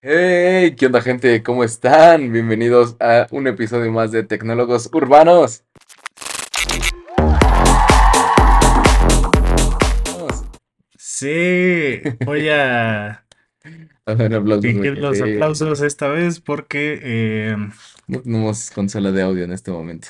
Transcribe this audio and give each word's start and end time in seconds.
Hey, 0.00 0.76
¿qué 0.76 0.86
onda 0.86 1.00
gente? 1.00 1.42
¿Cómo 1.42 1.64
están? 1.64 2.30
Bienvenidos 2.30 2.96
a 3.00 3.26
un 3.32 3.48
episodio 3.48 3.90
más 3.90 4.12
de 4.12 4.22
Tecnólogos 4.22 4.88
Urbanos. 4.92 5.64
Sí, 10.96 12.00
voy 12.24 12.48
a 12.48 13.24
fingir 14.62 14.98
los 14.98 15.20
aplausos 15.20 15.80
esta 15.80 16.06
vez 16.06 16.38
porque 16.38 17.00
eh, 17.02 17.56
no 18.06 18.20
tenemos 18.20 18.70
consola 18.70 19.10
de 19.10 19.22
audio 19.22 19.42
en 19.42 19.52
este 19.52 19.72
momento. 19.72 20.06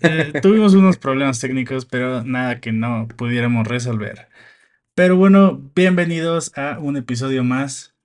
eh, 0.00 0.32
tuvimos 0.40 0.72
unos 0.72 0.96
problemas 0.96 1.40
técnicos, 1.40 1.84
pero 1.84 2.24
nada 2.24 2.58
que 2.58 2.72
no 2.72 3.06
pudiéramos 3.18 3.68
resolver. 3.68 4.28
Pero 4.94 5.16
bueno, 5.16 5.60
bienvenidos 5.74 6.56
a 6.56 6.78
un 6.78 6.96
episodio 6.96 7.44
más. 7.44 7.95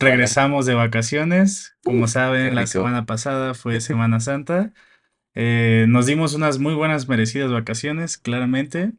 Regresamos 0.00 0.66
de 0.66 0.74
vacaciones. 0.74 1.76
Como 1.84 2.06
qué 2.06 2.12
saben, 2.12 2.54
la 2.54 2.66
semana 2.66 3.06
pasada 3.06 3.54
fue 3.54 3.80
Semana 3.80 4.20
Santa. 4.20 4.72
Eh, 5.34 5.86
nos 5.88 6.06
dimos 6.06 6.34
unas 6.34 6.58
muy 6.58 6.74
buenas 6.74 7.08
merecidas 7.08 7.50
vacaciones, 7.52 8.16
claramente. 8.18 8.92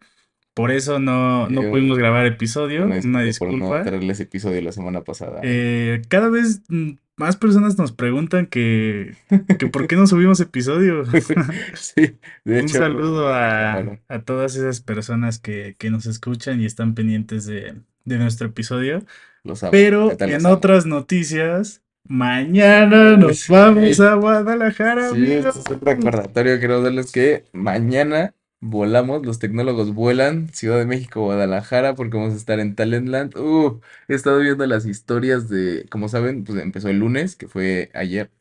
Por 0.54 0.72
eso 0.72 1.00
no, 1.00 1.50
no 1.50 1.64
Yo- 1.64 1.70
pudimos 1.72 1.98
grabar 1.98 2.26
episodio. 2.26 2.86
Una 2.86 3.00
Una 3.04 3.22
disculpa 3.22 3.52
por 3.52 3.60
no 3.60 3.66
disculpa. 3.66 3.84
traerles 3.84 4.20
episodio 4.20 4.62
la 4.62 4.72
semana 4.72 5.02
pasada. 5.04 5.40
Eh, 5.44 6.02
cada 6.10 6.30
vez 6.30 6.62
mm, 6.70 6.94
más 7.16 7.38
personas 7.38 7.78
nos 7.78 7.92
preguntan 7.92 8.48
que, 8.48 9.16
que 9.60 9.68
por 9.68 9.88
qué 9.88 9.96
no 9.96 10.08
subimos 10.08 10.40
episodio. 10.40 11.04
Sí, 11.76 12.18
de 12.44 12.54
Un 12.60 12.66
hecho. 12.66 12.78
saludo 12.80 13.28
a, 13.34 13.84
a 14.08 14.20
todas 14.24 14.56
esas 14.56 14.82
personas 14.82 15.38
que, 15.40 15.76
que 15.78 15.92
nos 15.92 16.06
escuchan 16.08 16.60
y 16.62 16.66
están 16.66 16.96
pendientes 16.96 17.46
de, 17.46 17.76
de 18.06 18.18
nuestro 18.18 18.48
episodio. 18.48 19.04
Los 19.48 19.64
amo. 19.64 19.72
Pero 19.72 20.10
los 20.20 20.20
en 20.28 20.46
amo. 20.46 20.56
otras 20.56 20.86
noticias, 20.86 21.84
mañana 22.06 23.18
nos 23.18 23.40
Sí. 23.40 23.54
vamos 23.54 24.00
a 24.00 24.16
Guadalajara, 24.16 25.10
Sí, 25.10 25.16
amigos. 25.16 25.56
este 25.58 25.60
es 25.60 25.70
un 25.70 25.82
recordatorio. 25.82 26.60
Quiero 26.60 26.82
darles 26.82 27.12
que 27.12 27.46
mañana 27.54 28.36
volamos, 28.60 29.26
los 29.26 29.40
tecnólogos 29.40 29.94
vuelan, 29.94 30.50
Ciudad 30.54 30.78
de 30.80 30.86
México, 30.86 31.22
Guadalajara, 31.24 31.96
porque 31.96 32.18
vamos 32.18 32.34
a 32.34 32.38
estar 32.38 32.60
en 32.60 32.76
Talentland. 32.76 33.36
Uh, 33.38 33.80
he 34.08 34.16
estado 34.16 34.40
viendo 34.40 34.66
las 34.66 34.86
historias 34.86 35.50
de, 35.50 35.86
como 35.90 36.10
saben, 36.10 36.44
pues 36.44 36.60
empezó 36.62 36.90
el 36.90 37.00
lunes, 37.00 37.36
que 37.36 37.48
fue 37.48 37.92
ayer. 37.94 38.32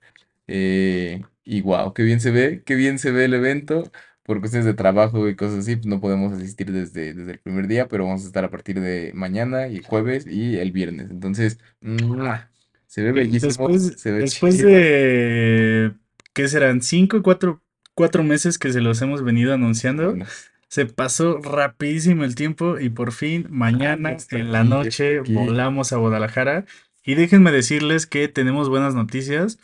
eh, 0.48 1.22
y 1.44 1.60
wow, 1.62 1.92
qué 1.94 2.02
bien 2.02 2.20
se 2.20 2.30
ve, 2.32 2.62
qué 2.66 2.74
bien 2.76 2.98
se 2.98 3.12
ve 3.12 3.26
el 3.26 3.34
evento. 3.34 3.90
Por 4.26 4.40
cuestiones 4.40 4.66
de 4.66 4.74
trabajo 4.74 5.28
y 5.28 5.36
cosas 5.36 5.60
así, 5.60 5.76
pues 5.76 5.86
no 5.86 6.00
podemos 6.00 6.32
asistir 6.32 6.72
desde, 6.72 7.14
desde 7.14 7.32
el 7.32 7.38
primer 7.38 7.68
día, 7.68 7.86
pero 7.86 8.06
vamos 8.06 8.24
a 8.24 8.26
estar 8.26 8.44
a 8.44 8.50
partir 8.50 8.80
de 8.80 9.12
mañana 9.14 9.68
y 9.68 9.80
jueves 9.82 10.26
y 10.26 10.58
el 10.58 10.72
viernes. 10.72 11.10
Entonces, 11.10 11.58
¡mua! 11.80 12.50
se 12.86 13.02
ve 13.02 13.12
bellísimo, 13.12 13.48
Después, 13.48 13.94
se 14.00 14.10
ve 14.10 14.18
después 14.20 14.58
de, 14.58 15.92
¿qué 16.32 16.48
serán? 16.48 16.82
Cinco, 16.82 17.22
cuatro, 17.22 17.62
cuatro 17.94 18.24
meses 18.24 18.58
que 18.58 18.72
se 18.72 18.80
los 18.80 19.00
hemos 19.02 19.22
venido 19.22 19.52
anunciando. 19.54 20.10
Bueno, 20.10 20.26
Se 20.68 20.86
pasó 20.86 21.38
rapidísimo 21.38 22.24
el 22.24 22.34
tiempo 22.34 22.78
y 22.80 22.88
por 22.88 23.12
fin 23.12 23.46
mañana 23.50 24.12
está 24.12 24.38
en 24.38 24.50
la 24.50 24.64
noche 24.64 25.20
aquí. 25.20 25.34
volamos 25.34 25.92
a 25.92 25.96
Guadalajara. 25.96 26.64
Y 27.04 27.14
déjenme 27.14 27.52
decirles 27.52 28.06
que 28.06 28.26
tenemos 28.26 28.68
buenas 28.68 28.94
noticias. 28.94 29.58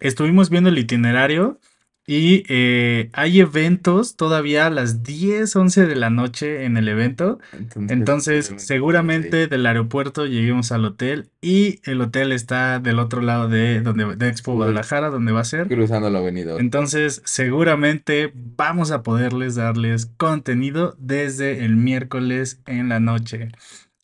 Estuvimos 0.00 0.50
viendo 0.50 0.70
el 0.70 0.78
itinerario 0.78 1.60
y 2.10 2.42
eh, 2.48 3.10
hay 3.12 3.40
eventos 3.40 4.16
todavía 4.16 4.64
a 4.66 4.70
las 4.70 5.02
10, 5.02 5.54
11 5.54 5.86
de 5.86 5.94
la 5.94 6.08
noche 6.08 6.64
en 6.64 6.78
el 6.78 6.88
evento. 6.88 7.38
Entonces, 7.52 7.90
Entonces, 7.90 8.54
seguramente 8.56 9.46
del 9.46 9.66
aeropuerto 9.66 10.24
lleguemos 10.24 10.72
al 10.72 10.86
hotel 10.86 11.28
y 11.42 11.80
el 11.84 12.00
hotel 12.00 12.32
está 12.32 12.78
del 12.78 12.98
otro 12.98 13.20
lado 13.20 13.50
de, 13.50 13.82
donde, 13.82 14.16
de 14.16 14.28
Expo. 14.28 14.54
Guadalajara, 14.54 15.10
donde 15.10 15.32
va 15.32 15.40
a 15.40 15.44
ser. 15.44 15.68
cruzando 15.68 16.08
la 16.08 16.20
avenida. 16.20 16.56
Entonces, 16.58 17.20
seguramente 17.26 18.32
vamos 18.34 18.90
a 18.90 19.02
poderles 19.02 19.56
darles 19.56 20.06
contenido 20.06 20.96
desde 20.98 21.62
el 21.62 21.76
miércoles 21.76 22.62
en 22.64 22.88
la 22.88 23.00
noche. 23.00 23.50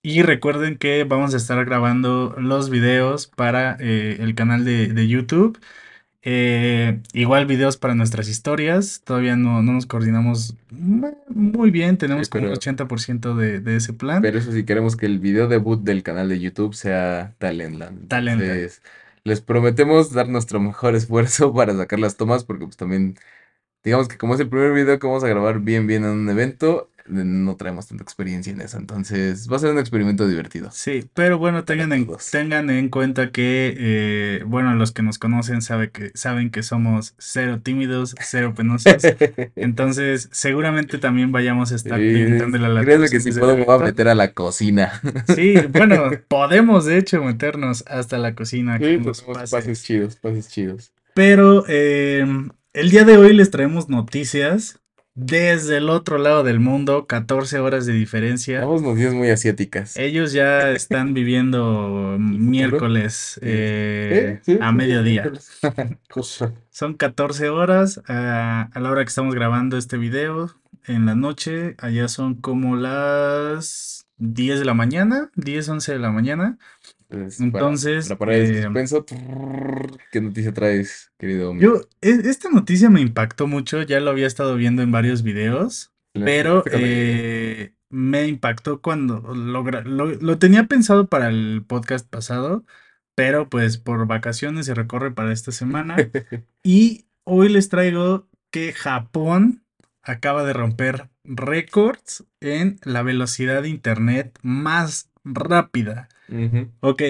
Y 0.03 0.21
recuerden 0.21 0.77
que 0.77 1.05
vamos 1.05 1.33
a 1.33 1.39
estar 1.39 1.65
grabando 1.65 2.35
los 2.37 2.69
videos 2.69 3.29
para 3.29 3.79
eh, 3.81 4.19
el 4.21 4.35
canal 4.35 4.67
de, 4.67 4.89
de 4.89 5.09
YouTube. 5.09 5.59
Eh, 6.27 7.01
igual 7.13 7.45
videos 7.47 7.77
para 7.77 7.95
nuestras 7.95 8.29
historias. 8.29 9.03
Todavía 9.05 9.37
no, 9.37 9.63
no 9.63 9.73
nos 9.73 9.85
coordinamos 9.87 10.57
mu- 10.71 11.15
muy 11.29 11.71
bien. 11.71 11.99
Tenemos 11.99 12.27
Sí, 12.27 12.31
como 12.31 12.45
un 12.45 12.51
pero- 12.51 12.61
80% 12.61 13.35
de, 13.35 13.61
de 13.61 13.77
ese 13.77 13.93
plan. 13.93 14.23
Pero 14.23 14.39
eso 14.39 14.51
sí, 14.53 14.65
queremos 14.65 14.97
que 14.97 15.05
el 15.07 15.19
video 15.19 15.49
debut 15.49 15.83
del 15.83 16.03
canal 16.03 16.29
de 16.31 16.41
YouTube 16.41 16.75
sea 16.75 17.35
Talentland. 17.39 18.09
Talentland. 18.09 18.51
Entonces, 18.51 18.83
les 19.25 19.41
prometemos 19.43 20.13
dar 20.13 20.29
nuestro 20.29 20.61
mejor 20.61 20.95
esfuerzo 20.95 21.53
para 21.55 21.77
sacar 21.77 21.99
las 22.01 22.17
tomas, 22.17 22.45
porque 22.45 22.65
pues 22.65 22.77
también, 22.79 23.17
digamos 23.85 24.09
que 24.09 24.17
como 24.19 24.35
es 24.35 24.41
el 24.41 24.49
primer 24.49 24.73
video 24.73 24.99
que 24.99 25.07
vamos 25.07 25.25
a 25.25 25.29
grabar 25.29 25.61
bien, 25.61 25.87
bien 25.87 26.05
en 26.05 26.11
un 26.11 26.29
evento, 26.31 26.91
no 27.07 27.57
traemos 27.57 27.87
tanta 27.89 28.03
experiencia 28.03 28.53
en 28.53 28.61
eso. 28.61 28.79
Entonces, 28.79 29.51
va 29.51 29.57
a 29.57 29.59
ser 29.59 29.71
un 29.71 29.79
experimento 29.79 30.27
divertido. 30.27 30.71
Sí, 30.73 31.05
pero 31.15 31.39
bueno, 31.39 31.65
tengan 31.65 31.93
en, 31.93 32.09
tengan 32.31 32.71
en 32.71 32.89
cuenta 32.89 33.31
que, 33.31 33.75
eh, 33.77 34.43
bueno, 34.47 34.75
los 34.75 34.93
que 34.93 35.03
nos 35.03 35.19
conocen 35.19 35.61
sabe 35.63 35.91
que, 35.91 36.11
saben 36.15 36.51
que 36.51 36.63
somos 36.63 37.15
cero 37.19 37.61
tímidos, 37.63 38.15
cero 38.21 38.55
penosos. 38.57 39.03
Entonces, 39.57 40.29
seguramente 40.33 40.99
también 40.99 41.33
vayamos 41.33 41.73
a 41.73 41.77
estar 41.77 41.99
Sí, 41.99 42.13
gritándole 42.13 42.67
a 42.67 42.69
las 42.71 42.85
créanme 42.85 43.09
que 43.09 43.21
si 43.21 43.33
puedo 43.33 43.57
me 43.57 43.65
voy 43.65 43.75
a 43.75 43.79
meter 43.79 44.09
a 44.09 44.15
la 44.15 44.33
cocina. 44.33 45.01
Sí, 45.35 45.55
bueno, 45.73 46.11
podemos 46.29 46.85
de 46.87 46.99
hecho 46.99 47.23
meternos 47.23 47.85
hasta 47.87 48.19
la 48.19 48.35
cocina 48.35 48.79
Sí, 48.79 48.85
tenemos 48.85 49.23
pases. 49.23 49.51
pases 49.51 49.83
chidos, 49.85 50.17
pases 50.17 50.49
chidos. 50.49 50.93
Pero 51.15 51.65
eh, 51.69 52.27
el 52.73 52.91
día 52.91 53.05
de 53.05 53.17
hoy 53.17 53.33
les 53.35 53.51
traemos 53.51 53.89
noticias 53.89 54.81
desde 55.15 55.77
el 55.77 55.91
otro 55.91 56.19
lado 56.19 56.43
del 56.43 56.59
mundo, 56.59 57.07
14 57.07 57.61
horas 57.61 57.87
de 57.87 57.93
diferencia. 57.93 58.61
Tenemos 58.61 58.83
noticias 58.83 59.15
muy 59.15 59.31
asiáticas. 59.31 59.97
Ellos 59.97 60.33
ya 60.33 60.71
están 60.73 61.15
viviendo 61.15 62.17
miércoles 62.21 63.39
eh, 63.43 64.41
Sí, 64.43 64.55
sí, 64.55 64.59
a 64.63 64.73
mediodía. 64.73 65.31
Son 66.71 66.95
14 66.95 67.49
horas 67.49 68.03
ah, 68.09 68.69
a 68.73 68.81
la 68.81 68.91
hora 68.91 69.05
que 69.05 69.09
estamos 69.09 69.35
grabando 69.35 69.79
este 69.79 69.97
video 69.97 70.51
en 70.87 71.07
la 71.07 71.15
noche. 71.15 71.77
Allá 71.79 72.09
son 72.09 72.35
como 72.35 72.77
las 72.77 74.07
10 74.19 74.59
de 74.59 74.65
la 74.65 74.75
mañana, 74.75 75.31
10, 75.37 75.69
11 75.69 75.93
de 75.93 75.99
la 75.99 76.11
mañana. 76.11 76.59
Entonces, 77.11 77.41
Entonces, 77.41 78.09
para 78.09 78.19
parar 78.19 78.35
el 78.37 78.51
eh, 78.57 78.63
suspenso, 78.63 79.05
¿qué 80.11 80.21
noticia 80.21 80.53
traes, 80.53 81.13
querido 81.19 81.51
Omi? 81.51 81.61
yo, 81.63 81.81
e- 82.01 82.23
esta 82.25 82.51
noticia 82.51 82.91
me 82.91 83.01
impactó 83.01 83.47
mucho, 83.47 83.83
ya 83.83 84.01
lo 84.01 84.11
había 84.11 84.27
estado 84.27 84.57
viendo 84.57 84.83
en 84.83 84.91
varios 84.93 85.23
videos, 85.23 85.93
pero 86.13 86.65
eh, 86.73 87.75
me 87.89 88.27
impactó 88.27 88.81
cuando 88.81 89.21
lo, 89.35 89.63
lo 89.65 90.39
tenía 90.39 90.65
pensado 90.65 91.09
para 91.09 91.29
el 91.29 91.65
podcast 91.67 92.09
pasado, 92.09 92.65
pero 93.15 93.49
pues 93.49 93.79
por 93.79 94.07
vacaciones 94.07 94.67
se 94.67 94.75
recorre 94.75 95.13
para 95.13 95.33
esta 95.33 95.53
semana. 95.53 95.97
Y 96.67 97.05
hoy 97.25 97.51
les 97.51 97.69
traigo 97.69 98.27
que 98.51 98.73
Japón 98.73 99.65
acaba 100.03 100.45
de 100.45 100.55
romper 100.55 101.11
récords 101.25 102.25
en 102.41 102.79
la 102.85 103.03
velocidad 103.03 103.63
de 103.63 103.69
internet 103.69 104.39
más 104.43 105.11
rápida. 105.25 106.09
Ujú. 106.35 106.69
Ok, 106.81 107.03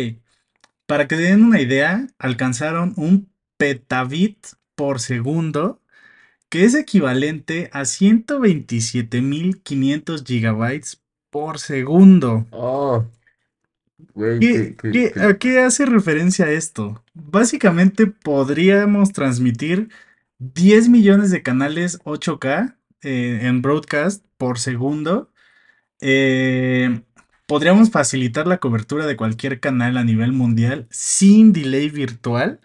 para 0.86 1.08
que 1.08 1.16
se 1.16 1.22
den 1.22 1.42
una 1.42 1.60
idea, 1.60 2.06
alcanzaron 2.18 2.92
un 2.96 3.28
petabit 3.56 4.46
por 4.74 5.00
segundo, 5.00 5.80
que 6.48 6.64
es 6.64 6.74
equivalente 6.74 7.70
a 7.72 7.84
127.500 7.84 10.24
gigabytes 10.24 11.02
por 11.30 11.58
segundo. 11.58 12.46
Oh, 12.50 13.04
güey, 14.14 14.38
¿Qué, 14.40 14.52
qué- 14.52 14.76
qué- 14.76 14.92
qué- 14.92 15.12
qué- 15.14 15.20
¿A 15.20 15.38
qué 15.38 15.58
hace 15.60 15.86
referencia 15.86 16.50
esto? 16.50 17.02
Básicamente 17.14 18.06
podríamos 18.06 19.12
transmitir 19.12 19.88
10 20.38 20.88
millones 20.88 21.30
de 21.30 21.42
canales 21.42 21.98
8K 22.04 22.76
eh, 23.02 23.40
en 23.42 23.62
broadcast 23.62 24.24
por 24.36 24.58
segundo. 24.58 25.30
Eh, 26.00 27.00
podríamos 27.46 27.90
facilitar 27.90 28.46
la 28.46 28.58
cobertura 28.58 29.06
de 29.06 29.16
cualquier 29.16 29.60
canal 29.60 29.96
a 29.98 30.04
nivel 30.04 30.32
mundial 30.32 30.86
sin 30.90 31.52
delay 31.52 31.90
virtual. 31.90 32.60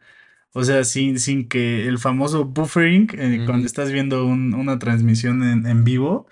O 0.54 0.64
sea, 0.66 0.84
sin, 0.86 1.20
sin 1.20 1.50
que 1.50 1.88
el 1.88 2.00
famoso 2.00 2.46
buffering 2.46 3.10
eh, 3.18 3.44
cuando 3.46 3.68
estás 3.68 3.92
viendo 3.92 4.26
un- 4.26 4.54
una 4.56 4.80
transmisión 4.80 5.44
en, 5.44 5.66
en 5.68 5.84
vivo. 5.86 6.28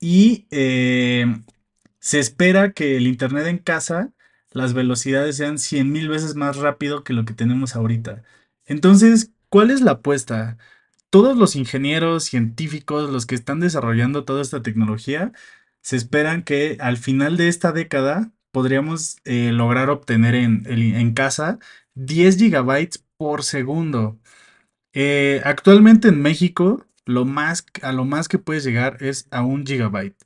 Y 0.00 0.46
eh, 0.50 1.26
se 2.00 2.18
espera 2.18 2.72
que 2.72 2.96
el 2.96 3.06
internet 3.06 3.46
en 3.46 3.58
casa, 3.58 4.12
las 4.50 4.74
velocidades 4.74 5.36
sean 5.36 5.58
100 5.58 5.92
mil 5.92 6.08
veces 6.08 6.34
más 6.34 6.56
rápido 6.56 7.04
que 7.04 7.12
lo 7.12 7.24
que 7.24 7.34
tenemos 7.34 7.76
ahorita. 7.76 8.22
Entonces, 8.66 9.32
¿cuál 9.48 9.70
es 9.70 9.80
la 9.80 9.92
apuesta? 9.92 10.58
Todos 11.10 11.36
los 11.36 11.56
ingenieros, 11.56 12.24
científicos, 12.24 13.10
los 13.10 13.26
que 13.26 13.34
están 13.36 13.60
desarrollando 13.60 14.24
toda 14.24 14.42
esta 14.42 14.62
tecnología, 14.62 15.32
se 15.82 15.96
esperan 15.96 16.42
que 16.42 16.78
al 16.80 16.96
final 16.96 17.36
de 17.36 17.48
esta 17.48 17.72
década 17.72 18.32
podríamos 18.52 19.16
eh, 19.24 19.50
lograr 19.52 19.90
obtener 19.90 20.34
en, 20.34 20.64
en 20.66 21.12
casa 21.12 21.58
10 21.94 22.38
gigabytes 22.38 23.04
por 23.16 23.42
segundo. 23.42 24.18
Eh, 24.92 25.40
actualmente 25.44 26.08
en 26.08 26.22
México, 26.22 26.86
lo 27.04 27.24
más, 27.24 27.66
a 27.82 27.92
lo 27.92 28.04
más 28.04 28.28
que 28.28 28.38
puedes 28.38 28.62
llegar 28.62 28.98
es 29.00 29.26
a 29.30 29.42
un 29.42 29.66
gigabyte. 29.66 30.16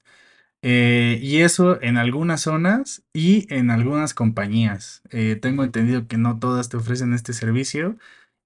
Eh, 0.62 1.20
y 1.22 1.38
eso 1.38 1.80
en 1.80 1.96
algunas 1.96 2.42
zonas 2.42 3.04
y 3.12 3.46
en 3.54 3.70
algunas 3.70 4.14
compañías. 4.14 5.02
Tengo 5.40 5.62
entendido 5.62 6.08
que 6.08 6.18
no 6.18 6.38
todas 6.38 6.68
te 6.68 6.76
ofrecen 6.76 7.14
este 7.14 7.32
servicio. 7.32 7.96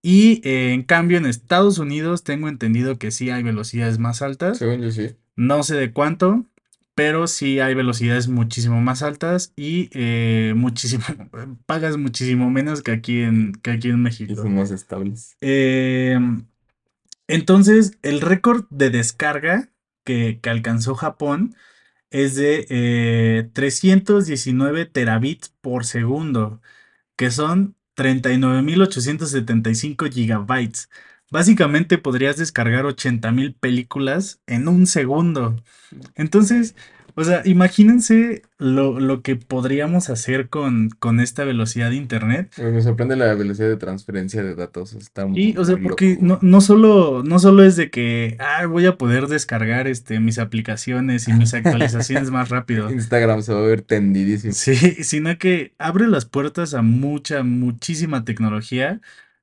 Y 0.03 0.41
en 0.45 0.83
cambio 0.83 1.19
en 1.19 1.27
Estados 1.27 1.79
Unidos 1.79 2.25
tengo 2.25 2.49
entendido 2.49 2.99
que 2.99 3.11
sí 3.11 3.31
hay 3.31 3.43
velocidades 3.43 3.99
más 3.99 4.23
altas. 4.23 4.59
Según 4.59 4.83
yo 4.83 4.91
sí. 4.91 5.17
No 5.37 5.63
sé 5.63 5.77
de 5.77 5.93
cuánto, 5.93 6.45
pero 7.01 7.27
sí 7.27 7.59
hay 7.61 7.75
velocidades 7.75 8.29
muchísimo 8.29 8.83
más 8.83 9.03
altas 9.03 9.55
y 9.57 9.89
eh, 9.95 10.53
muchísimo, 10.55 11.03
pagas 11.67 11.97
muchísimo 11.97 12.51
menos 12.51 12.83
que 12.83 12.93
aquí 12.93 13.23
en, 13.23 13.53
que 13.63 13.71
aquí 13.71 13.89
en 13.89 14.01
Y 14.27 14.33
México. 14.35 14.37
son 14.37 14.55
más 14.55 14.71
estables. 14.71 15.35
Em, 15.41 16.45
entonces, 17.29 17.97
el 18.03 18.21
récord 18.21 18.67
de 18.71 18.91
descarga 18.91 19.71
que, 20.05 20.41
que 20.43 20.51
alcanzó 20.51 20.95
Japón 20.95 21.55
es 22.11 22.37
de 22.37 22.67
eh, 22.71 23.49
319 23.55 24.85
terabits 24.87 25.51
por 25.61 25.85
segundo, 25.87 26.61
que 27.17 27.31
son 27.31 27.77
39.875 27.97 30.11
gigabytes. 30.11 30.89
Básicamente 31.31 31.97
podrías 31.99 32.37
descargar 32.37 32.85
80.000 32.85 33.55
películas 33.59 34.41
en 34.47 34.69
un 34.69 34.87
segundo. 34.87 35.57
Entonces, 36.17 36.75
o 37.15 37.25
sea, 37.25 37.43
imagínense 37.45 38.43
lo, 38.59 38.99
lo 38.99 39.23
que 39.23 39.37
podríamos 39.37 40.11
hacer 40.11 40.49
con, 40.49 40.91
con 40.91 41.21
esta 41.21 41.45
velocidad 41.45 41.91
de 41.91 41.97
internet. 41.97 42.53
Me 42.59 42.81
sorprende 42.83 43.17
la 43.17 43.35
velocidad 43.35 43.69
de 43.69 43.77
transferencia 43.77 44.43
de 44.43 44.55
datos. 44.55 44.95
Está 44.95 45.27
Y, 45.35 45.57
o 45.57 45.65
sea, 45.65 45.77
muy 45.77 45.85
porque 45.85 46.19
no, 46.21 46.39
no 46.43 46.61
solo, 46.61 47.23
no 47.25 47.39
solo 47.39 47.65
es 47.65 47.77
de 47.77 47.91
que 47.91 48.37
ah, 48.39 48.67
voy 48.67 48.87
a 48.87 48.97
poder 48.97 49.27
descargar 49.27 49.87
este, 49.87 50.21
mis 50.21 50.39
aplicaciones 50.39 51.29
y 51.29 51.33
mis 51.33 51.55
actualizaciones 51.55 52.31
más 52.31 52.49
rápido. 52.49 52.91
Instagram 52.93 53.43
se 53.43 53.53
va 53.53 53.61
a 53.61 53.67
ver 53.67 53.83
tendidísimo. 53.83 54.53
Sí, 54.53 54.75
sino 55.05 55.37
que 55.39 55.75
abre 55.79 56.09
las 56.09 56.25
puertas 56.25 56.75
a 56.75 56.83
mucha, 56.83 57.43
muchísima 57.43 58.25
tecnología 58.25 59.01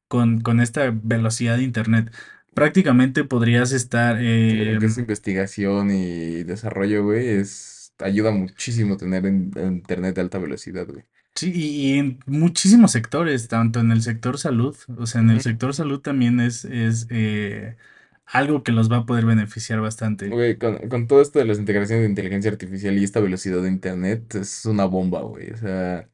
con, 0.08 0.42
con 0.42 0.60
esta 0.62 0.92
velocidad 0.92 1.58
de 1.58 1.64
internet. 1.64 2.12
Prácticamente 2.54 3.24
podrías 3.24 3.72
estar, 3.72 4.16
lo 4.18 4.78
que 4.78 4.86
es 4.86 4.98
investigación 4.98 5.92
y 5.92 6.44
desarrollo, 6.44 7.04
güey, 7.04 7.28
es 7.30 7.94
ayuda 8.00 8.32
muchísimo 8.32 8.98
tener 8.98 9.26
en- 9.26 9.52
en 9.56 9.74
internet 9.74 10.16
de 10.16 10.22
alta 10.22 10.38
velocidad, 10.40 10.88
güey. 10.88 11.06
sí, 11.36 11.52
y, 11.54 11.94
y 11.96 12.00
en 12.00 12.20
muchísimos 12.26 12.92
sectores, 12.92 13.48
tanto 13.48 13.80
en 13.80 13.92
el 13.92 14.02
sector 14.02 14.38
salud, 14.38 14.76
o 14.98 15.06
sea, 15.06 15.22
en 15.22 15.30
el 15.30 15.42
sector 15.42 15.74
salud 15.74 16.02
también 16.02 16.40
es, 16.40 16.66
es 16.66 17.08
eh, 17.10 17.78
algo 18.26 18.64
que 18.64 18.72
los 18.72 18.92
va 18.92 18.98
a 18.98 19.06
poder 19.06 19.26
beneficiar 19.26 19.80
bastante. 19.82 20.28
Güey, 20.30 20.58
con, 20.58 20.90
con 20.90 21.08
todo 21.08 21.22
esto 21.22 21.40
de 21.40 21.46
las 21.46 21.58
integraciones 21.60 22.04
de 22.04 22.10
inteligencia 22.10 22.52
artificial 22.52 22.98
y 22.98 23.04
esta 23.04 23.22
velocidad 23.22 23.62
de 23.62 23.70
internet, 23.70 24.36
es 24.36 24.66
una 24.66 24.86
bomba, 24.86 25.22
güey. 25.22 25.52
O 25.52 25.58
sea, 25.58 26.10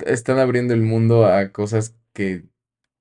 están 0.00 0.38
abriendo 0.38 0.74
el 0.74 0.82
mundo 0.82 1.26
a 1.26 1.52
cosas 1.52 1.96
que 2.12 2.46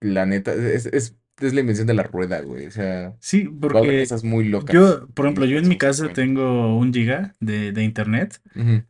la 0.04 0.26
neta 0.26 0.54
es, 0.54 0.86
es, 0.88 1.16
es 1.40 1.54
la 1.54 1.60
invención 1.62 1.88
de 1.88 1.94
la 1.94 2.04
rueda, 2.04 2.42
güey. 2.42 2.68
O 2.68 2.72
sea, 2.72 3.16
Sí, 3.20 3.46
porque 3.46 4.02
cosas 4.02 4.24
muy 4.24 4.46
locas 4.50 4.74
yo, 4.76 5.08
por 5.14 5.26
ejemplo, 5.26 5.46
yo 5.46 5.58
en 5.58 5.68
mi 5.68 5.78
casa 5.78 6.04
50. 6.04 6.22
tengo 6.22 6.78
un 6.78 6.94
giga 6.94 7.34
de, 7.40 7.72
de 7.72 7.84
internet 7.84 8.42
Ujú. 8.56 8.84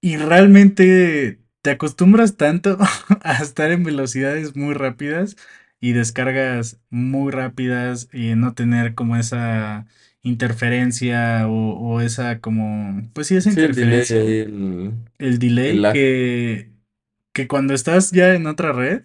y 0.00 0.16
realmente 0.16 1.40
te 1.62 1.70
acostumbras 1.70 2.36
tanto 2.36 2.78
a 3.22 3.42
estar 3.42 3.70
en 3.72 3.84
velocidades 3.84 4.56
muy 4.56 4.74
rápidas 4.74 5.36
y 5.80 5.92
descargas 5.92 6.78
muy 6.90 7.30
rápidas 7.32 8.08
y 8.12 8.34
no 8.34 8.54
tener 8.54 8.94
como 8.94 9.16
esa 9.16 9.86
interferencia 10.22 11.46
o, 11.48 11.72
o 11.78 12.00
esa 12.00 12.40
como, 12.40 13.02
pues 13.12 13.28
sí, 13.28 13.36
esa 13.36 13.50
Sí, 13.50 13.60
el 13.60 13.74
delay, 13.74 13.98
interferencia, 14.00 14.16
el, 14.20 14.94
el 15.18 15.38
el 15.38 15.38
delay 15.38 15.92
que, 15.92 16.70
que 17.32 17.48
cuando 17.48 17.74
estás 17.74 18.10
ya 18.12 18.34
en 18.34 18.46
otra 18.46 18.72
red, 18.72 19.04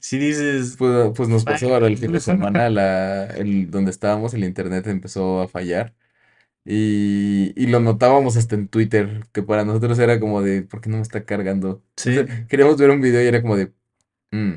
si 0.00 0.18
dices, 0.18 0.78
Pues, 0.78 1.10
pues 1.14 1.28
nos 1.28 1.44
pasó 1.44 1.72
ahora 1.74 1.88
el 1.88 1.98
fin 1.98 2.12
de 2.12 2.20
semana, 2.20 2.70
la, 2.70 3.26
el, 3.26 3.70
donde 3.70 3.90
estábamos, 3.90 4.32
el 4.34 4.44
internet 4.44 4.86
empezó 4.86 5.40
a 5.42 5.48
fallar. 5.48 5.94
Y, 6.64 7.52
y 7.62 7.68
lo 7.68 7.80
notábamos 7.80 8.36
hasta 8.36 8.54
en 8.56 8.68
Twitter, 8.68 9.26
que 9.32 9.42
para 9.42 9.64
nosotros 9.64 9.98
era 10.00 10.20
como 10.20 10.42
de, 10.42 10.62
¿por 10.62 10.80
qué 10.82 10.90
no 10.90 10.96
me 10.98 11.02
está 11.02 11.24
cargando? 11.26 11.84
O 12.06 12.12
sea, 12.12 12.26
Sí, 12.26 12.46
queríamos 12.48 12.78
ver 12.78 12.90
un 12.90 13.00
video 13.02 13.22
y 13.24 13.28
era 13.28 13.42
como 13.42 13.56
de, 13.56 13.74
"Mm, 14.32 14.54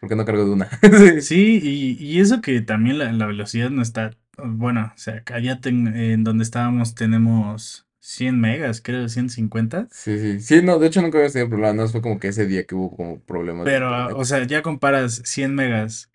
¿por 0.00 0.08
qué 0.10 0.16
no 0.16 0.24
cargo 0.26 0.44
de 0.46 0.50
una? 0.52 0.70
Sí, 0.82 1.20
Sí, 1.20 1.60
y, 1.62 1.96
y 2.04 2.20
eso 2.20 2.40
que 2.40 2.60
también 2.60 2.98
la, 2.98 3.12
la 3.12 3.26
velocidad 3.26 3.70
no 3.70 3.82
está, 3.82 4.10
bueno, 4.38 4.92
o 4.94 4.98
sea, 4.98 5.22
allá 5.32 5.60
ten- 5.60 5.88
en 5.96 6.24
donde 6.24 6.44
estábamos 6.44 6.94
tenemos 6.94 7.85
100 8.06 8.40
megas, 8.40 8.80
creo, 8.82 9.08
150, 9.08 9.88
sí, 9.90 10.18
sí. 10.18 10.40
Sí, 10.40 10.62
no, 10.62 10.78
de 10.78 10.86
hecho 10.88 11.00
nunca 11.02 11.18
habíamos 11.18 11.32
tenido 11.32 11.48
problemas, 11.50 11.74
no 11.76 11.88
fue 11.88 12.02
como 12.02 12.18
que 12.18 12.28
ese 12.28 12.46
día 12.46 12.66
que 12.66 12.74
hubo 12.74 12.96
como 12.96 13.20
problemas 13.24 13.64
pero, 13.64 14.16
o 14.16 14.24
sea, 14.24 14.44
ya 14.46 14.62
comparas 14.62 15.22
100 15.24 15.54
megas 15.54 16.10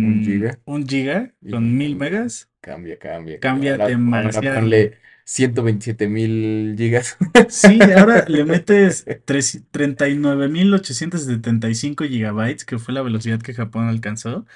Un 0.00 0.06
con 0.20 0.22
giga 0.22 0.58
un 0.64 0.86
giga, 0.86 1.34
con 1.50 1.64
no 1.64 1.70
1000 1.76 1.90
cambia, 1.90 1.96
megas, 1.96 2.50
cambia, 2.60 2.98
cambia, 2.98 3.40
cambia. 3.40 3.72
Ahora, 3.72 3.84
ahora 4.22 4.32
demasiado. 4.32 4.50
ponle 4.50 4.98
127 5.24 6.08
mil 6.08 6.74
gigas. 6.78 7.16
Sí, 7.46 7.92
ahora 7.92 8.24
le 8.26 8.44
metes 8.46 9.04
tres- 9.24 9.62
39.875 9.70 12.04
gigabytes, 12.04 12.64
que 12.64 12.78
fue 12.78 12.94
la 12.94 13.02
velocidad 13.02 13.40
que 13.40 13.54
Japón 13.54 13.88
alcanzó. 13.88 14.46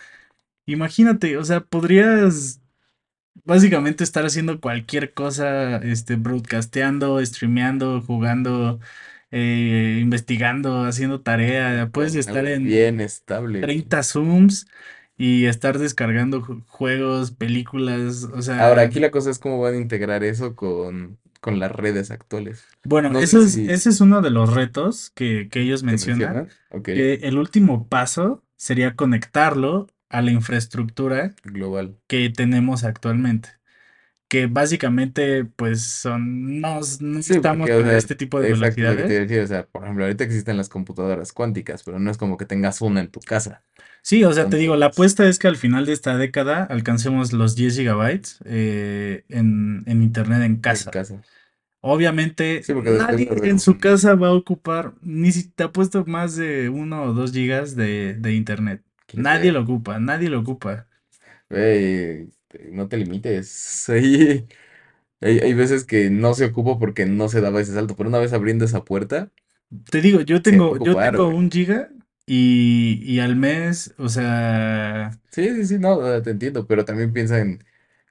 Imagínate, 0.67 1.39
o 1.39 1.45
sea, 1.45 1.63
podrías 1.63 2.63
Básicamente 3.49 4.05
estar 4.05 4.25
haciendo 4.27 4.61
cualquier 4.61 5.15
cosa, 5.15 5.79
este, 5.79 6.17
broadcasteando, 6.17 7.25
streameando, 7.25 8.03
jugando, 8.03 8.79
eh, 9.31 9.99
investigando, 10.03 10.85
haciendo 10.85 11.23
tarea. 11.23 11.89
Puedes 11.91 12.15
estar 12.15 12.47
en 12.47 12.65
bien 12.65 13.01
estable, 13.01 13.59
güey. 13.61 13.63
30 13.63 14.03
Zooms 14.03 14.67
y 15.17 15.47
estar 15.47 15.79
descargando 15.79 16.43
ju- 16.43 16.63
juegos, 16.67 17.31
películas. 17.33 18.25
O 18.25 18.35
Ahora, 18.35 18.43
sea, 18.43 18.81
aquí 18.81 19.01
la 19.01 19.11
cosa 19.11 19.31
es 19.31 19.39
cómo 19.39 19.61
van 19.61 19.75
a 19.75 19.79
integrar 19.79 20.23
eso 20.25 20.55
con, 20.55 21.19
con 21.41 21.59
las 21.59 21.73
redes 21.73 22.11
actuales. 22.11 22.65
bueno, 22.85 23.11
No 23.11 23.19
eso 23.21 23.43
es, 23.43 23.53
si 23.53 23.69
ese 23.69 23.91
es 23.91 24.01
uno 24.01 24.21
de 24.23 24.31
los 24.31 24.53
retos 24.55 25.11
que, 25.15 25.49
que 25.51 25.61
ellos 25.63 25.83
mencionan, 25.83 26.49
que 26.85 27.15
el 27.15 27.39
último 27.39 27.89
paso 27.89 28.45
sería 28.57 28.95
conectarlo 28.95 29.87
a 30.11 30.23
la 30.23 30.31
infraestructura 30.33 31.35
global. 31.45 31.99
que 32.07 32.31
tenemos 32.31 32.85
actualmente. 32.85 33.51
que 34.29 34.47
básicamente 34.47 35.45
pues 35.47 35.83
son, 35.85 36.61
no, 36.61 36.81
no 37.01 37.21
Sí, 37.21 37.35
estamos 37.35 37.69
porque, 37.69 37.75
o 37.75 37.83
sea, 37.83 37.97
este 37.99 38.15
tipo 38.17 38.41
de 38.41 38.49
exacto 38.49 38.77
te 38.77 38.85
velocidades. 38.85 39.45
O 39.45 39.47
sea, 39.47 39.67
por 39.69 39.83
ejemplo, 39.85 40.05
ahorita 40.05 40.25
existen 40.25 40.57
las 40.57 40.69
computadoras 40.69 41.33
cuánticas, 41.33 41.83
pero 41.83 41.99
no 41.99 42.11
es 42.11 42.19
como 42.19 42.37
que 42.37 42.47
tengas 42.47 42.81
una 42.81 43.01
en 43.01 43.11
tu 43.11 43.21
casa. 43.21 43.65
Sí, 44.03 44.25
o 44.25 44.33
sea, 44.33 44.49
te 44.49 44.57
digo, 44.57 44.77
la 44.77 44.87
apuesta 44.87 45.29
es 45.29 45.39
que 45.39 45.49
al 45.49 45.57
final 45.57 45.85
de 45.87 45.93
esta 45.93 46.17
década 46.17 46.65
alcancemos 46.65 47.33
los 47.33 47.57
10 47.57 47.77
gigabytes 47.77 48.39
eh, 48.45 49.25
en, 49.29 49.83
en 49.87 50.03
internet 50.03 50.39
en 50.39 50.45
en 50.45 50.61
casa. 50.61 50.91
Obviamente, 51.81 52.63
Sí, 52.65 52.73
nadie 52.75 53.29
en 53.43 53.61
su 53.61 53.79
casa 53.79 54.15
va 54.15 54.29
a 54.29 54.33
ocupar, 54.33 54.95
ni 55.03 55.33
si 55.33 55.49
te 55.51 55.65
apuesto 55.65 56.05
más 56.07 56.37
de 56.37 56.69
uno 56.71 57.05
o 57.05 57.13
dos 57.13 57.33
gigas 57.33 57.77
de, 57.77 58.15
de 58.15 58.35
internet. 58.35 58.83
¿Quién 59.09 59.25
Nadie 59.25 59.53
lo 59.53 59.61
ocupa, 59.63 59.99
nadie 60.01 60.31
lo 60.31 60.41
ocupa. 60.41 60.89
Güey, 61.51 62.23
este, 62.29 62.71
no 62.73 62.89
te 62.89 62.97
limites. 62.97 63.89
Ahí, 63.89 64.47
hay, 65.21 65.39
hay 65.41 65.55
veces 65.55 65.85
que 65.85 66.11
no 66.11 66.35
se 66.35 66.47
ocupa 66.47 66.79
porque 66.79 67.07
no 67.07 67.29
se 67.29 67.41
daba 67.41 67.61
ese 67.61 67.75
salto, 67.75 67.97
pero 67.97 68.09
una 68.11 68.19
vez 68.19 68.33
abriendo 68.33 68.65
esa 68.65 68.85
puerta, 68.85 69.33
Te 69.91 70.01
digo, 70.01 70.21
yo 70.23 70.43
tengo, 70.43 70.79
yo 70.79 70.97
ocupar, 70.97 71.17
tengo 71.17 71.29
güey. 71.29 71.29
un 71.29 71.51
giga 71.51 71.91
y, 72.27 73.01
y 73.05 73.21
al 73.21 73.37
mes, 73.37 73.95
o 73.99 74.09
sea, 74.09 75.19
Sí, 75.31 75.49
sí, 75.55 75.67
sí, 75.67 75.79
no, 75.79 76.15
eh, 76.15 76.23
te 76.23 76.31
entiendo, 76.31 76.67
pero 76.67 76.85
también 76.85 77.13
piensa 77.13 77.39
en 77.39 77.65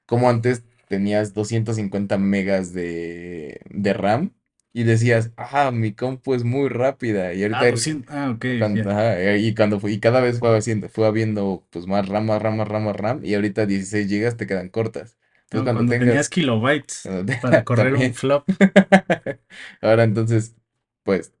cómo 0.06 0.30
antes 0.30 0.64
tenías 0.88 1.34
250 1.34 2.16
megas 2.18 2.72
de, 2.72 3.60
de 3.70 3.92
RAM 3.92 4.34
y 4.80 4.84
decías, 4.84 5.32
ah, 5.36 5.70
mi 5.72 5.94
compu 5.94 6.34
es 6.34 6.44
muy 6.44 6.68
rápida. 6.68 7.34
Y 7.34 7.42
ah, 7.50 7.66
ahorita, 7.66 7.66
200, 7.66 8.14
ah, 8.14 8.30
ok, 8.30 8.44
cuando, 8.58 8.82
ya. 8.82 8.90
ajá, 8.90 9.36
y 9.38 9.54
cuando 9.54 9.80
fue, 9.80 9.92
y 9.92 10.00
cada 10.00 10.20
vez 10.20 10.38
fue 10.40 10.56
haciendo, 10.56 10.88
fue 10.88 11.06
habiendo 11.06 11.66
pues 11.70 11.86
más 11.86 12.08
RAM, 12.08 12.26
más 12.26 12.42
RAM, 12.42 12.56
más 12.58 12.68
RAM, 12.68 12.84
más 12.84 12.96
RAM, 12.96 13.20
y 13.24 13.34
ahorita 13.34 13.66
16 13.66 14.08
gigas 14.08 14.36
te 14.36 14.46
quedan 14.46 14.68
cortas. 14.70 15.18
Entonces 15.44 15.62
No, 15.62 15.66
cuando 15.66 15.86
cuando 15.86 15.96
tenías 15.96 16.28
tengas, 16.28 16.28
kilobytes 16.28 17.10
cuando 17.10 17.34
para 17.40 17.64
correr 17.64 17.94
un 17.96 18.14
flop. 18.14 18.46
ahora 19.80 20.04
entonces, 20.04 20.54
pues, 21.02 21.32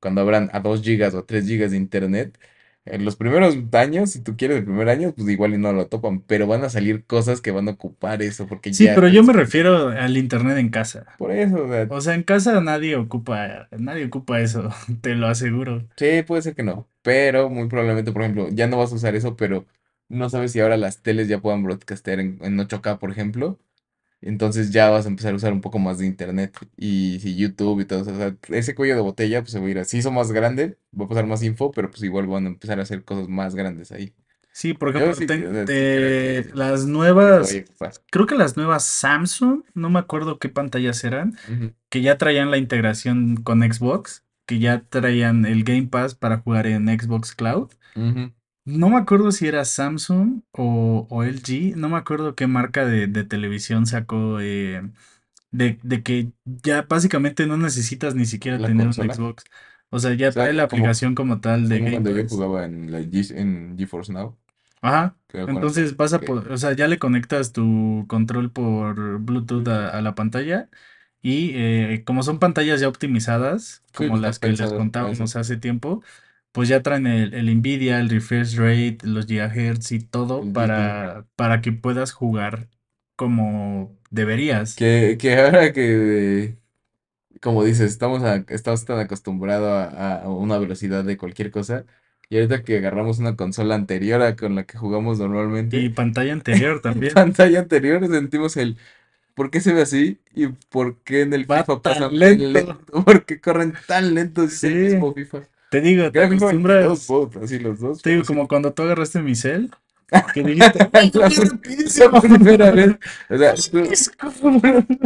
cuando 0.00 0.20
abran 0.22 0.50
a 0.52 0.60
2 0.60 0.82
gigas 0.82 1.14
o 1.14 1.24
3 1.24 1.46
gigas 1.46 1.70
de 1.72 1.76
internet, 1.76 2.38
En 2.84 3.04
los 3.04 3.16
primeros 3.16 3.56
años, 3.72 4.10
si 4.10 4.20
tú 4.22 4.36
quieres 4.36 4.58
el 4.58 4.64
primer 4.64 4.88
año, 4.88 5.12
pues 5.14 5.28
igual 5.28 5.54
y 5.54 5.58
no 5.58 5.72
lo 5.72 5.86
topan, 5.88 6.20
pero 6.22 6.46
van 6.46 6.64
a 6.64 6.70
salir 6.70 7.04
cosas 7.06 7.40
que 7.40 7.50
van 7.52 7.68
a 7.68 7.72
ocupar 7.72 8.22
eso, 8.22 8.46
porque 8.48 8.72
Sí, 8.72 8.88
ya 8.88 8.94
pero 8.94 9.08
yo 9.08 9.22
me 9.22 9.32
refiero 9.32 9.88
al 9.88 10.16
internet 10.16 10.56
en 10.58 10.70
casa. 10.70 11.06
por 11.16 11.30
eso, 11.32 11.64
o 11.64 11.68
sea, 11.68 11.88
O 11.88 12.00
sea, 12.00 12.14
en 12.14 12.22
casa 12.22 12.60
nadie 12.60 12.96
ocupa, 12.96 13.68
nadie 13.78 14.06
ocupa 14.06 14.40
eso, 14.40 14.70
te 15.02 15.14
lo 15.14 15.28
aseguro. 15.28 15.86
sí, 15.96 16.22
puede 16.26 16.42
ser 16.42 16.54
que 16.54 16.62
no, 16.62 16.88
pero 17.02 17.48
muy 17.50 17.68
probablemente, 17.68 18.12
por 18.12 18.22
ejemplo, 18.22 18.48
ya 18.50 18.66
no 18.66 18.78
vas 18.78 18.92
a 18.92 18.96
usar 18.96 19.14
eso, 19.14 19.36
pero 19.36 19.66
no 20.08 20.28
sabes 20.30 20.52
si 20.52 20.60
ahora 20.60 20.76
las 20.76 21.02
teles 21.02 21.28
ya 21.28 21.40
puedan 21.40 21.62
broadcastear 21.62 22.20
en, 22.20 22.38
en 22.42 22.58
8K, 22.60 22.98
por 22.98 23.10
ejemplo, 23.10 23.58
entonces 24.22 24.70
ya 24.72 24.90
vas 24.90 25.04
a 25.06 25.08
empezar 25.08 25.32
a 25.32 25.36
usar 25.36 25.52
un 25.52 25.60
poco 25.60 25.78
más 25.78 25.98
de 25.98 26.06
internet 26.06 26.56
y 26.76 27.18
si 27.20 27.36
YouTube 27.36 27.80
y 27.80 27.84
todo 27.84 28.02
eso, 28.02 28.12
o 28.12 28.16
sea, 28.16 28.36
ese 28.48 28.74
cuello 28.74 28.94
de 28.96 29.02
botella 29.02 29.40
pues 29.42 29.52
se 29.52 29.60
va 29.60 29.66
a 29.66 29.70
ir 29.70 29.78
así, 29.78 29.98
hizo 29.98 30.10
más 30.10 30.32
grande, 30.32 30.78
va 30.98 31.04
a 31.06 31.08
pasar 31.08 31.26
más 31.26 31.42
info, 31.42 31.70
pero 31.72 31.90
pues 31.90 32.02
igual 32.02 32.26
van 32.26 32.46
a 32.46 32.48
empezar 32.48 32.78
a 32.78 32.82
hacer 32.82 33.04
cosas 33.04 33.28
más 33.28 33.54
grandes 33.54 33.92
ahí. 33.92 34.14
Sí, 34.52 34.74
por 34.74 34.90
ejemplo, 34.90 35.14
sí, 35.14 35.26
te- 35.26 36.44
las 36.54 36.86
nuevas, 36.86 37.54
creo 38.10 38.26
que 38.26 38.34
las 38.34 38.56
nuevas 38.56 38.84
Samsung, 38.84 39.62
no 39.74 39.90
me 39.90 39.98
acuerdo 39.98 40.38
qué 40.38 40.48
pantallas 40.48 41.02
eran, 41.04 41.36
que 41.88 42.02
ya 42.02 42.18
traían 42.18 42.50
la 42.50 42.58
integración 42.58 43.36
con 43.36 43.60
Xbox, 43.62 44.24
que 44.46 44.58
ya 44.58 44.82
traían 44.88 45.46
el 45.46 45.64
Game 45.64 45.86
Pass 45.88 46.14
para 46.14 46.38
jugar 46.38 46.66
en 46.66 46.88
Xbox 46.88 47.34
Cloud. 47.34 47.70
ujú. 47.96 48.32
No 48.64 48.90
me 48.90 48.96
acuerdo 48.98 49.32
si 49.32 49.48
era 49.48 49.64
Samsung 49.64 50.42
o, 50.52 51.06
o 51.10 51.24
LG, 51.24 51.74
no 51.76 51.88
me 51.88 51.96
acuerdo 51.96 52.36
qué 52.36 52.46
marca 52.46 52.84
de, 52.86 53.08
de 53.08 53.24
televisión 53.24 53.86
sacó 53.86 54.38
eh, 54.40 54.82
de, 55.52 55.78
de 55.82 56.02
que 56.04 56.32
ya 56.44 56.82
básicamente 56.82 57.46
no 57.46 57.56
necesitas 57.58 58.14
ni 58.14 58.26
siquiera 58.26 58.62
La 58.62 58.64
tener 58.64 58.86
un 58.88 58.94
consola. 58.94 59.12
Xbox. 59.12 59.44
O 59.90 59.98
sea, 60.00 60.14
O 60.14 60.14
ya 60.14 60.34
trae 60.34 60.52
la 60.54 60.64
como, 60.68 60.88
aplicación 60.88 61.14
como 61.16 61.40
tal 61.40 61.68
de 61.68 61.80
como 61.80 61.90
Game 61.90 61.90
cuando 61.90 62.10
yo 62.10 62.26
Pass. 62.26 62.28
jugaba 62.28 62.64
en 62.64 62.92
la 62.92 63.00
en 63.00 63.76
GeForce 63.78 64.12
Now, 64.12 64.38
Ajá. 64.80 65.16
que 65.28 65.38
Entonces 65.44 65.96
vas 65.96 66.12
a 66.12 66.18
Ok. 66.20 66.24
poder, 66.24 66.52
o 66.52 66.56
sea, 66.56 66.72
ya 66.72 66.86
le 66.88 66.98
conectas 66.98 67.52
tu 67.52 68.04
control 68.08 68.52
por 68.52 69.18
Bluetooth 69.20 69.66
a, 69.68 70.00
la 70.00 70.14
pantalla 70.14 70.68
y 71.20 71.50
eh, 71.54 72.04
como 72.06 72.22
son 72.22 72.38
pantallas 72.38 72.80
ya 72.80 72.88
optimizadas, 72.88 73.82
Sí, 73.94 73.94
como 73.94 74.10
pues 74.10 74.18
están 74.18 74.32
las 74.32 74.38
que 74.38 74.52
les 74.52 74.72
pensadas 74.72 74.90
para 74.98 75.10
eso. 75.12 75.24
contábamos 75.24 75.34
hace 75.36 75.56
tiempo, 75.56 76.02
pues 76.52 76.68
ya 76.68 76.82
traen 76.82 77.06
el, 77.06 77.34
el 77.34 77.54
Nvidia, 77.58 78.00
el 78.00 78.10
refresh 78.10 78.56
rate, 78.56 78.98
los 79.04 79.26
gigahertz 79.26 79.92
y 79.92 80.00
todo 80.00 80.50
para, 80.52 81.26
para 81.36 81.60
que 81.62 81.72
puedas 81.72 82.12
jugar 82.12 82.68
como 83.16 83.98
deberías. 84.10 84.76
Que, 84.76 85.18
que 85.20 85.36
ahora 85.38 85.72
que, 85.72 86.56
como 87.42 87.64
dices, 87.64 87.90
estamos, 87.92 88.22
a- 88.24 88.44
estamos 88.48 88.84
tan 88.86 88.98
acostumbrados 89.00 89.70
a, 89.94 90.22
a 90.24 90.30
una 90.30 90.58
velocidad 90.58 91.04
de 91.04 91.18
cualquier 91.18 91.50
cosa, 91.52 91.86
y 92.30 92.36
ahorita 92.36 92.64
que 92.64 92.78
agarramos 92.78 93.18
una 93.20 93.36
consola 93.36 93.74
anterior 93.76 94.22
a 94.22 94.36
con 94.36 94.54
la 94.56 94.64
que 94.66 94.78
jugamos 94.78 95.18
Y 95.70 95.88
normalmente, 95.88 95.88
pantalla 95.88 96.32
anterior 96.34 96.80
también. 96.80 97.14
pantalla 97.14 97.60
anterior 97.60 98.06
sentimos 98.08 98.56
el 98.58 98.78
¿por 99.34 99.50
qué 99.50 99.60
se 99.60 99.74
ve 99.74 99.82
así? 99.82 100.20
¿Y 100.34 100.48
por 100.48 101.02
qué 101.04 101.22
en 101.22 101.34
el 101.34 101.46
Va 101.50 101.58
FIFA 101.58 101.82
tan 101.82 102.06
lento. 102.22 102.60
lento? 102.60 102.80
¿Por 103.06 103.26
qué 103.26 103.40
corren 103.40 103.78
tan 103.86 104.14
lento 104.14 104.46
si 104.48 104.54
es 104.54 104.64
el 104.64 104.76
Sí, 104.76 104.76
mismo 104.76 105.14
FIFA? 105.14 105.48
Te 105.72 105.80
digo, 105.80 106.12
te 106.12 106.20
Era 106.20 106.28
FIFA 106.28 106.46
22 106.48 107.06
acostumbras. 107.06 107.06
both, 107.06 107.36
así 107.38 107.58
los 107.58 107.80
dos, 107.80 108.02
Te 108.02 108.10
digo, 108.10 108.24
como 108.24 108.48
cuando 108.48 108.74
tú 108.74 108.82
agarraste 108.82 109.22
mi 109.22 109.34
cel, 109.34 109.70
que 110.32 110.42
dijiste, 110.44 110.88
¡Uy, 110.92 111.10
La, 111.14 111.28
primera 112.20 112.70
vez, 112.72 112.96
o 113.30 113.38
sea, 113.38 113.54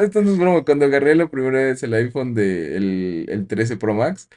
esto 0.00 0.22
no 0.22 0.32
es 0.32 0.38
broma, 0.38 0.64
cuando 0.64 0.84
agarré 0.86 1.14
la 1.14 1.28
primera 1.28 1.58
vez 1.60 1.82
el 1.82 1.94
iPhone 1.94 2.34
de 2.34 2.76
el, 2.76 3.26
el 3.28 3.46
13 3.46 3.76
Pro 3.76 3.94
Max, 3.94 4.28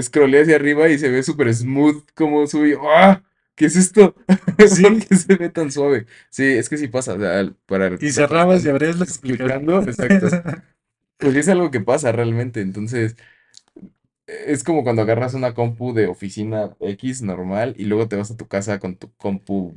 scrollé 0.00 0.42
hacia 0.42 0.56
arriba 0.56 0.88
y 0.90 0.98
se 0.98 1.10
ve 1.10 1.22
súper 1.22 1.54
smooth 1.54 2.04
como 2.14 2.46
subió. 2.46 2.80
¡Ah! 2.90 3.22
¿Qué 3.56 3.66
es 3.66 3.76
esto? 3.76 4.14
¿Por 4.56 4.68
Sí, 4.68 4.84
qué 5.08 5.16
se 5.16 5.36
ve 5.36 5.50
tan 5.50 5.70
suave? 5.72 6.06
Sí, 6.30 6.44
es 6.44 6.68
que 6.68 6.78
sí 6.78 6.88
pasa, 6.88 7.14
o 7.14 7.20
sea, 7.20 7.52
para 7.66 7.90
y 7.98 8.10
los 8.10 8.12
cerrabas 8.12 8.64
y 8.64 8.68
abrías 8.68 8.98
la 8.98 9.04
escuchando, 9.04 9.82
exacto. 9.82 10.34
Pues 11.18 11.32
sí 11.34 11.38
es 11.40 11.48
algo 11.48 11.70
que 11.70 11.80
pasa 11.80 12.12
realmente, 12.12 12.60
entonces 12.62 13.16
es 14.46 14.64
como 14.64 14.82
cuando 14.84 15.02
agarras 15.02 15.34
una 15.34 15.54
compu 15.54 15.92
de 15.94 16.06
oficina 16.08 16.76
X 16.80 17.22
normal 17.22 17.74
y 17.78 17.84
luego 17.86 18.08
te 18.08 18.16
vas 18.16 18.30
a 18.30 18.36
tu 18.36 18.48
casa 18.48 18.78
con 18.78 18.96
tu 18.96 19.12
compu 19.16 19.74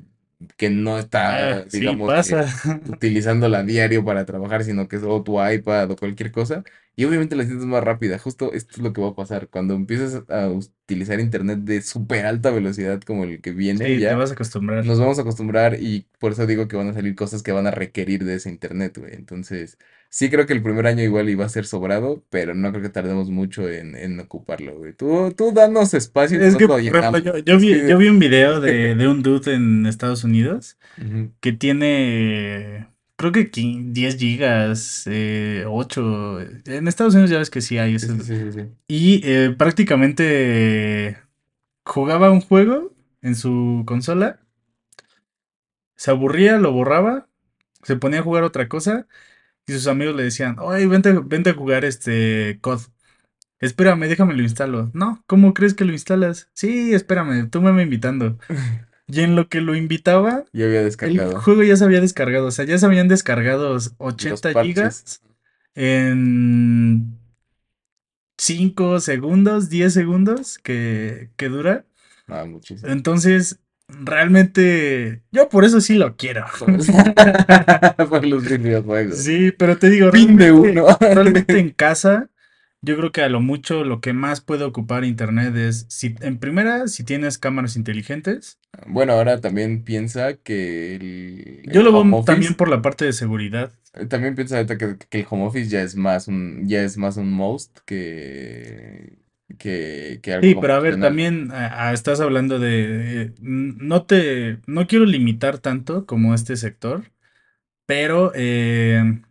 que 0.58 0.70
no 0.70 0.98
está, 1.00 1.40
Ah, 1.40 1.66
sí, 1.70 1.98
digamos 1.98 2.16
que 2.16 2.38
pasa. 2.38 2.46
utilizándola 2.86 3.60
a 3.60 3.64
diario 3.64 4.04
para 4.06 4.26
trabajar, 4.26 4.64
sino 4.64 4.88
que 4.88 4.98
es 4.98 5.04
o 5.04 5.24
tu 5.24 5.42
iPad 5.46 5.92
o 5.92 5.96
cualquier 5.96 6.32
cosa. 6.32 6.64
Y 6.96 7.06
obviamente 7.06 7.36
la 7.36 7.46
sientes 7.46 7.66
más 7.66 7.84
rápida. 7.84 8.20
Justo 8.20 8.54
esto 8.54 8.74
es 8.74 8.80
lo 8.80 8.94
que 8.94 9.02
va 9.02 9.10
a 9.10 9.16
pasar. 9.16 9.50
Cuando 9.50 9.74
empiezas 9.74 10.24
a 10.30 10.50
utilizar 10.50 11.20
internet 11.20 11.60
de 11.60 11.82
súper 11.82 12.26
alta 12.26 12.52
velocidad 12.52 13.02
como 13.02 13.24
el 13.24 13.42
que 13.42 13.52
viene 13.52 13.86
Sí, 13.86 14.00
te 14.00 14.14
vas 14.16 14.32
a 14.32 14.34
acostumbrar. 14.34 14.86
nos 14.86 15.00
vamos 15.00 15.18
a 15.18 15.22
acostumbrar 15.22 15.78
y 15.82 16.08
por 16.20 16.34
eso 16.34 16.46
digo 16.46 16.68
que 16.68 16.76
van 16.76 16.90
a 16.90 16.94
salir 16.94 17.16
cosas 17.16 17.42
que 17.44 17.52
van 17.52 17.68
a 17.68 17.72
requerir 17.72 18.24
de 18.26 18.36
ese 18.36 18.50
internet, 18.50 18.98
güey. 18.98 19.14
Entonces, 19.16 19.78
sí 20.14 20.30
creo 20.30 20.46
que 20.46 20.54
el 20.54 20.62
primer 20.62 20.86
año 20.86 21.02
igual 21.02 21.28
iba 21.28 21.44
a 21.44 21.50
ser 21.50 21.66
sobrado, 21.66 22.24
pero 22.30 22.54
no 22.54 22.70
creo 22.70 22.84
que 22.84 22.90
tardemos 22.90 23.32
mucho 23.32 23.68
en, 23.68 23.96
en 23.96 24.20
ocuparlo, 24.20 24.78
güey. 24.78 24.94
Tú, 24.94 25.34
tú 25.36 25.52
danos 25.52 25.96
espacio 25.96 26.40
Es 26.40 26.56
que, 26.56 26.68
llenamos. 26.68 27.24
yo, 27.24 27.58
vi, 27.58 27.88
yo 27.90 27.98
vi 27.98 28.10
un 28.10 28.20
video 28.20 28.62
de, 28.62 28.94
de 28.96 29.08
un 29.08 29.24
dude 29.24 29.56
en 29.56 29.88
Estados 29.88 30.24
Unidos 30.24 30.78
que 31.40 31.52
tiene, 31.52 32.90
creo 33.16 33.32
que 33.32 33.50
quin- 33.50 33.92
10 33.92 34.18
gigas, 34.18 35.06
eh, 35.10 35.66
8. 35.68 36.42
En 36.68 36.88
Estados 36.88 37.16
Unidos 37.16 37.32
ya 37.32 37.40
ves 37.40 37.50
que 37.50 37.62
sí 37.62 37.80
hay 37.80 37.98
sí, 37.98 38.08
sí, 38.08 38.22
sí, 38.38 38.52
sí. 38.54 38.62
Y 38.88 39.22
eh, 39.24 39.56
prácticamente 39.58 41.18
jugaba 41.86 42.30
un 42.30 42.42
juego 42.42 42.94
en 43.24 43.34
su 43.34 43.82
consola, 43.88 44.42
se 45.96 46.12
aburría, 46.12 46.58
lo 46.60 46.72
borraba, 46.72 47.28
se 47.82 47.96
ponía 47.96 48.20
a 48.20 48.24
jugar 48.24 48.44
otra 48.44 48.68
cosa 48.70 49.08
y 49.68 49.74
sus 49.74 49.88
amigos 49.88 50.16
le 50.16 50.24
decían, 50.24 50.58
oye, 50.60 50.86
vente, 50.88 51.14
vente 51.26 51.52
a 51.52 51.54
jugar 51.54 51.86
este 51.86 52.60
COD. 52.62 52.82
Espérame, 53.60 54.08
déjame 54.08 54.34
lo 54.34 54.42
instalo. 54.44 54.92
No, 54.94 55.24
¿cómo 55.26 55.54
crees 55.54 55.74
que 55.74 55.86
lo 55.86 55.94
instalas? 55.94 56.50
Sí, 56.54 56.94
espérame, 56.94 57.50
tú 57.50 57.62
me 57.62 57.72
vas 57.72 57.82
invitando. 57.82 58.38
Y 59.08 59.22
en 59.22 59.36
lo 59.36 59.48
que 59.48 59.62
lo 59.62 59.76
invitaba, 59.76 60.44
Ya 60.54 60.66
había 60.66 60.80
el 60.80 60.86
descargado 60.86 61.40
juego 61.40 61.64
ya 61.64 61.78
se 61.78 61.86
había 61.86 62.02
descargado. 62.02 62.48
O 62.48 62.52
sea, 62.52 62.66
ya 62.66 62.78
se 62.78 62.86
habían 62.86 63.08
descargado 63.08 63.74
los 63.74 63.94
80 64.00 64.54
parches. 64.54 64.76
gigas 64.76 65.22
en 65.76 67.18
5 68.38 69.00
segundos, 69.00 69.70
10 69.70 69.94
segundos 69.94 70.58
que, 70.58 71.32
que 71.38 71.50
dura. 71.50 71.86
Ah, 72.28 72.46
muchísimo. 72.46 72.92
Entonces, 72.92 73.60
realmente, 74.02 75.22
yo 75.32 75.50
por 75.50 75.66
eso 75.66 75.82
sí 75.82 75.96
lo 75.96 76.16
quiero. 76.16 76.46
Por 78.10 78.26
los 78.26 78.44
videojuegos. 78.44 79.18
Sí, 79.18 79.52
pero 79.52 79.78
te 79.78 79.90
digo, 79.90 80.12
Fin 80.12 80.36
de 80.38 80.52
uno. 80.52 80.86
realmente 81.00 81.60
en 81.60 81.70
casa, 81.70 82.30
yo 82.82 82.98
creo 82.98 83.12
que 83.12 83.22
a 83.22 83.30
lo 83.30 83.40
mucho 83.42 83.84
lo 83.84 84.02
que 84.02 84.14
más 84.14 84.42
puede 84.42 84.64
ocupar 84.64 85.06
internet 85.06 85.56
es, 85.56 85.86
si, 85.90 86.16
en 86.22 86.38
primera, 86.38 86.88
si 86.88 87.04
tienes 87.04 87.38
cámaras 87.38 87.76
inteligentes. 87.76 88.60
Bueno, 88.88 89.14
ahora 89.14 89.40
también 89.40 89.84
piensa 89.84 90.34
que 90.34 90.96
el, 90.96 91.62
Yo 91.72 91.84
lo 91.84 91.92
veo 91.92 92.24
también 92.24 92.56
por 92.56 92.70
la 92.70 92.82
parte 92.82 93.06
de 93.06 93.14
seguridad. 93.14 93.72
eh, 93.94 94.06
también 94.06 94.36
piensa 94.36 94.66
que, 94.66 94.98
que 94.98 95.20
el 95.20 95.26
home 95.30 95.46
office 95.46 95.70
ya 95.70 95.82
es 95.82 95.96
más 95.96 96.28
un, 96.28 96.68
ya 96.68 96.82
es 96.84 96.98
más 96.98 97.18
un 97.18 97.32
must 97.32 97.78
que, 97.86 99.23
que, 99.58 100.20
que 100.24 100.34
algo 100.34 100.52
Sí, 100.52 100.56
pero 100.56 100.74
a 100.74 100.80
ver, 100.80 101.00
también 101.00 101.50
ah, 101.54 101.88
ah, 101.90 101.94
estás 101.94 102.20
hablando 102.20 102.60
de, 102.60 103.22
eh, 103.24 103.34
n- 103.42 103.76
no 103.80 104.06
te, 104.06 104.60
no 104.68 104.88
quiero 104.88 105.06
limitar 105.06 105.60
tanto 105.60 106.06
como 106.06 106.34
este 106.34 106.58
sector, 106.58 107.12
pero 107.88 108.32
eh, 108.36 109.22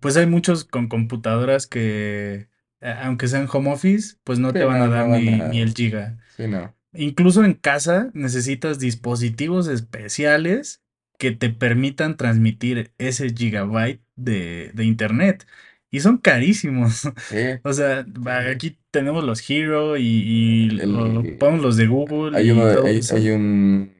pues 0.00 0.16
hay 0.16 0.26
muchos 0.26 0.64
con 0.64 0.88
computadoras 0.88 1.66
que, 1.66 2.48
a- 2.80 3.06
aunque 3.06 3.28
sean 3.28 3.48
home 3.52 3.72
office, 3.72 4.16
pues 4.24 4.38
no 4.40 4.54
Sí, 4.54 4.58
te 4.58 4.64
van 4.64 4.82
a 4.82 4.88
no, 4.88 4.90
dar 4.90 5.06
no 5.06 5.08
van 5.10 5.24
ni, 5.24 5.42
ni 5.42 5.60
el 5.60 5.72
a, 5.72 5.74
giga. 5.74 6.18
sí, 6.28 6.48
no. 6.48 6.74
Incluso 6.92 7.44
en 7.44 7.54
casa 7.54 8.10
necesitas 8.14 8.78
dispositivos 8.78 9.68
especiales 9.68 10.82
que 11.18 11.32
te 11.32 11.50
permitan 11.50 12.16
transmitir 12.16 12.92
ese 12.98 13.30
gigabyte 13.30 14.02
de, 14.16 14.70
de 14.74 14.84
internet. 14.84 15.46
Y 15.90 16.00
son 16.00 16.18
carísimos. 16.18 17.02
O 17.64 17.72
sea, 17.72 18.04
aquí 18.50 18.78
tenemos 18.90 19.24
los 19.24 19.48
Hero 19.48 19.96
y, 19.96 20.80
ocupamos 21.18 21.62
los 21.62 21.76
de 21.76 21.86
Google 21.86 22.36
hay 22.36 22.50
uno, 22.50 22.62
y 22.62 22.68
de- 22.68 22.74
todo 22.74 22.86
hay, 22.86 22.98
eso. 22.98 23.16
hay 23.16 23.30
un, 23.30 23.94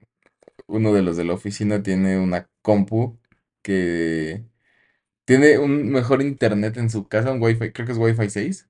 uno 0.67 0.93
de 0.93 1.03
los 1.03 1.17
de 1.17 1.25
la 1.25 1.35
oficina 1.35 1.83
tiene 1.83 2.19
una 2.19 2.49
compu 2.63 3.19
que 3.63 4.45
tiene 5.25 5.59
un 5.59 5.91
mejor 5.91 6.23
internet 6.23 6.77
en 6.77 6.91
su 6.91 7.07
casa, 7.09 7.33
un 7.33 7.43
Wi-Fi, 7.43 7.73
creo 7.73 7.87
que 7.87 7.93
es 7.93 7.99
Wi-Fi 7.99 8.31
6. 8.31 8.69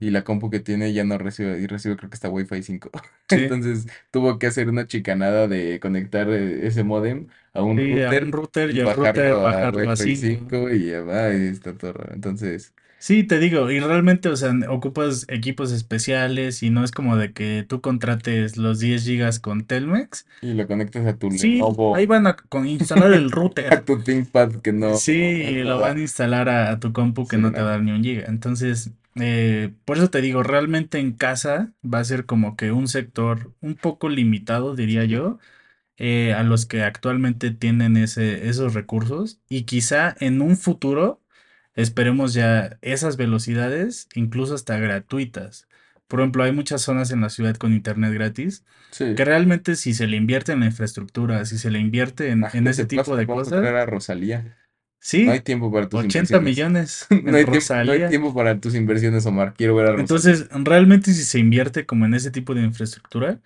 Y 0.00 0.10
la 0.10 0.24
compu 0.24 0.50
que 0.50 0.60
tiene 0.60 0.92
ya 0.92 1.04
no 1.04 1.18
recibe, 1.18 1.58
y 1.60 1.66
recibe 1.66 1.96
creo 1.96 2.10
que 2.10 2.14
está 2.16 2.28
Wi-Fi 2.28 2.62
5. 2.62 2.90
Sí, 3.28 3.36
Entonces 3.40 3.86
tuvo 4.10 4.38
que 4.38 4.46
hacer 4.46 4.68
una 4.68 4.86
chicanada 4.86 5.48
de 5.48 5.80
conectar 5.80 6.28
eh, 6.30 6.66
ese 6.66 6.84
modem 6.84 7.28
a 7.54 7.62
un 7.62 7.82
sí, 7.82 8.02
a 8.02 8.12
un 8.14 8.30
router 8.30 8.32
router 8.32 8.70
y 8.70 8.78
y 8.78 8.80
el 8.80 8.92
router 8.92 9.34
bajarlo 9.34 9.40
a 9.40 9.68
bajarlo 9.68 9.90
a 9.90 9.96
Wi-Fi 9.96 9.96
5. 9.96 10.44
5 10.48 10.70
y 10.70 10.86
ya 10.90 11.02
va, 11.02 11.32
y 11.34 11.46
está 11.48 11.76
todo 11.76 11.92
raro. 11.94 12.14
Entonces, 12.14 12.74
Sí, 12.98 13.24
te 13.24 13.38
digo, 13.38 13.70
y 13.70 13.80
realmente, 13.80 14.30
o 14.30 14.36
sea, 14.36 14.52
ocupas 14.70 15.26
equipos 15.28 15.72
especiales 15.72 16.62
y 16.62 16.70
no 16.70 16.82
es 16.84 16.90
como 16.90 17.16
de 17.18 17.34
que 17.34 17.64
tú 17.68 17.82
contrates 17.82 18.56
los 18.56 18.78
10 18.80 19.04
gigas 19.04 19.40
con 19.40 19.66
Telmex. 19.66 20.26
Y 20.40 20.52
lo 20.54 20.66
conectas 20.66 21.06
a 21.06 21.18
tu 21.18 21.30
Sí, 21.30 21.60
ahí 21.90 22.06
van 22.06 22.26
a 22.26 22.36
con- 22.36 22.66
instalar 22.66 23.12
el 23.12 23.30
a 23.68 23.80
router. 23.80 23.84
tu 23.84 24.02
ThinkPad 24.02 24.60
que 24.62 24.72
no, 24.72 24.90
Sí, 24.96 25.12
y 25.12 25.62
no 25.62 25.64
lo 25.64 25.80
van 25.80 25.98
a 25.98 26.00
instalar 26.00 26.48
a, 26.48 26.70
a 26.70 26.80
tu 26.80 26.92
compu 26.92 27.26
que 27.26 27.36
Sí, 27.36 27.42
no 27.42 27.52
te 27.52 27.60
va 27.62 27.68
a 27.68 27.70
dar 27.72 27.82
ni 27.82 27.92
un 27.92 28.02
giga. 28.02 28.24
Entonces, 28.28 28.92
eh, 29.20 29.72
por 29.84 29.96
eso 29.96 30.10
te 30.10 30.20
digo, 30.20 30.42
realmente 30.42 30.98
en 30.98 31.12
casa 31.12 31.72
va 31.84 32.00
a 32.00 32.04
ser 32.04 32.26
como 32.26 32.56
que 32.56 32.72
un 32.72 32.88
sector 32.88 33.54
un 33.60 33.76
poco 33.76 34.08
limitado, 34.08 34.74
diría 34.74 35.04
yo, 35.04 35.38
eh, 35.96 36.32
a 36.34 36.42
los 36.42 36.66
que 36.66 36.82
actualmente 36.82 37.50
tienen 37.52 37.96
ese, 37.96 38.48
esos 38.48 38.74
recursos. 38.74 39.40
Y 39.48 39.64
quizá 39.64 40.16
en 40.20 40.42
un 40.42 40.56
futuro 40.56 41.22
esperemos 41.74 42.34
ya 42.34 42.78
esas 42.82 43.16
velocidades, 43.16 44.08
incluso 44.14 44.54
hasta 44.54 44.78
gratuitas. 44.78 45.68
Por 46.08 46.20
ejemplo, 46.20 46.44
hay 46.44 46.52
muchas 46.52 46.82
zonas 46.82 47.10
en 47.10 47.20
la 47.20 47.30
ciudad 47.30 47.56
con 47.56 47.72
internet 47.72 48.12
gratis 48.12 48.64
que 48.98 49.24
realmente 49.24 49.74
si 49.74 49.94
se 49.94 50.06
le 50.06 50.16
invierte 50.16 50.52
en 50.52 50.60
la 50.60 50.66
infraestructura, 50.66 51.44
si 51.44 51.58
se 51.58 51.70
le 51.70 51.78
invierte 51.78 52.30
en, 52.30 52.44
en 52.52 52.66
ese 52.68 52.86
tipo 52.86 53.16
de 53.16 53.24
a 53.24 53.26
cosas, 53.26 53.64
a 53.64 53.86
Rosalía. 53.86 54.56
No 55.12 55.32
hay 55.32 55.38
Sí, 55.38 55.44
tiempo 55.44 55.70
para 55.70 55.88
tus 55.88 56.00
80 56.00 56.38
inversiones. 56.38 56.42
millones 56.42 57.06
No 57.10 57.36
hay 57.36 57.44
tiempo, 57.44 57.74
no 57.82 57.92
hay 57.92 58.04
Rosalía. 58.04 58.08
tiempo 58.08 58.34
para 58.34 58.58
tus 58.60 58.74
inversiones, 58.74 59.26
Omar. 59.26 59.54
Quiero 59.54 59.74
ver 59.76 59.86
a 59.86 59.92
Rosalía. 59.96 60.02
Entonces, 60.02 60.48
realmente 60.64 61.12
si 61.12 61.22
se 61.24 61.38
invierte 61.38 61.86
como 61.86 62.06
en 62.06 62.14
ese 62.14 62.30
tipo 62.30 62.54
de 62.54 62.62
infraestructura, 62.62 63.40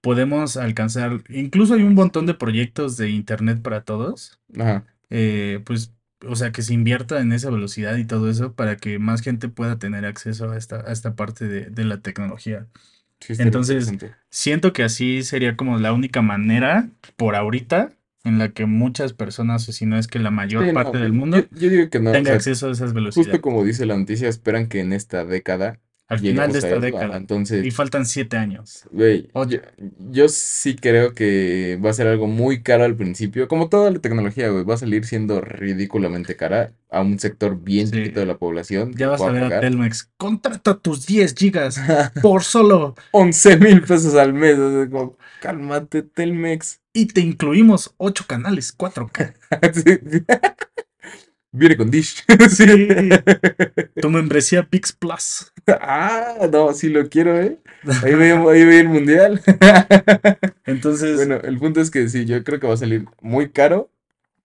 podemos 0.00 0.56
alcanzar, 0.56 1.22
incluso 1.28 1.74
hay 1.74 1.82
un 1.82 1.94
montón 1.94 2.26
de 2.26 2.34
proyectos 2.34 2.96
de 2.96 3.10
Internet 3.10 3.62
para 3.62 3.82
todos, 3.84 4.38
Ajá. 4.58 4.84
eh, 5.10 5.60
pues, 5.64 5.92
o 6.26 6.36
sea, 6.36 6.52
que 6.52 6.62
se 6.62 6.74
invierta 6.74 7.20
en 7.20 7.32
esa 7.32 7.50
velocidad 7.50 7.96
y 7.96 8.04
todo 8.06 8.30
eso 8.30 8.54
para 8.54 8.76
que 8.76 8.98
más 8.98 9.20
gente 9.22 9.48
pueda 9.48 9.78
tener 9.78 10.06
acceso 10.06 10.50
a 10.50 10.56
esta, 10.58 10.80
a 10.88 10.92
esta 10.92 11.14
parte 11.16 11.46
de, 11.48 11.66
de 11.70 11.84
la 11.84 12.00
tecnología. 12.00 12.66
Sí, 13.20 13.34
Entonces, 13.38 13.90
siento 14.30 14.72
que 14.72 14.82
así 14.82 15.22
sería 15.22 15.56
como 15.56 15.78
la 15.78 15.92
única 15.94 16.20
manera 16.22 16.88
por 17.16 17.36
ahorita 17.36 17.92
en 18.24 18.38
la 18.38 18.50
que 18.52 18.66
muchas 18.66 19.12
personas, 19.12 19.68
o 19.68 19.72
si 19.72 19.86
no 19.86 19.98
es 19.98 20.08
que 20.08 20.18
la 20.18 20.30
mayor 20.30 20.66
Sí, 20.66 20.72
parte 20.72 20.98
no, 20.98 21.02
del 21.04 21.12
mundo, 21.12 21.44
yo 21.52 21.68
digo 21.70 21.90
que 21.90 22.00
no. 22.00 22.10
O 22.10 22.12
tenga 22.12 22.26
sea, 22.28 22.34
acceso 22.36 22.68
a 22.68 22.72
esas 22.72 22.88
justo 22.88 22.94
velocidades. 22.94 23.40
como 23.40 23.64
dice 23.64 23.86
la 23.86 23.96
noticia, 23.96 24.28
esperan 24.28 24.66
que 24.68 24.80
en 24.80 24.92
esta 24.94 25.24
década 25.24 25.78
Al 26.08 26.18
final 26.20 26.52
de 26.52 26.58
esta 26.58 26.78
década. 26.78 27.14
Y 27.14 27.16
entonces, 27.16 27.74
faltan 27.74 28.04
siete 28.06 28.36
años. 28.36 28.84
güey, 28.92 29.28
yo, 29.48 29.58
yo 30.10 30.28
sí 30.28 30.76
creo 30.76 31.14
que 31.14 31.78
va 31.84 31.90
a 31.90 31.92
ser 31.94 32.06
algo 32.06 32.26
muy 32.26 32.62
caro 32.62 32.84
al 32.84 32.94
principio. 32.96 33.48
Como 33.48 33.68
toda 33.70 33.90
la 33.90 33.98
tecnología, 33.98 34.48
güey, 34.50 34.64
va 34.64 34.74
a 34.74 34.78
salir 34.78 35.04
siendo 35.06 35.40
ridículamente 35.40 36.36
cara 36.36 36.72
a 36.90 37.00
un 37.00 37.18
sector 37.18 37.58
bien 37.62 37.88
Sí. 37.88 37.94
chiquito 37.94 38.20
de 38.20 38.26
la 38.26 38.36
población 38.38 38.92
Ya 38.94 39.08
vas 39.08 39.20
a 39.22 39.30
ver 39.30 39.44
a. 39.52 39.60
Telmex. 39.60 40.10
Contrata 40.16 40.78
tus 40.78 41.06
10 41.06 41.34
gigas 41.34 41.80
por 42.22 42.42
solo. 42.44 42.94
11 43.12 43.56
mil 43.58 43.80
pesos 43.82 44.14
al 44.14 44.32
mes. 44.34 44.58
o 44.58 44.70
sea, 44.70 44.90
como, 44.90 45.16
cálmate, 45.44 46.02
Telmex. 46.02 46.80
Y 46.94 47.06
te 47.06 47.20
incluimos 47.20 47.94
8 47.98 48.24
canales 48.26 48.72
4K. 48.72 49.34
Sí, 49.74 49.82
sí. 50.10 50.24
Viene 51.52 51.76
con 51.76 51.90
Dish. 51.90 52.24
Sí. 52.50 52.88
Tu 54.00 54.10
membresía 54.10 54.62
Pix 54.68 54.92
Plus. 54.92 55.52
Ah, 55.68 56.48
no, 56.50 56.72
sí 56.72 56.88
lo 56.88 57.08
quiero, 57.08 57.38
¿eh? 57.40 57.58
Ahí 58.02 58.14
veía, 58.14 58.40
ahí 58.40 58.64
veía 58.64 58.80
el 58.80 58.88
mundial. 58.88 59.40
Entonces, 60.64 61.16
Bueno, 61.16 61.36
el 61.36 61.58
punto 61.58 61.80
es 61.80 61.90
que 61.90 62.08
sí, 62.08 62.24
yo 62.24 62.42
creo 62.42 62.58
que 62.58 62.66
va 62.66 62.74
a 62.74 62.76
salir 62.78 63.04
muy 63.20 63.50
caro, 63.50 63.90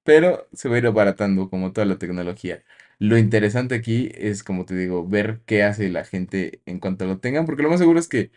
pero 0.04 0.48
se 0.54 0.70
va 0.70 0.76
a 0.76 0.80
ir 0.80 0.88
abaratando 0.88 1.50
como 1.50 1.74
toda 1.74 1.86
la 1.86 1.98
tecnología. 1.98 2.64
Lo 3.00 3.18
interesante 3.18 3.76
aquí 3.76 4.12
es, 4.16 4.44
como 4.44 4.66
te 4.66 4.76
digo, 4.76 5.08
ver 5.08 5.42
qué 5.46 5.64
hace 5.64 5.90
la 5.90 6.04
gente 6.06 6.62
en 6.66 6.80
cuanto 6.80 7.06
lo 7.06 7.20
tengan, 7.20 7.46
porque 7.46 7.64
lo 7.64 7.70
más 7.70 7.80
seguro 7.80 8.00
es 8.00 8.08
que 8.10 8.32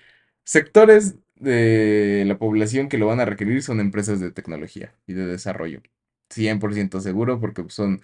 sectores 0.45 1.16
de 1.42 2.25
la 2.26 2.38
población 2.38 2.88
que 2.88 2.99
lo 2.99 3.06
van 3.06 3.20
a 3.20 3.25
requerir 3.25 3.62
son 3.62 3.80
empresas 3.80 4.20
de 4.20 4.30
tecnología 4.32 4.94
y 5.06 5.14
de 5.14 5.26
desarrollo. 5.26 5.82
100% 6.30 7.00
seguro, 7.00 7.40
porque 7.40 7.64
son 7.68 8.02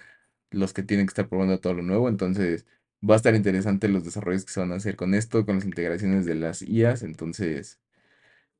los 0.50 0.72
que 0.74 0.82
tienen 0.82 1.06
que 1.06 1.12
estar 1.12 1.28
probando 1.28 1.60
todo 1.60 1.74
lo 1.74 1.82
nuevo, 1.82 2.08
entonces 2.08 2.66
va 3.08 3.14
a 3.14 3.18
estar 3.18 3.34
interesante 3.34 3.88
los 3.88 4.04
desarrollos 4.04 4.44
que 4.44 4.52
se 4.52 4.60
van 4.60 4.72
a 4.72 4.76
hacer 4.76 4.96
con 4.96 5.14
esto, 5.14 5.46
con 5.46 5.56
las 5.56 5.64
integraciones 5.66 6.26
de 6.26 6.34
las 6.36 6.62
IAs, 6.62 7.02
entonces... 7.02 7.80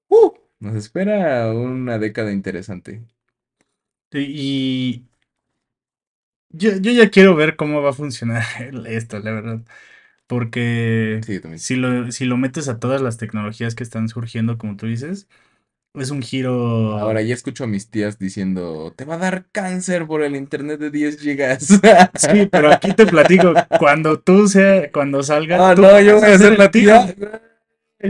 ¡uh! 0.09 0.33
Nos 0.61 0.77
espera 0.77 1.53
una 1.53 1.99
década 1.99 2.33
interesante. 2.33 3.03
y 4.13 5.09
yo, 6.51 6.77
yo 6.79 6.93
ya 6.93 7.11
quiero 7.11 7.35
ver 7.37 7.57
cómo 7.57 7.83
va 7.83 7.91
a 7.91 7.93
funcionar 7.93 8.45
esto, 8.87 9.19
la 9.21 9.33
verdad. 9.33 9.61
Porque 10.29 11.21
Sí, 11.25 11.41
si 11.59 11.77
lo, 11.77 12.13
si 12.13 12.27
lo 12.27 12.37
metes 12.39 12.69
a 12.69 12.79
todas 12.81 13.03
las 13.03 13.19
tecnologías 13.19 13.75
que 13.75 13.85
están 13.85 14.09
surgiendo, 14.09 14.59
como 14.59 14.77
tú 14.77 14.87
dices, 14.87 15.29
es 15.95 16.11
un 16.11 16.23
Ahora 16.23 17.21
giro. 17.21 17.21
ya 17.23 17.35
escucho 17.35 17.65
a 17.65 17.67
mis 17.67 17.91
tías 17.91 18.19
diciendo, 18.19 18.93
te 18.97 19.05
va 19.05 19.15
a 19.15 19.19
dar 19.19 19.47
cáncer 19.53 20.07
por 20.07 20.23
el 20.23 20.37
internet 20.37 20.81
de 20.81 20.91
10 20.91 21.19
gigas. 21.21 21.69
Sí, 22.17 22.47
pero 22.51 22.71
aquí 22.73 22.93
te 22.95 23.07
platico, 23.07 23.55
cuando 23.79 24.21
tú 24.21 24.49
sea, 24.49 24.91
cuando 24.93 25.23
salga, 25.23 25.59
Ah, 25.59 25.75
tú 25.75 25.83
no, 25.83 26.01
yo 26.01 26.15
vas 26.15 26.23
voy 26.23 26.31
a 26.33 26.39
ser 26.39 26.59
la 26.59 26.71
tía. 26.71 27.15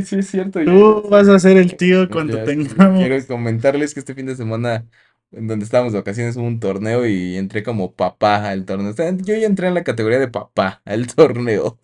Sí, 0.04 0.16
es 0.18 0.28
cierto. 0.28 0.61
Tú 0.64 1.09
vas 1.09 1.28
a 1.28 1.38
ser 1.38 1.57
el 1.57 1.76
tío 1.76 2.11
cuando 2.11 2.37
Ya 2.37 2.46
sé, 2.46 2.57
Quiero 2.96 3.16
tengamos. 3.16 3.26
comentarles 3.26 3.94
que 3.94 4.00
este 4.00 4.14
fin 4.14 4.26
de 4.26 4.37
semana, 4.37 4.87
en 5.33 5.47
donde 5.49 5.64
estábamos 5.64 5.93
de 5.93 5.99
vacaciones, 6.01 6.37
hubo 6.37 6.47
un 6.47 6.61
torneo 6.61 7.07
y 7.07 7.37
entré 7.37 7.62
como 7.62 7.95
papá 7.95 8.49
al 8.49 8.64
torneo. 8.64 8.91
O 8.91 8.95
sea, 8.95 9.11
yo 9.17 9.37
ya 9.37 9.47
entré 9.47 9.69
en 9.69 9.75
la 9.75 9.85
categoría 9.85 10.19
de 10.19 10.29
papá 10.29 10.83
al 10.85 11.07
torneo. 11.14 11.79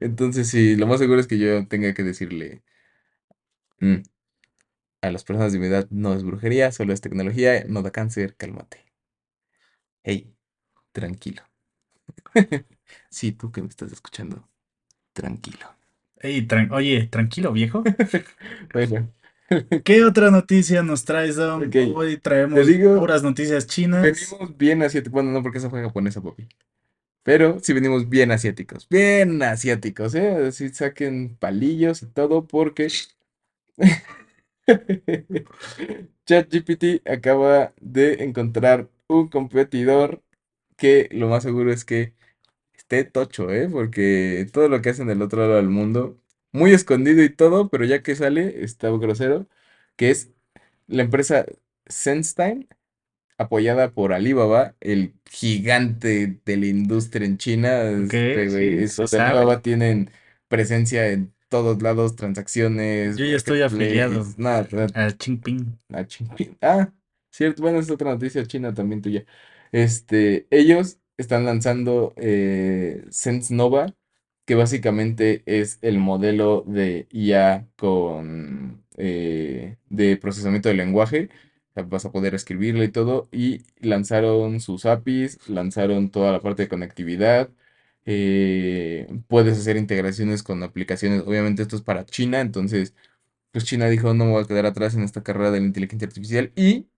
Entonces, 0.00 0.48
sí, 0.48 0.76
lo 0.76 0.86
más 0.86 0.98
seguro 1.00 1.20
es 1.20 1.26
que 1.26 1.38
yo 1.38 1.66
tenga 1.68 1.94
que 1.94 2.02
decirle 2.02 2.62
"Mm, 3.80 4.02
a 5.02 5.12
las 5.12 5.22
personas 5.22 5.52
de 5.52 5.60
mi 5.60 5.66
edad, 5.66 5.86
no 5.90 6.14
es 6.14 6.24
brujería, 6.24 6.72
solo 6.72 6.92
es 6.92 7.00
tecnología, 7.00 7.64
no 7.68 7.82
da 7.82 7.92
cáncer, 7.92 8.34
cálmate. 8.36 8.84
Hey, 10.02 10.34
tranquilo. 10.92 11.42
Sí, 13.10 13.32
tú 13.32 13.52
que 13.52 13.62
me 13.62 13.68
estás 13.68 13.92
escuchando, 13.92 14.48
tranquilo. 15.14 15.66
Ey, 16.20 16.46
tran- 16.48 16.72
oye, 16.72 17.08
tranquilo, 17.08 17.52
viejo. 17.52 17.84
Bueno, 18.72 19.12
¿Qué 19.82 20.04
otra 20.04 20.30
noticia 20.30 20.82
nos 20.82 21.04
traes, 21.04 21.36
Dom? 21.36 21.66
ok, 21.66 21.76
Hoy 21.90 22.18
traemos 22.18 22.66
digo, 22.66 22.94
puras 22.94 23.22
noticias 23.22 23.66
chinas. 23.66 24.38
venimos 24.38 24.56
bien 24.56 24.82
asiáticos. 24.82 25.12
Bueno, 25.14 25.30
no 25.32 25.42
porque 25.42 25.58
esa 25.58 25.70
fue 25.70 25.82
japonesa, 25.82 26.22
papi. 26.22 26.48
Pero 27.24 27.60
sí 27.60 27.72
venimos 27.74 28.08
bien 28.08 28.32
asiáticos. 28.32 28.88
Bien 28.88 29.42
asiáticos, 29.42 30.14
¿eh? 30.14 30.46
Así 30.48 30.68
saquen 30.70 31.36
palillos 31.36 32.02
y 32.02 32.06
todo 32.06 32.46
porque 32.46 32.88
ChatGPT 36.26 37.02
acaba 37.08 37.74
de 37.80 38.24
encontrar 38.24 38.88
un 39.08 39.28
competidor 39.28 40.22
que 40.76 41.08
lo 41.12 41.28
más 41.28 41.42
seguro 41.44 41.72
es 41.72 41.84
que 41.84 42.14
esté 42.74 43.04
tocho, 43.04 43.50
¿eh? 43.52 43.68
Porque 43.70 44.48
todo 44.52 44.68
lo 44.68 44.82
que 44.82 44.90
hacen 44.90 45.08
del 45.08 45.22
otro 45.22 45.42
lado 45.42 45.56
del 45.56 45.68
mundo, 45.70 46.20
muy 46.54 46.72
escondido 46.72 47.22
y 47.24 47.30
todo, 47.30 47.68
pero 47.70 47.84
ya 47.84 48.02
que 48.02 48.16
sale, 48.16 48.64
está 48.64 48.90
grosero, 48.90 49.48
que 49.96 50.10
es 50.12 50.32
la 50.86 51.02
empresa 51.04 51.46
SenseTime 51.88 52.68
apoyada 53.38 53.92
por 53.92 54.12
Alibaba, 54.12 54.76
el 54.80 55.14
gigante 55.30 56.40
de 56.44 56.56
la 56.56 56.66
industria 56.66 57.26
en 57.26 57.38
China. 57.38 57.82
Ok, 57.82 58.14
Este, 58.14 58.48
sí, 58.88 59.06
sabe. 59.06 59.22
Alibaba 59.24 59.62
tienen 59.62 60.10
presencia 60.48 61.08
en 61.10 61.34
todos 61.48 61.82
lados, 61.82 62.16
transacciones, 62.16 63.16
Yo 63.18 63.24
ya 63.26 63.36
estoy 63.36 63.62
afiliado 63.62 64.24
nada, 64.38 64.68
nada, 64.72 64.86
al 64.94 65.16
Jinping. 65.20 65.78
Ah, 65.92 66.04
chin- 66.06 66.28
Ah, 66.60 66.92
cierto, 67.30 67.62
bueno, 67.62 67.78
es 67.80 67.90
otra 67.90 68.10
noticia 68.12 68.44
china 68.46 68.72
también 68.74 69.02
tuya. 69.02 69.24
Este, 69.72 70.46
ellos 70.50 70.98
están 71.16 71.44
lanzando 71.44 72.14
eh, 72.16 73.04
Sense 73.10 73.54
Nova, 73.54 73.94
que 74.44 74.54
básicamente 74.54 75.42
es 75.46 75.78
el 75.82 75.98
modelo 75.98 76.64
de 76.66 77.06
IA 77.10 77.68
con 77.76 78.84
eh, 78.96 79.76
de 79.88 80.16
procesamiento 80.16 80.68
de 80.68 80.74
lenguaje. 80.74 81.30
Vas 81.74 82.04
a 82.04 82.12
poder 82.12 82.34
escribirlo 82.34 82.84
y 82.84 82.88
todo. 82.90 83.28
Y 83.32 83.62
lanzaron 83.80 84.60
sus 84.60 84.86
APIs, 84.86 85.48
lanzaron 85.48 86.10
toda 86.10 86.32
la 86.32 86.40
parte 86.40 86.62
de 86.62 86.68
conectividad. 86.68 87.50
eh, 88.06 89.08
puedes 89.28 89.58
hacer 89.58 89.76
integraciones 89.76 90.42
con 90.42 90.62
aplicaciones. 90.62 91.22
Obviamente 91.26 91.62
esto 91.62 91.76
es 91.76 91.82
para 91.82 92.04
China, 92.06 92.40
entonces 92.40 92.94
pues 93.52 93.64
China 93.64 93.88
dijo, 93.88 94.14
no 94.14 94.24
me 94.26 94.32
voy 94.32 94.42
a 94.44 94.46
quedar 94.46 94.66
atrás 94.66 94.94
en 94.94 95.02
esta 95.02 95.22
carrera 95.22 95.50
de 95.50 95.60
la 95.60 95.66
inteligencia 95.66 96.06
artificial. 96.08 96.52
Y 96.56 96.88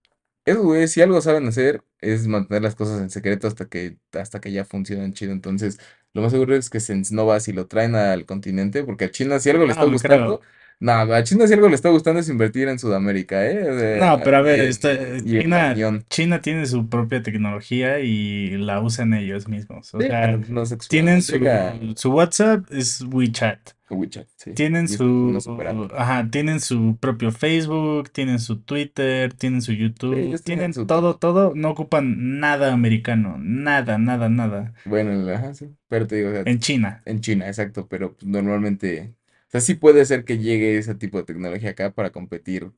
eso, 0.44 0.62
güey, 0.64 0.88
si 0.88 1.02
algo 1.02 1.20
saben 1.20 1.46
hacer 1.48 1.84
es 2.00 2.26
mantener 2.28 2.62
las 2.62 2.74
cosas 2.76 3.00
en 3.02 3.10
secreto 3.10 3.48
hasta 3.48 3.68
que, 3.68 3.98
hasta 4.12 4.40
que 4.40 4.52
ya 4.52 4.64
funcionen 4.64 5.12
chido. 5.14 5.32
Entonces, 5.32 5.78
lo 6.16 6.22
más 6.22 6.32
seguro 6.32 6.56
es 6.56 6.70
que 6.70 6.80
Sense 6.80 7.14
Nova 7.14 7.40
si 7.40 7.52
lo 7.52 7.66
traen 7.68 7.94
al 7.94 8.26
continente, 8.26 8.84
porque 8.84 9.06
a 9.06 9.10
China 9.10 9.38
si 9.40 9.50
algo 9.50 9.66
le 9.66 9.72
está 9.72 9.84
No, 9.84 9.90
no 9.90 10.00
gustando, 10.00 10.40
creo. 10.40 10.42
No, 10.78 10.92
a 10.92 11.22
China 11.24 11.46
si 11.46 11.54
algo 11.54 11.68
le 11.68 11.74
está 11.74 11.88
gustando 11.88 12.20
es 12.20 12.28
invertir 12.28 12.68
en 12.68 12.78
Sudamérica, 12.78 13.46
¿eh? 13.46 13.98
No, 14.00 14.20
pero 14.22 14.36
a 14.36 14.40
ver, 14.42 14.60
esta- 14.60 14.92
en 14.92 15.50
la 15.50 15.74
China, 16.10 16.40
tiene 16.42 16.66
su 16.66 16.88
propia 16.88 17.22
tecnología 17.22 17.98
y 18.00 18.50
la 18.58 18.80
usan 18.80 19.14
ellos 19.14 19.48
mismos. 19.48 19.94
O 19.94 20.00
Sí, 20.00 20.06
sea, 20.06 20.38
tienen 20.88 21.22
su, 21.22 21.38
su 21.96 22.12
WhatsApp, 22.12 22.70
es 22.72 23.02
WeChat. 23.02 23.70
WeChat, 23.88 24.26
sí. 24.36 24.52
Tienen 24.52 24.88
su, 24.88 25.38
ajá, 25.96 26.28
tienen 26.30 26.60
su 26.60 26.96
propio 27.00 27.30
Facebook, 27.30 28.10
tienen 28.10 28.38
su 28.38 28.60
Twitter, 28.60 29.32
tienen 29.32 29.62
su 29.62 29.72
YouTube, 29.72 30.42
tienen 30.42 30.74
su 30.74 30.86
todo, 30.86 31.16
todo, 31.16 31.52
no 31.54 31.70
ocupan 31.70 32.38
nada 32.40 32.72
americano, 32.72 33.36
nada, 33.38 33.96
nada, 33.96 34.28
nada. 34.28 34.74
Bueno, 34.84 35.30
ajá, 35.32 35.54
sí. 35.54 35.74
Pero 35.88 36.06
te 36.06 36.16
digo, 36.16 36.30
o 36.30 36.32
sea, 36.32 36.42
En 36.44 36.58
China. 36.58 37.00
en 37.06 37.20
China, 37.20 37.46
exacto, 37.46 37.86
pero 37.88 38.12
pues, 38.14 38.26
normalmente, 38.26 39.14
o 39.48 39.50
sea, 39.50 39.60
sí 39.60 39.74
puede 39.74 40.04
ser 40.04 40.24
que 40.24 40.38
llegue 40.38 40.78
ese 40.78 40.94
tipo 40.94 41.18
de 41.18 41.24
tecnología 41.24 41.70
acá 41.70 41.92
para 41.94 42.10
competir 42.10 42.72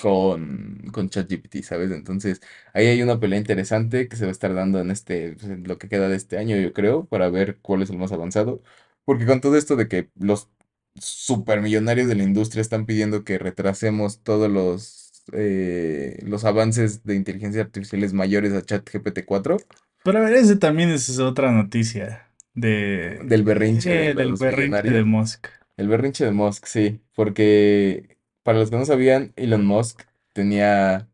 con, 0.00 0.82
con 0.92 1.08
ChatGPT, 1.10 1.62
¿sabes? 1.64 1.90
Entonces, 1.90 2.40
ahí 2.74 2.86
hay 2.86 3.02
una 3.02 3.20
pelea 3.20 3.38
interesante 3.38 4.08
que 4.08 4.16
se 4.16 4.24
va 4.24 4.30
a 4.30 4.32
estar 4.32 4.54
dando 4.54 4.80
en 4.80 4.90
este, 4.90 5.34
pues, 5.34 5.46
en 5.50 5.64
lo 5.68 5.78
que 5.78 5.88
queda 5.88 6.08
de 6.08 6.16
este 6.16 6.38
año, 6.38 6.56
yo 6.56 6.72
creo, 6.72 7.06
para 7.06 7.28
ver 7.30 7.58
cuál 7.60 7.82
es 7.82 7.90
el 7.90 7.98
más 7.98 8.12
avanzado. 8.12 8.62
Porque 9.04 9.26
con 9.26 9.40
todo 9.40 9.56
esto 9.56 9.76
de 9.76 9.88
que 9.88 10.10
los 10.18 10.48
supermillonarios 10.94 12.08
de 12.08 12.14
la 12.16 12.22
industria 12.24 12.60
están 12.60 12.86
pidiendo 12.86 13.24
que 13.24 13.38
retrasemos 13.38 14.22
todos 14.22 14.50
los, 14.50 15.24
eh, 15.32 16.18
los 16.26 16.44
avances 16.44 17.04
de 17.04 17.14
inteligencia 17.16 17.62
artificiales 17.62 18.12
mayores 18.12 18.52
a 18.52 18.62
ChatGPT 18.62 19.24
cuatro 19.26 19.56
Pero 20.04 20.18
a 20.18 20.22
ver, 20.22 20.34
ese 20.34 20.56
también 20.56 20.90
es 20.90 21.18
otra 21.18 21.52
noticia 21.52 22.28
de, 22.54 23.20
del 23.24 23.42
berrinche 23.42 23.90
de 23.90 24.14
del 24.14 24.34
berrinche 24.34 24.90
de. 24.90 25.04
Musk. 25.04 25.48
El 25.76 25.88
berrinche 25.88 26.24
de 26.24 26.30
Musk, 26.32 26.66
sí, 26.66 27.00
porque 27.14 28.18
para 28.42 28.58
los 28.58 28.70
que 28.70 28.76
no 28.76 28.84
sabían, 28.84 29.32
Elon 29.36 29.64
Musk 29.64 30.02
tenía 30.32 31.08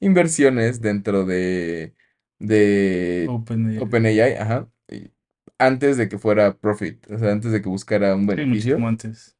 inversiones 0.00 0.80
dentro 0.80 1.24
de, 1.24 1.94
de 2.38 3.28
OpenAI. 3.34 3.78
OpenAI, 3.82 4.34
ajá, 4.36 4.68
y 4.88 5.10
antes 5.58 5.96
de 5.96 6.08
que 6.08 6.18
fuera 6.18 6.58
profit, 6.58 7.08
o 7.10 7.18
sea, 7.18 7.32
antes 7.32 7.52
de 7.52 7.62
que 7.62 7.68
buscara 7.68 8.14
un 8.14 8.26
beneficio. 8.26 8.76
antes. 8.86 9.36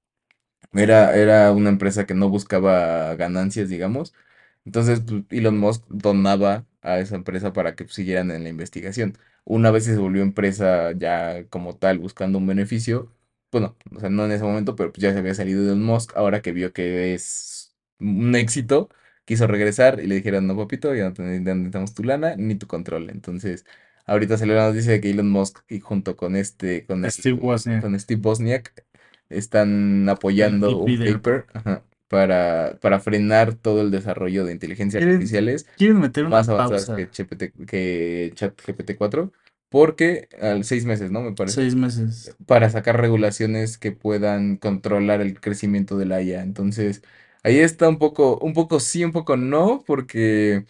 Era, 0.73 1.17
era 1.17 1.53
una 1.53 1.71
empresa 1.71 2.07
que 2.07 2.15
no 2.15 2.29
buscaba 2.29 3.15
ganancias, 3.17 3.69
digamos. 3.69 4.15
Entonces, 4.65 5.01
pues, 5.01 5.25
Elon 5.31 5.59
Musk 5.59 5.85
donaba 5.89 6.67
a 6.83 6.99
esa 7.01 7.17
empresa 7.17 7.53
para 7.53 7.75
que 7.75 7.85
pues, 7.85 7.95
siguieran 7.95 8.31
en 8.31 8.45
la 8.45 8.49
investigación. 8.51 9.19
Una 9.45 9.71
vez 9.71 9.85
se 9.85 9.97
volvió 9.97 10.23
empresa 10.23 10.93
ya 10.93 11.45
como 11.49 11.77
tal, 11.77 11.99
buscando 11.99 12.39
un 12.39 12.47
beneficio. 12.47 13.13
Bueno, 13.53 13.77
o 13.95 14.01
sea, 14.01 14.11
no 14.11 14.25
en 14.25 14.33
ese 14.33 14.45
momento, 14.45 14.77
pero 14.77 14.93
pues 14.93 15.03
ya 15.03 15.13
se 15.13 15.19
había 15.19 15.35
salido 15.35 15.63
de 15.63 15.69
Elon 15.69 15.83
Musk. 15.83 16.17
Ahora 16.17 16.41
que 16.43 16.53
vio 16.53 16.73
que 16.73 17.15
es 17.15 17.75
un 17.99 18.35
éxito, 18.35 18.89
quiso 19.25 19.47
regresar 19.47 20.01
y 20.01 20.07
le 20.07 20.17
dijeron, 20.17 20.47
no, 20.47 20.57
papito, 20.57 20.95
ya 20.95 21.11
no 21.11 21.25
necesitamos 21.25 21.95
tu 21.95 22.05
lana 22.05 22.37
ni 22.37 22.55
tu 22.55 22.67
control. 22.67 23.11
Entonces, 23.11 23.65
ahorita 24.07 24.39
salió 24.39 24.55
la 24.55 24.69
noticia 24.69 24.93
de 24.93 25.01
que 25.01 25.11
Elon 25.11 25.31
Musk 25.31 25.61
y 25.69 25.81
junto 25.81 26.17
con 26.17 26.37
este, 26.37 26.85
con 26.87 27.09
Steve 27.11 27.37
el, 27.37 27.43
Wozniak, 27.43 27.83
con 27.83 27.99
Steve 27.99 28.21
Wozniak, 28.23 28.85
están 29.29 30.09
apoyando 30.09 30.79
un 30.79 30.99
paper, 30.99 31.47
ajá, 31.53 31.83
para, 32.09 32.77
para 32.81 32.99
frenar 32.99 33.55
todo 33.55 33.83
el 33.83 33.93
desarrollo 33.93 34.45
de 34.45 34.53
inteligencia 34.53 35.01
artificiales 35.01 35.69
quieren 35.77 36.01
meter 36.01 36.25
una 36.25 36.39
más 36.39 36.49
avanzadas 36.49 36.91
que 36.97 37.07
pausa. 37.07 37.23
GPT, 37.23 37.67
que 37.67 38.33
ChatGPT 38.35 38.97
4, 38.99 39.33
porque 39.71 40.29
al 40.41 40.65
seis 40.65 40.87
meses, 40.87 41.13
¿no? 41.13 41.23
Me 41.23 41.35
parece, 41.35 41.63
Seis 41.63 41.75
meses. 41.75 42.35
para 42.47 42.71
sacar 42.71 43.01
regulaciones 43.01 43.79
que 43.79 43.93
puedan 43.93 44.57
controlar 44.57 45.21
el 45.21 45.41
crecimiento 45.41 45.97
de 45.99 46.07
la 46.07 46.23
IA. 46.23 46.43
Entonces, 46.43 47.03
ahí 47.43 47.59
está 47.59 47.89
un 47.89 47.99
poco, 47.99 48.39
un 48.41 48.53
poco 48.55 48.81
sí, 48.81 49.05
un 49.05 49.13
poco 49.13 49.37
no, 49.37 49.83
porque 49.87 50.67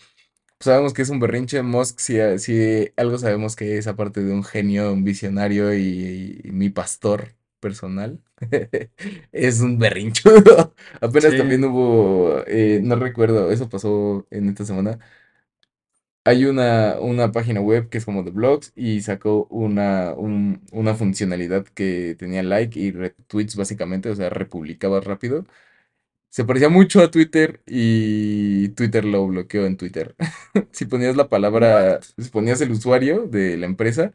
sabemos 0.60 0.92
que 0.94 1.02
es 1.02 1.10
un 1.10 1.20
berrinche. 1.20 1.62
Musk, 1.62 1.98
si, 2.00 2.18
si 2.38 2.90
algo 2.96 3.18
sabemos 3.18 3.56
que 3.56 3.78
es, 3.78 3.86
aparte 3.86 4.22
de 4.22 4.32
un 4.32 4.44
genio, 4.44 4.92
un 4.92 5.04
visionario 5.04 5.74
y, 5.74 6.40
y 6.44 6.52
mi 6.52 6.70
pastor 6.70 7.34
personal, 7.60 8.20
es 9.32 9.60
un 9.60 9.78
berrinchudo. 9.78 10.74
Apenas 11.00 11.36
también 11.36 11.64
hubo, 11.64 12.42
eh, 12.46 12.80
no 12.82 12.96
recuerdo, 12.96 13.50
eso 13.50 13.68
pasó 13.68 14.26
en 14.30 14.48
esta 14.48 14.64
semana. 14.64 14.98
Hay 16.30 16.44
una, 16.44 16.96
una 17.00 17.32
página 17.32 17.60
web 17.60 17.88
que 17.88 17.98
es 17.98 18.04
como 18.04 18.22
de 18.22 18.30
blogs 18.30 18.72
y 18.76 19.00
sacó 19.02 19.46
una, 19.50 20.14
un- 20.14 20.62
una 20.72 20.94
funcionalidad 20.94 21.64
que 21.66 22.14
tenía 22.18 22.42
like 22.42 22.78
y 22.78 22.92
retweets 22.92 23.56
básicamente, 23.56 24.10
o 24.10 24.14
sea, 24.16 24.30
republicaba 24.30 25.00
rápido. 25.00 25.46
Se 26.30 26.44
parecía 26.44 26.68
mucho 26.70 27.02
a 27.02 27.10
Twitter 27.10 27.62
y 27.66 28.68
Twitter 28.70 29.04
lo 29.04 29.26
bloqueó 29.28 29.66
en 29.66 29.76
Twitter. 29.76 30.16
Si 30.72 30.86
ponías 30.86 31.16
la 31.16 31.28
palabra, 31.28 32.00
si 32.02 32.30
ponías 32.30 32.60
el 32.62 32.72
usuario 32.72 33.26
de 33.28 33.56
la 33.58 33.66
empresa, 33.66 34.12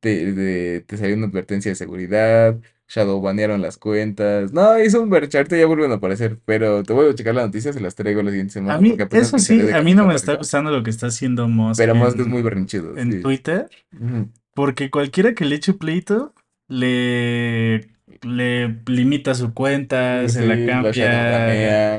te, 0.00 0.32
de- 0.32 0.80
te 0.82 0.96
salía 0.96 1.16
una 1.16 1.26
advertencia 1.26 1.70
de 1.70 1.76
seguridad, 1.76 2.58
shadowbanearon 2.90 3.62
las 3.62 3.78
cuentas. 3.78 4.52
No, 4.52 4.78
hizo 4.80 5.00
un 5.02 5.10
berrinche, 5.10 5.38
ahorita 5.38 5.56
ya 5.56 5.66
vuelven 5.66 5.92
a 5.92 5.94
aparecer, 5.96 6.38
pero 6.44 6.82
te 6.82 6.92
voy 6.92 7.08
a 7.10 7.14
checar 7.14 7.34
las 7.34 7.46
noticias, 7.46 7.74
se 7.74 7.80
las 7.80 7.94
traigo 7.94 8.22
la 8.22 8.30
siguiente 8.30 8.54
A 8.54 8.54
semana 8.54 8.78
porque 8.82 9.04
mí, 9.04 9.08
eso 9.12 9.38
sí, 9.38 9.60
a 9.72 9.82
mí 9.82 9.94
no 9.94 10.06
me 10.06 10.12
a 10.12 10.16
está 10.16 10.34
gustando 10.36 10.70
lo 10.70 10.82
que 10.82 10.90
está 10.90 11.06
haciendo 11.08 11.48
Musk 11.48 11.78
Pero 11.78 11.94
más 11.94 12.14
que 12.14 12.22
es 12.22 12.28
muy 12.28 12.38
en, 12.38 12.44
berrinchudo, 12.44 12.96
en 12.98 13.10
sí. 13.12 13.20
Twitter, 13.22 13.68
Ujú. 13.92 14.30
porque 14.54 14.90
cualquiera 14.90 15.34
que 15.34 15.44
le 15.44 15.56
eche 15.56 15.74
pleito 15.74 16.34
le, 16.68 17.90
le 18.22 18.68
limita 18.86 19.34
su 19.34 19.54
cuenta, 19.54 20.28
se 20.28 20.46
la 20.46 20.56
Sí, 20.56 20.66
cambia. 20.66 21.96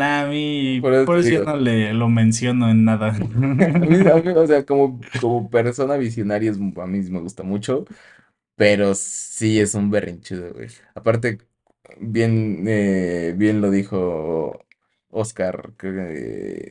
a 0.00 0.26
mí, 0.26 0.80
Por 0.80 0.94
eso 0.94 1.04
por 1.06 1.18
eso 1.18 1.30
yo 1.30 1.44
no 1.44 1.56
le 1.56 1.92
lo 1.94 2.08
menciono 2.08 2.70
en 2.70 2.84
nada. 2.84 3.16
A 3.20 4.16
a 4.38 4.40
o 4.40 4.46
sea, 4.46 4.64
como, 4.64 5.00
como 5.20 5.50
persona 5.50 5.96
visionaria, 5.96 6.50
es, 6.50 6.58
a 6.58 6.86
mí 6.86 7.00
me 7.10 7.20
gusta 7.20 7.42
mucho. 7.42 7.84
Pero 8.60 8.94
sí 8.94 9.58
es 9.60 9.74
un 9.74 9.90
berrinchudo, 9.90 10.52
güey. 10.52 10.68
Aparte, 10.94 11.38
bien, 12.00 12.64
eh, 12.68 13.34
bien 13.36 13.60
lo 13.62 13.70
dijo 13.70 14.66
Oscar. 15.10 15.74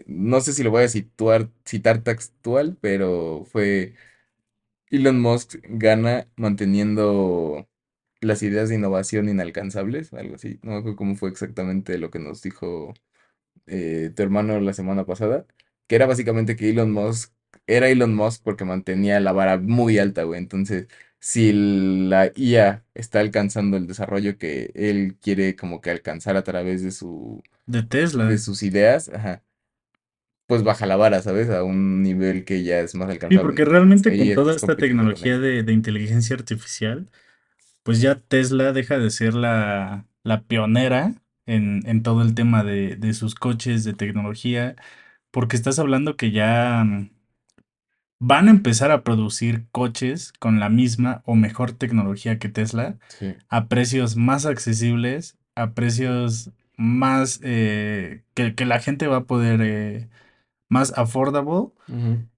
no 0.07 0.41
sé 0.41 0.53
si 0.53 0.63
lo 0.63 0.71
voy 0.71 0.83
a 0.83 0.87
situar, 0.89 1.49
citar 1.65 2.03
textual, 2.03 2.77
pero 2.81 3.43
fue 3.45 3.95
Elon 4.89 5.21
Musk 5.21 5.57
gana 5.65 6.27
manteniendo 6.37 7.67
las 8.21 8.43
ideas 8.43 8.69
de 8.69 8.75
innovación 8.75 9.29
inalcanzables, 9.29 10.13
algo 10.13 10.35
así. 10.35 10.59
No 10.63 10.73
me 10.73 10.77
acuerdo 10.79 10.97
cómo 10.97 11.15
fue 11.15 11.29
exactamente 11.31 11.97
lo 11.99 12.11
que 12.11 12.19
nos 12.19 12.41
dijo 12.43 12.93
eh, 13.67 14.11
tu 14.15 14.23
hermano 14.23 14.59
la 14.59 14.73
semana 14.73 15.05
pasada, 15.05 15.45
que 15.87 15.95
era 15.95 16.05
básicamente 16.07 16.55
que 16.55 16.69
Elon 16.69 16.91
Musk 16.91 17.33
era 17.67 17.89
Elon 17.89 18.15
Musk 18.15 18.43
porque 18.43 18.65
mantenía 18.65 19.19
la 19.19 19.31
vara 19.31 19.57
muy 19.59 19.97
alta, 19.99 20.23
güey. 20.23 20.39
Entonces, 20.39 20.87
si 21.19 21.51
la 21.53 22.31
IA 22.35 22.85
está 22.93 23.19
alcanzando 23.21 23.77
el 23.77 23.87
desarrollo 23.87 24.37
que 24.37 24.71
él 24.75 25.17
quiere 25.21 25.55
como 25.55 25.81
que 25.81 25.91
alcanzar 25.91 26.37
a 26.37 26.43
través 26.43 26.83
de 26.83 26.91
su, 26.91 27.43
De 27.67 27.83
de 28.21 28.37
Tesla. 28.37 28.37
sus 28.39 28.63
ideas, 28.63 29.09
ajá, 29.09 29.43
pues 30.47 30.63
baja 30.63 30.85
la 30.85 30.95
vara, 30.97 31.21
¿sabes? 31.21 31.49
A 31.49 31.63
un 31.63 32.01
nivel 32.03 32.43
que 32.45 32.63
ya 32.63 32.79
es 32.79 32.95
más 32.95 33.09
Sí, 33.29 33.37
alcanzable. 33.37 33.39
porque 33.39 33.63
Entonces, 33.63 33.65
realmente 33.65 34.15
ahí 34.19 34.31
con 34.33 34.33
toda 34.33 34.55
esta 34.55 34.77
tecnología 34.79 35.37
de, 35.37 35.61
de 35.61 35.73
inteligencia 35.73 36.35
artificial, 36.35 37.11
pues 37.83 38.01
ya 38.01 38.19
Tesla 38.21 38.73
deja 38.73 38.99
de 38.99 39.09
ser 39.11 39.33
la, 39.35 40.07
la 40.23 40.43
pionera 40.43 41.15
en, 41.47 41.81
en 41.87 42.03
todo 42.03 42.21
el 42.23 42.35
tema 42.35 42.63
de, 42.63 42.95
de 42.97 43.13
sus 43.13 43.35
coches, 43.35 43.83
de 43.85 43.93
tecnología, 43.93 44.75
porque 45.31 45.57
estás 45.57 45.79
hablando 45.79 46.17
que 46.17 46.31
ya 46.31 46.83
mm, 46.85 47.11
van 48.19 48.47
a 48.47 48.51
empezar 48.51 48.91
a 48.91 49.03
producir 49.03 49.65
coches 49.71 50.33
con 50.39 50.59
la 50.59 50.69
misma 50.69 51.21
o 51.25 51.35
mejor 51.35 51.71
tecnología 51.71 52.37
que 52.39 52.49
Tesla, 52.49 52.97
Sí. 53.19 53.35
a 53.49 53.67
precios 53.67 54.15
más 54.17 54.45
accesibles, 54.45 55.37
a 55.55 55.73
precios 55.73 56.51
más 56.77 57.39
eh, 57.43 58.23
que, 58.33 58.55
que 58.55 58.65
la 58.65 58.79
gente 58.79 59.07
va 59.07 59.17
a 59.17 59.23
poder, 59.25 59.61
eh, 59.63 60.09
más 60.69 60.93
affordable 60.97 61.69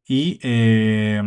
y... 0.08 0.40
eh, 0.44 1.22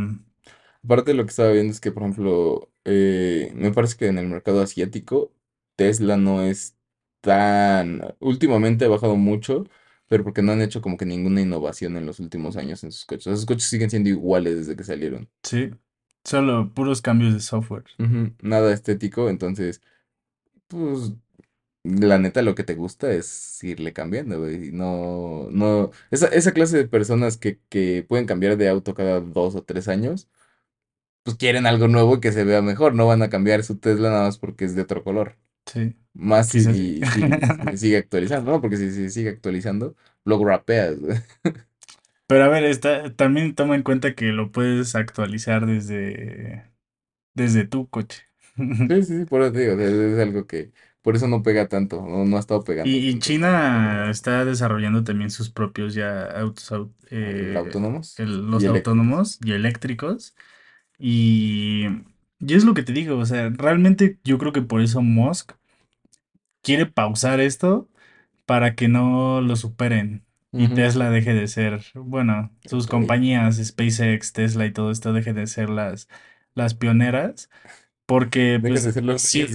Aparte 0.84 1.14
lo 1.14 1.24
que 1.24 1.30
estaba 1.30 1.50
viendo 1.50 1.72
es 1.72 1.80
que, 1.80 1.92
por 1.92 2.02
ejemplo, 2.02 2.70
eh, 2.84 3.52
me 3.56 3.72
parece 3.72 3.96
que 3.96 4.08
en 4.08 4.18
el 4.18 4.26
mercado 4.28 4.60
asiático 4.62 5.32
Tesla 5.76 6.16
no 6.16 6.42
es 6.42 6.76
tan... 7.22 8.02
Últimamente 8.20 8.84
ha 8.84 8.88
bajado 8.88 9.16
mucho, 9.16 9.66
pero 10.08 10.24
porque 10.24 10.42
no 10.42 10.52
han 10.52 10.62
hecho 10.62 10.80
como 10.82 10.96
que 10.96 11.06
ninguna 11.06 11.40
innovación 11.42 11.96
en 11.96 12.06
los 12.06 12.20
últimos 12.20 12.56
años 12.56 12.84
en 12.84 12.92
sus 12.92 13.06
coches. 13.06 13.26
Esos 13.28 13.46
coches 13.46 13.68
siguen 13.68 13.90
siendo 13.90 14.08
iguales 14.10 14.56
desde 14.58 14.76
que 14.76 14.84
salieron. 14.84 15.28
Sí, 15.44 15.70
solo 16.24 16.72
puros 16.74 17.00
cambios 17.02 17.34
de 17.34 17.40
software. 17.40 17.84
Nada 18.42 18.72
estético, 18.72 19.30
entonces, 19.30 19.80
pues, 20.68 21.12
la 21.84 22.18
neta 22.18 22.42
lo 22.42 22.54
que 22.56 22.64
te 22.64 22.74
gusta 22.76 23.12
es 23.12 23.62
irle 23.64 23.92
cambiando, 23.94 24.40
güey. 24.40 24.68
y 24.70 24.72
No, 24.72 25.48
no, 25.52 25.90
esa, 26.10 26.28
esa 26.28 26.52
clase 26.52 26.78
de 26.78 26.88
personas 26.88 27.36
que, 27.38 27.60
que 27.70 28.04
pueden 28.08 28.26
cambiar 28.26 28.56
de 28.58 28.68
auto 28.70 28.94
cada 28.94 29.20
dos 29.20 29.56
o 29.56 29.64
tres 29.64 29.88
años. 29.88 30.28
pues 31.22 31.36
quieren 31.36 31.66
algo 31.66 31.86
nuevo 31.88 32.20
que 32.20 32.32
se 32.32 32.44
vea 32.44 32.62
mejor, 32.62 32.94
no 32.94 33.06
van 33.06 33.20
a 33.22 33.28
cambiar 33.30 33.62
su 33.64 33.76
Tesla 33.78 34.10
nada 34.10 34.24
más 34.24 34.38
porque 34.38 34.64
es 34.64 34.74
de 34.74 34.82
otro 34.82 35.04
color. 35.04 35.36
Sí. 35.66 35.94
Más 36.14 36.48
Quizás 36.48 36.78
sí. 36.78 36.84
si, 36.84 37.06
si, 37.06 37.42
si 37.68 37.76
sigue 37.76 37.96
actualizando, 37.98 38.52
¿no? 38.52 38.60
Porque 38.60 38.76
si 38.76 38.90
se 38.92 39.10
sigue 39.10 39.30
actualizando, 39.30 39.96
lo 40.24 40.38
grapeas, 40.38 40.98
güey. 41.00 41.18
Pero 42.26 42.44
a 42.44 42.48
ver, 42.48 42.64
está, 42.64 43.14
también 43.14 43.54
toma 43.54 43.74
en 43.76 43.82
cuenta 43.82 44.14
que 44.14 44.26
lo 44.26 44.50
puedes 44.50 44.94
actualizar 44.94 45.66
desde, 45.66 46.72
desde 47.34 47.66
tu 47.66 47.88
coche. 47.90 48.24
Sí, 48.88 49.02
sí, 49.04 49.18
sí, 49.20 49.24
por 49.24 49.40
eso 49.42 49.52
te 49.52 49.60
digo, 49.60 49.74
o 49.74 49.76
sea, 49.78 49.86
es 49.88 50.18
algo 50.20 50.46
que, 50.46 50.72
por 51.02 51.16
eso 51.16 51.26
no 51.26 51.42
pega 51.42 51.68
tanto, 51.68 52.02
no, 52.02 52.24
no 52.24 52.36
ha 52.36 52.40
estado 52.40 52.62
pegando 52.64 53.00
Y, 53.00 53.08
y 53.08 53.18
tanto. 53.18 53.18
China 53.18 54.10
está 54.10 54.44
desarrollando 54.44 55.04
también 55.04 55.30
sus 55.30 55.50
propios 55.50 55.94
ya 55.94 56.24
autos, 56.38 56.70
au- 56.72 56.94
¿El 57.20 57.56
eh, 57.56 57.56
autónomos 57.56 58.16
el- 58.16 58.50
y 58.56 58.64
los 58.64 58.66
eléctricos? 58.66 59.04
autónomos 59.06 59.38
y 59.44 59.52
eléctricos. 59.52 60.34
Y, 60.98 61.86
y 62.46 62.54
es 62.54 62.64
lo 62.64 62.74
que 62.74 62.82
te 62.82 62.92
digo, 62.92 63.18
o 63.18 63.26
sea, 63.26 63.50
realmente 63.50 64.18
yo 64.24 64.38
creo 64.38 64.52
que 64.52 64.62
por 64.62 64.80
eso 64.80 65.02
Musk 65.02 65.52
quiere 66.62 66.86
pausar 66.86 67.40
esto 67.40 67.88
para 68.46 68.74
que 68.74 68.88
no 68.88 69.40
lo 69.40 69.56
superen 69.56 70.24
y 70.52 70.68
Tesla 70.68 71.10
deje 71.10 71.34
de 71.34 71.48
ser, 71.48 71.82
bueno, 71.94 72.52
sus 72.64 72.86
compañías, 72.86 73.56
SpaceX, 73.56 74.32
Tesla 74.32 74.66
y 74.66 74.72
todo 74.72 74.92
esto 74.92 75.12
deje 75.12 75.32
de 75.32 75.48
ser 75.48 75.68
las, 75.68 76.08
las 76.54 76.74
pioneras, 76.74 77.50
porque 78.06 78.60
de 78.60 78.60
pues 78.60 78.96
los 79.02 79.22
si, 79.22 79.46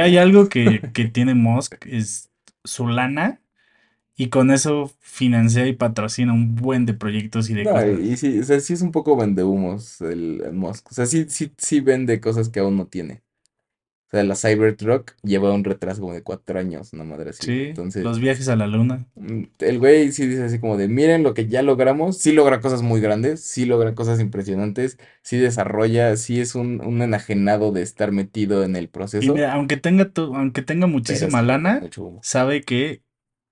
hay 0.00 0.16
algo 0.16 0.48
que, 0.48 0.80
que 0.94 1.04
tiene 1.06 1.34
Musk 1.34 1.84
es 1.84 2.30
su 2.64 2.88
lana 2.88 3.40
y 4.16 4.28
con 4.30 4.50
eso 4.50 4.92
financia 5.00 5.66
y 5.66 5.74
patrocina 5.74 6.32
un 6.32 6.54
buen 6.56 6.86
de 6.86 6.94
proyectos 6.94 7.50
y 7.50 7.54
de 7.54 7.64
No, 7.64 7.84
y 7.86 7.90
cosas, 7.90 8.12
y 8.12 8.16
sí, 8.16 8.38
o 8.40 8.44
sea, 8.44 8.60
sí 8.60 8.74
es 8.74 8.82
un 8.82 8.92
poco 8.92 9.16
vendehumos 9.16 10.00
el, 10.02 10.42
el 10.44 10.52
Musk. 10.52 10.90
O 10.92 10.94
sea, 10.94 11.06
sí, 11.06 11.26
sí, 11.28 11.52
sí 11.58 11.80
vende 11.80 12.20
cosas 12.20 12.48
que 12.48 12.60
aún 12.60 12.76
no 12.76 12.86
tiene. 12.86 13.22
O 14.08 14.10
sea, 14.12 14.24
la 14.24 14.36
Cybertruck 14.36 15.14
lleva 15.22 15.52
un 15.54 15.64
retraso 15.64 16.00
como 16.02 16.14
de 16.14 16.22
cuatro 16.22 16.58
años, 16.58 16.92
una 16.94 17.04
madre 17.04 17.30
así. 17.30 17.46
¿sí? 17.46 17.52
Entonces, 17.68 18.04
Los 18.04 18.18
viajes 18.20 18.48
a 18.48 18.56
la 18.56 18.66
luna. 18.66 19.06
mm, 19.16 19.44
el 19.60 19.78
güey 19.80 20.12
sí 20.12 20.26
dice 20.28 20.44
así 20.44 20.60
como 20.60 20.76
de, 20.78 20.88
miren 20.88 21.22
lo 21.24 21.34
que 21.34 21.48
ya 21.48 21.62
logramos. 21.62 22.18
Sí 22.18 22.32
logra 22.32 22.60
cosas 22.60 22.82
muy 22.82 23.00
grandes, 23.00 23.42
sí 23.44 23.66
logra 23.66 23.94
cosas 23.94 24.20
impresionantes, 24.20 24.98
sí 25.22 25.38
desarrolla, 25.38 26.16
sí 26.16 26.40
es 26.40 26.54
un, 26.56 26.80
un 26.84 27.02
enajenado 27.02 27.72
de 27.72 27.82
estar 27.82 28.12
metido 28.12 28.64
en 28.64 28.76
el 28.76 28.88
Y 29.18 29.30
proceso, 29.30 29.30
mira, 29.30 29.54
aunque 29.54 29.76
tenga, 29.78 30.10
aunque 30.16 30.62
tenga 30.62 30.86
muchísima 30.86 31.40
vende 31.40 31.42
lana, 31.42 31.80
sabe 32.20 32.64
que 32.64 33.02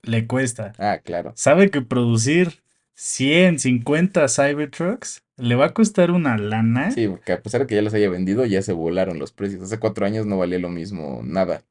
le 0.06 0.26
cuesta. 0.26 0.72
Ah, 0.78 0.98
claro. 1.02 1.32
Sabe 1.36 1.70
que 1.70 1.82
producir 1.82 2.62
100, 2.94 3.58
50 3.58 4.28
Cybertrucks 4.28 5.22
le 5.36 5.56
va 5.56 5.66
a 5.66 5.74
costar 5.74 6.10
una 6.12 6.38
lana, 6.38 6.90
Sí, 6.92 7.08
porque 7.08 7.32
a 7.32 7.42
pesar 7.42 7.62
de 7.62 7.66
que 7.66 7.74
ya 7.74 7.82
los 7.82 7.94
haya 7.94 8.08
vendido, 8.08 8.46
ya 8.46 8.62
se 8.62 8.72
volaron 8.72 9.18
los 9.18 9.32
precios. 9.32 9.62
Hace 9.62 9.78
cuatro 9.80 10.06
años 10.06 10.26
no 10.26 10.38
valía 10.38 10.58
lo 10.58 10.68
mismo 10.68 11.20
nada. 11.24 11.64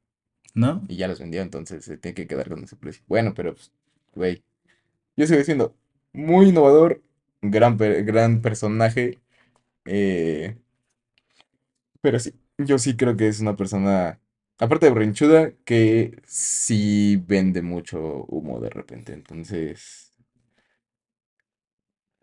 ¿no? 0.54 0.84
y 0.88 0.96
ya 0.96 1.08
los 1.08 1.18
vendió, 1.20 1.42
entonces 1.42 1.84
se 1.84 1.98
tiene 1.98 2.14
que 2.14 2.26
quedar 2.26 2.48
con 2.48 2.64
ese 2.64 2.76
precio. 2.76 3.02
Bueno, 3.08 3.34
pero 3.34 3.54
pues, 3.54 3.72
güey, 4.14 4.44
yo 5.16 5.26
sigo 5.26 5.38
diciendo, 5.38 5.76
muy 6.12 6.48
innovador, 6.50 7.02
gran, 7.42 7.76
gran 7.78 8.42
personaje, 8.42 9.20
eh, 9.86 10.56
pero 12.00 12.18
sí, 12.18 12.34
yo 12.58 12.78
sí 12.78 12.96
creo 12.96 13.16
que 13.16 13.28
es 13.28 13.40
una 13.40 13.56
persona, 13.56 14.20
aparte 14.58 14.86
de 14.86 14.92
brinchuda, 14.92 15.52
que 15.64 16.20
sí 16.26 17.16
vende 17.26 17.62
mucho 17.62 18.24
humo 18.26 18.60
de 18.60 18.70
repente. 18.70 19.12
Entonces, 19.12 20.12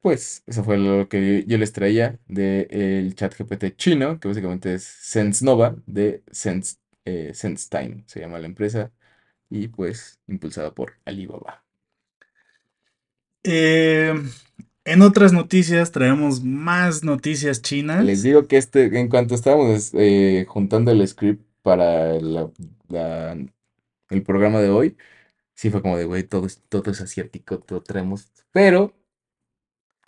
pues, 0.02 0.44
eso 0.48 0.64
fue 0.64 0.78
lo 0.78 1.08
que 1.10 1.46
yo 1.48 1.58
les 1.58 1.74
traía 1.74 2.20
del 2.28 3.14
chat 3.16 3.36
GPT 3.38 3.76
chino, 3.78 4.20
que 4.20 4.28
básicamente 4.28 4.74
es 4.76 4.84
Sense 4.84 5.46
Nova, 5.46 5.76
de 5.86 6.24
Sense, 6.32 6.78
eh, 7.06 7.32
Sense 7.34 7.68
Time, 7.70 8.04
se 8.08 8.20
llama 8.22 8.40
la 8.40 8.48
empresa. 8.48 8.92
y 9.50 9.68
pues 9.70 10.20
impulsada 10.28 10.74
por 10.76 10.94
Alibaba. 11.06 11.66
Eh, 13.44 14.14
en 14.86 15.02
otras 15.02 15.34
noticias 15.34 15.92
traemos 15.92 16.44
más 16.44 17.04
noticias 17.04 17.62
Les 17.96 18.22
chinas. 18.22 18.24
digo 18.24 18.48
que 18.48 18.58
este, 18.58 18.86
en 19.00 19.10
cuanto 19.10 19.36
estábamos 19.36 19.92
eh, 19.94 20.46
juntando 20.48 20.92
el 20.92 21.08
script 21.08 21.46
para 21.62 22.20
la- 22.22 22.52
el 24.10 24.24
programa 24.24 24.60
de 24.62 24.70
hoy, 24.70 24.98
sí 25.56 25.70
fue 25.72 25.82
como 25.82 25.98
de, 25.98 26.06
güey, 26.06 26.24
todo 26.26 26.48
es, 26.48 26.64
todo 26.70 26.92
es 26.92 27.02
asiático, 27.02 27.60
todo 27.62 27.84
traemos. 27.84 28.32
Pero 28.52 28.96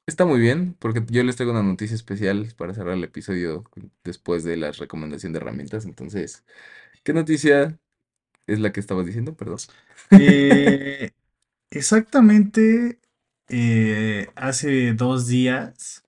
está 0.06 0.26
muy 0.26 0.40
bien, 0.40 0.76
porque 0.80 1.04
yo 1.10 1.24
les 1.24 1.36
traigo 1.36 1.52
una 1.54 1.64
noticia 1.64 1.96
especial 1.96 2.54
para 2.58 2.74
cerrar 2.74 2.96
el 2.96 3.04
episodio 3.04 3.64
después 4.04 4.44
de 4.44 4.58
la 4.58 4.72
recomendación 4.72 5.34
de 5.34 5.40
herramientas. 5.40 5.86
Entonces, 5.86 6.44
¿qué 7.04 7.14
noticia 7.14 7.80
es 8.48 8.60
la 8.60 8.74
que 8.74 8.82
estabas 8.82 9.06
diciendo? 9.06 9.36
Perdón. 9.38 9.60
Eh, 10.16 11.12
exactamente 11.72 13.00
eh, 13.50 14.30
hace 14.36 14.94
dos 14.94 15.28
días, 15.28 16.04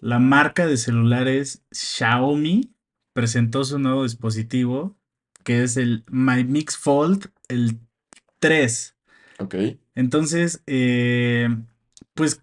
la 0.00 0.18
marca 0.18 0.66
de 0.66 0.76
celulares 0.76 1.64
Xiaomi 1.70 2.74
presentó 3.12 3.64
su 3.64 3.78
nuevo 3.78 4.04
dispositivo, 4.04 4.96
que 5.44 5.62
es 5.62 5.76
el 5.76 6.04
Mi 6.08 6.44
Mix 6.44 6.76
Fold, 6.76 7.30
el 7.48 7.78
3. 8.38 8.96
Ok. 9.38 9.54
Entonces, 9.94 10.62
eh, 10.66 11.48
pues, 12.14 12.40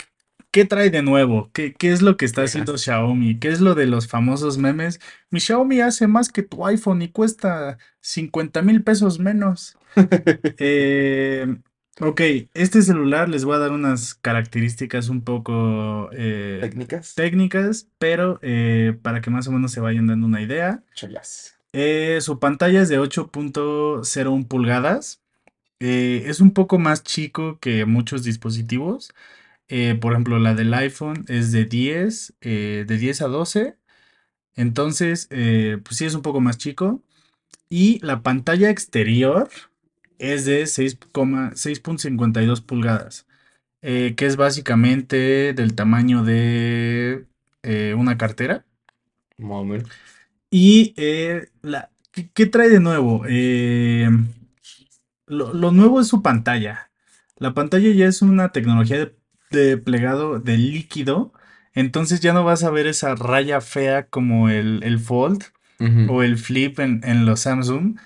¿qué 0.52 0.66
trae 0.66 0.90
de 0.90 1.02
nuevo? 1.02 1.50
¿Qué, 1.54 1.74
qué 1.74 1.92
es 1.92 2.02
lo 2.02 2.18
que 2.18 2.26
está 2.26 2.44
haciendo. 2.44 2.78
Xiaomi? 2.78 3.40
¿Qué 3.40 3.50
es 3.50 3.62
lo 3.62 3.76
de 3.76 3.88
los 3.88 4.08
famosos 4.08 4.58
memes? 4.58 5.00
Mi 5.30 5.40
Xiaomi 5.40 5.82
hace 5.82 6.08
más 6.08 6.30
que 6.30 6.44
tu 6.44 6.66
iPhone 6.66 7.02
y 7.02 7.10
cuesta 7.10 7.78
50 8.02 8.62
mil 8.62 8.84
pesos 8.84 9.20
menos. 9.20 9.78
Eh, 10.62 11.48
ok, 12.00 12.22
este 12.54 12.82
celular 12.82 13.30
les 13.30 13.46
voy 13.46 13.56
a 13.56 13.60
dar 13.60 13.72
unas 13.72 14.16
características 14.16 15.10
un 15.10 15.22
poco 15.22 16.10
eh, 16.14 16.60
Técnicas. 16.62 17.16
técnicas, 17.16 17.88
pero 17.98 18.40
eh, 18.42 18.98
para 19.02 19.22
que 19.22 19.30
más 19.30 19.48
o 19.48 19.52
menos 19.52 19.72
se 19.72 19.80
vayan 19.80 20.08
dando 20.08 20.28
una 20.28 20.42
idea. 20.42 20.84
Chalas. 20.94 21.58
Eh, 21.74 22.20
su 22.22 22.40
pantalla 22.40 22.82
es 22.82 22.90
de 22.90 23.00
8.01 23.00 24.48
pulgadas. 24.48 25.22
Es 25.80 26.42
un 26.42 26.52
poco 26.52 26.78
más 26.78 27.04
chico 27.04 27.58
que 27.60 27.86
muchos 27.86 28.24
dispositivos. 28.24 29.14
Por 30.02 30.12
ejemplo, 30.12 30.40
la 30.40 30.54
del 30.56 30.74
iPhone 30.74 31.24
es 31.28 31.52
de 31.52 31.64
10, 31.64 32.34
eh, 32.42 32.86
de 32.86 32.98
10 32.98 33.22
a 33.22 33.28
12. 33.28 33.78
Entonces, 34.56 35.28
pues 35.30 35.98
sí 35.98 36.06
es 36.06 36.16
un 36.16 36.22
poco 36.22 36.42
más 36.42 36.58
chico. 36.58 37.02
Y 37.70 38.00
la 38.04 38.24
pantalla 38.24 38.70
exterior 38.72 39.48
es 40.20 40.46
de 40.46 40.64
6,- 40.68 40.98
6.52 41.56 42.62
pulgadas, 42.62 43.28
eh, 43.82 44.16
que 44.18 44.26
es 44.28 44.36
básicamente 44.38 45.54
del 45.54 45.76
tamaño 45.76 46.24
de 46.24 47.26
eh, 47.64 47.96
una 47.98 48.18
cartera. 48.18 48.66
Y 50.52 50.94
eh, 50.98 51.50
la, 51.62 51.92
¿qué, 52.12 52.30
qué 52.34 52.46
trae 52.46 52.70
de 52.70 52.80
nuevo? 52.80 53.24
Lo, 55.28 55.54
lo 55.54 55.72
nuevo 55.72 56.00
es 56.02 56.08
su 56.08 56.22
pantalla. 56.22 56.92
La 57.38 57.54
pantalla 57.54 57.90
ya 57.92 58.08
es 58.08 58.22
una 58.22 58.52
tecnología 58.52 58.98
de, 59.06 59.16
de 59.52 59.78
plegado 59.78 60.40
de 60.40 60.58
líquido. 60.58 61.34
Entonces 61.74 62.20
ya 62.20 62.34
no 62.34 62.44
vas 62.44 62.64
a 62.64 62.72
ver 62.72 62.88
esa 62.88 63.16
raya 63.16 63.62
fea 63.62 64.08
como 64.08 64.50
el, 64.50 64.82
el 64.84 65.00
Fold 65.00 65.44
o 66.10 66.24
el 66.24 66.38
Flip 66.38 66.80
en, 66.80 67.02
en 67.04 67.26
los 67.26 67.42
Samsung. 67.42 67.98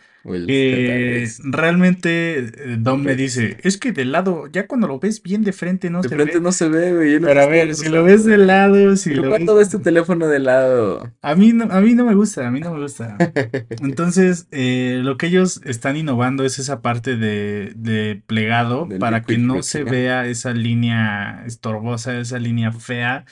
Que 0.45 1.23
Z3. 1.25 1.39
realmente 1.51 2.37
eh, 2.39 2.77
Dom 2.79 3.01
me 3.03 3.15
dice, 3.15 3.57
Z3. 3.57 3.59
es 3.63 3.77
que 3.77 3.91
de 3.91 4.05
lado, 4.05 4.47
ya 4.47 4.67
cuando 4.67 4.87
lo 4.87 4.99
ves 4.99 5.21
bien 5.21 5.43
de 5.43 5.51
frente 5.53 5.89
no 5.89 6.01
De 6.01 6.09
se 6.09 6.15
frente 6.15 6.35
ve. 6.35 6.41
no 6.41 6.51
se 6.51 6.69
ve, 6.69 6.93
güey, 6.93 7.19
Pero 7.19 7.41
a 7.41 7.45
ver, 7.45 7.75
si 7.75 7.89
lo 7.89 8.03
ves 8.03 8.23
de 8.23 8.37
lado, 8.37 8.95
si 8.95 9.13
lo 9.13 9.27
¿cuándo 9.29 9.55
ves... 9.55 9.67
ves 9.67 9.69
tu 9.69 9.79
teléfono 9.81 10.27
de 10.27 10.39
lado? 10.39 11.11
A 11.21 11.35
mí 11.35 11.51
no, 11.53 11.65
a 11.65 11.81
mí 11.81 11.93
no 11.93 12.05
me 12.05 12.15
gusta, 12.15 12.47
a 12.47 12.51
mí 12.51 12.59
no 12.61 12.73
me 12.73 12.79
gusta. 12.81 13.17
Entonces, 13.81 14.47
eh, 14.51 15.01
lo 15.03 15.17
que 15.17 15.27
ellos 15.27 15.61
están 15.65 15.97
innovando 15.97 16.45
es 16.45 16.57
esa 16.59 16.81
parte 16.81 17.17
de, 17.17 17.73
de 17.75 18.21
plegado 18.25 18.85
Del 18.85 18.99
para 18.99 19.23
que 19.23 19.37
no 19.37 19.61
se 19.63 19.83
vea 19.83 20.25
esa 20.27 20.53
línea 20.53 21.43
estorbosa, 21.45 22.17
esa 22.19 22.39
línea 22.39 22.71
fea 22.71 23.25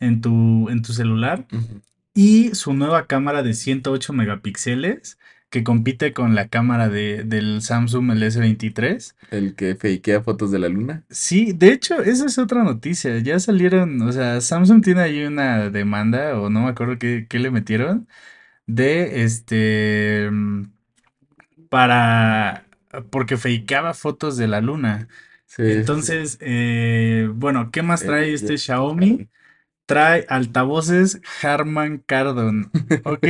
en 0.00 0.20
tu, 0.20 0.68
en 0.68 0.82
tu 0.82 0.92
celular. 0.92 1.46
Ujú. 1.52 1.80
Y 2.14 2.54
su 2.54 2.74
nueva 2.74 3.06
cámara 3.06 3.42
de 3.42 3.54
108 3.54 4.12
megapíxeles 4.12 5.18
que 5.54 5.62
compite 5.62 6.12
con 6.12 6.34
la 6.34 6.48
cámara 6.48 6.88
de, 6.88 7.22
del 7.22 7.62
Samsung 7.62 8.10
el 8.10 8.24
S23. 8.24 9.14
El 9.30 9.54
que 9.54 9.76
fakea 9.76 10.20
fotos 10.20 10.50
de 10.50 10.58
la 10.58 10.68
luna. 10.68 11.04
Sí, 11.10 11.52
de 11.52 11.68
hecho, 11.68 12.02
esa 12.02 12.26
es 12.26 12.38
otra 12.38 12.64
noticia. 12.64 13.20
Ya 13.20 13.38
salieron, 13.38 14.02
o 14.02 14.10
sea, 14.10 14.40
Samsung 14.40 14.82
tiene 14.82 15.02
ahí 15.02 15.22
una 15.22 15.70
demanda, 15.70 16.40
o 16.40 16.50
no 16.50 16.62
me 16.64 16.70
acuerdo 16.70 16.98
qué, 16.98 17.26
qué 17.28 17.38
le 17.38 17.52
metieron, 17.52 18.08
de 18.66 19.22
este, 19.22 20.28
mm, 20.32 20.64
para, 21.68 22.66
porque 23.10 23.36
fakeaba 23.36 23.94
fotos 23.94 24.36
de 24.36 24.48
la 24.48 24.60
luna. 24.60 25.06
Sí, 25.46 25.62
sí, 25.62 25.62
sí. 25.66 25.72
Entonces, 25.78 26.38
eh, 26.40 27.30
bueno, 27.32 27.70
¿qué 27.70 27.82
más 27.82 28.02
trae 28.02 28.30
El 28.30 28.34
este 28.34 28.58
Xiaomi? 28.58 29.28
Trae 29.86 30.26
altavoces 30.28 31.20
Harman 31.42 31.98
Kardon. 31.98 32.72
Ok, 33.04 33.26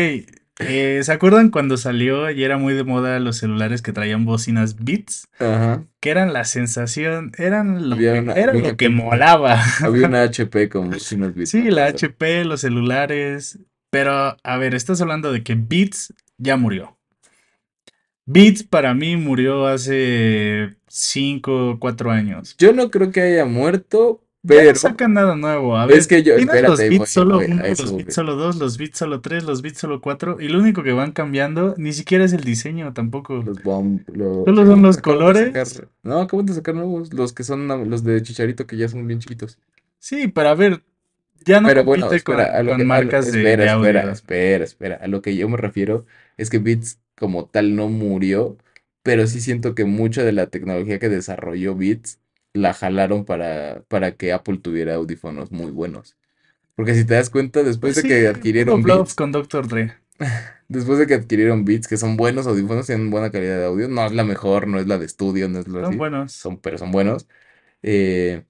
Eh, 0.61 1.01
¿se 1.03 1.13
acuerdan 1.13 1.51
cuando 1.51 1.77
salió 1.77 2.31
y 2.31 2.45
era 2.45 2.59
muy 2.59 2.75
de 2.75 2.85
moda 2.85 3.19
los 3.19 3.39
celulares 3.39 3.83
que 3.83 3.93
traían 3.93 4.25
bocinas 4.25 4.77
Beats? 4.85 5.29
Ajá. 5.39 5.85
Que 6.01 6.11
eran 6.11 6.33
la 6.33 6.45
sensación, 6.45 7.33
eran 7.39 7.91
lo 7.91 7.97
que, 7.97 8.11
una, 8.21 8.35
lo 8.53 8.91
molaba. 8.91 9.61
había 9.81 10.07
una 10.07 10.23
HP 10.29 10.69
con 10.69 10.91
bocinas 10.91 11.35
Beats, 11.35 11.51
Sí, 11.51 11.71
la. 11.71 11.87
HP, 11.87 12.45
los 12.45 12.61
celulares. 12.61 13.59
Pero, 13.91 14.37
a 14.43 14.57
ver, 14.59 14.75
estás 14.75 15.01
hablando 15.01 15.33
de 15.33 15.43
que 15.43 15.55
Beats 15.57 16.15
ya 16.39 16.57
murió. 16.57 16.97
Beats 18.27 18.63
para 18.63 18.95
mí 18.95 19.17
murió 19.17 19.67
hace 19.67 20.77
5 20.89 21.71
o 21.71 21.79
4 21.79 22.11
años. 22.11 22.57
Yo 22.59 22.73
no 22.73 22.91
creo 22.91 23.13
que 23.13 23.21
haya 23.21 23.45
muerto, 23.45 24.24
Ya 24.49 24.63
no 24.65 24.75
pero 24.75 24.79
sacan 24.79 25.15
nada 25.15 25.37
nuevo. 25.37 25.77
A 25.77 25.87
es 25.87 26.07
ver, 26.07 26.07
que 26.07 26.23
yo, 26.23 26.35
los 26.37 26.85
espérate, 26.85 26.91
voy, 26.91 26.99
Beats 26.99 27.11
solo 27.11 27.45
voy, 27.47 27.47
uno, 27.47 27.65
a 27.65 27.69
eso 27.69 27.87
los 27.87 27.93
voy. 27.93 28.05
Beats 28.05 28.15
solo 28.15 28.37
2, 28.37 28.57
los 28.57 28.77
Beats 28.79 28.99
solo 28.99 29.21
3, 29.21 29.45
los 29.45 29.63
Beats 29.63 29.79
solo 29.79 30.01
4. 30.01 30.41
Y 30.41 30.49
lo 30.49 30.59
único 30.61 30.83
que 30.83 30.93
van 30.93 31.13
cambiando 31.13 31.75
ni 31.79 31.93
siquiera 31.93 32.25
es 32.25 32.33
el 32.33 32.45
diseño 32.45 32.93
tampoco. 32.93 33.43
Los 33.43 33.63
bomb, 33.63 34.03
los, 34.09 34.47
Solo 34.47 34.67
son 34.67 34.83
los 34.83 34.97
sacar, 34.97 35.05
colores. 35.05 35.85
no, 36.03 36.21
acaban 36.21 36.47
de 36.47 36.55
sacar 36.55 36.75
nuevos, 36.75 37.13
los 37.15 37.33
que 37.33 37.45
son 37.45 37.69
los 37.91 38.05
de 38.05 38.23
Chicharito 38.23 38.67
que 38.67 38.77
ya 38.77 38.89
son 38.89 39.07
bien 39.07 39.21
chiquitos. 39.21 39.59
Sí, 39.99 40.29
pero 40.29 40.51
a 40.51 40.55
ver, 40.55 40.85
ya 41.45 41.61
no 41.61 41.69
Pero 41.69 41.85
bueno, 41.85 42.13
espera, 42.13 42.47
con, 42.47 42.59
a 42.59 42.63
lo 42.63 42.73
con 42.73 42.77
que, 42.77 42.89
a 42.91 43.03
lo- 43.03 43.13
marcas 43.13 43.33
de, 43.33 43.39
espera, 43.47 43.57
de 43.57 43.69
espera, 43.69 44.03
audio. 44.03 44.13
espera, 44.13 44.65
espera. 44.65 44.97
A 44.97 45.07
lo 45.09 45.23
que 45.23 45.37
yo 45.37 45.49
me 45.49 45.57
refiero 45.57 46.07
es 46.37 46.51
que 46.51 46.59
Beats 46.59 47.01
como 47.17 47.47
tal 47.49 47.75
no 47.77 47.89
murió, 47.89 48.59
pero 49.03 49.27
sí 49.27 49.41
siento 49.41 49.75
que 49.75 49.85
mucha 49.85 50.25
de 50.25 50.33
la 50.33 50.49
tecnología 50.49 50.99
que 50.99 51.09
desarrolló 51.09 51.75
Beats 51.77 52.21
la 52.55 52.75
jalaron 52.75 53.27
para, 53.27 53.85
para 53.89 54.17
que 54.17 54.33
Apple 54.35 54.59
tuviera 54.59 54.97
audífonos 54.97 55.53
muy 55.53 55.73
buenos. 55.73 56.17
Porque 56.77 56.95
si 56.95 57.05
te 57.07 57.15
das 57.15 57.31
cuenta, 57.31 57.63
después 57.65 57.95
Pues 57.95 57.97
de 57.97 58.05
que 58.07 58.29
puro 58.57 58.83
adquirieron 58.83 58.83
Beats, 58.83 59.15
con 59.15 59.31
Doctor 59.31 59.69
Dre. 59.69 59.95
después 60.69 60.99
de 60.99 61.07
que 61.07 61.15
adquirieron 61.15 61.65
Beats, 61.65 61.89
que 61.89 61.97
son 61.97 62.17
buenos 62.17 62.47
audífonos, 62.47 62.87
tienen 62.87 63.11
buena 63.11 63.31
calidad 63.31 63.59
de 63.59 63.67
audio, 63.67 63.89
no 63.89 64.05
es 64.07 64.13
la 64.13 64.25
mejor, 64.25 64.67
no 64.69 64.79
es 64.79 64.87
la 64.87 64.99
de 64.99 65.07
estudio, 65.07 65.49
no 65.49 65.59
es 65.61 65.69
lo 65.69 65.81
Son 65.81 65.97
así, 65.97 65.99
buenos. 65.99 66.41
son, 66.41 66.59
pero 66.61 66.79
son 66.79 66.91
buenos. 66.93 67.29
eh, 67.83 68.45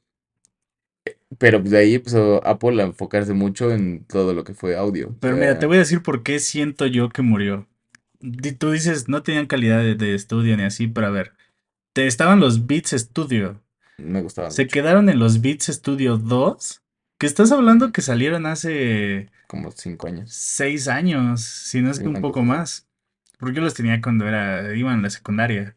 pero 1.38 1.60
de 1.60 1.78
ahí 1.78 1.94
empezó 1.94 2.44
Apple 2.46 2.80
a 2.82 2.86
enfocarse 2.86 3.32
mucho 3.34 3.72
en 3.72 4.04
todo 4.06 4.34
lo 4.34 4.44
que 4.44 4.54
fue 4.54 4.76
audio. 4.76 5.08
O 5.08 5.14
Pero 5.20 5.36
mira, 5.36 5.58
te 5.58 5.66
voy 5.66 5.76
a 5.76 5.80
decir 5.80 6.02
por 6.02 6.22
qué 6.22 6.38
siento 6.38 6.86
yo 6.86 7.08
que 7.08 7.22
murió. 7.22 7.68
Tú 8.58 8.70
dices, 8.72 9.08
no 9.08 9.22
tenían 9.22 9.46
calidad 9.46 9.80
de, 9.80 9.94
de 9.94 10.14
estudio 10.14 10.56
ni 10.56 10.64
así, 10.64 10.88
pero 10.88 11.08
a 11.08 11.10
ver, 11.10 11.34
te 11.94 12.08
estaban 12.08 12.40
los 12.40 12.66
Beats 12.68 12.92
Studio. 12.92 13.62
Me 13.98 14.20
gustaban 14.22 14.50
Se 14.52 14.62
mucho, 14.62 14.72
quedaron 14.72 15.08
en 15.08 15.18
los 15.18 15.40
Beats 15.40 15.66
Studio 15.66 16.16
2, 16.18 16.82
que 17.18 17.26
estás 17.26 17.52
hablando 17.52 17.92
que 17.92 18.02
salieron 18.02 18.46
hace 18.46 19.28
como 19.46 19.70
cinco 19.70 20.06
años. 20.08 20.32
6 20.32 20.88
años, 20.88 21.42
si 21.42 21.80
no 21.80 21.90
es 21.90 21.98
que 22.00 22.08
un 22.08 22.14
poco 22.20 22.42
más. 22.42 22.88
Porque 23.38 23.56
yo 23.56 23.62
los 23.62 23.74
tenía 23.74 24.00
cuando 24.00 24.26
era, 24.26 24.74
iba 24.74 24.92
en 24.92 25.02
la 25.02 25.10
secundaria. 25.10 25.76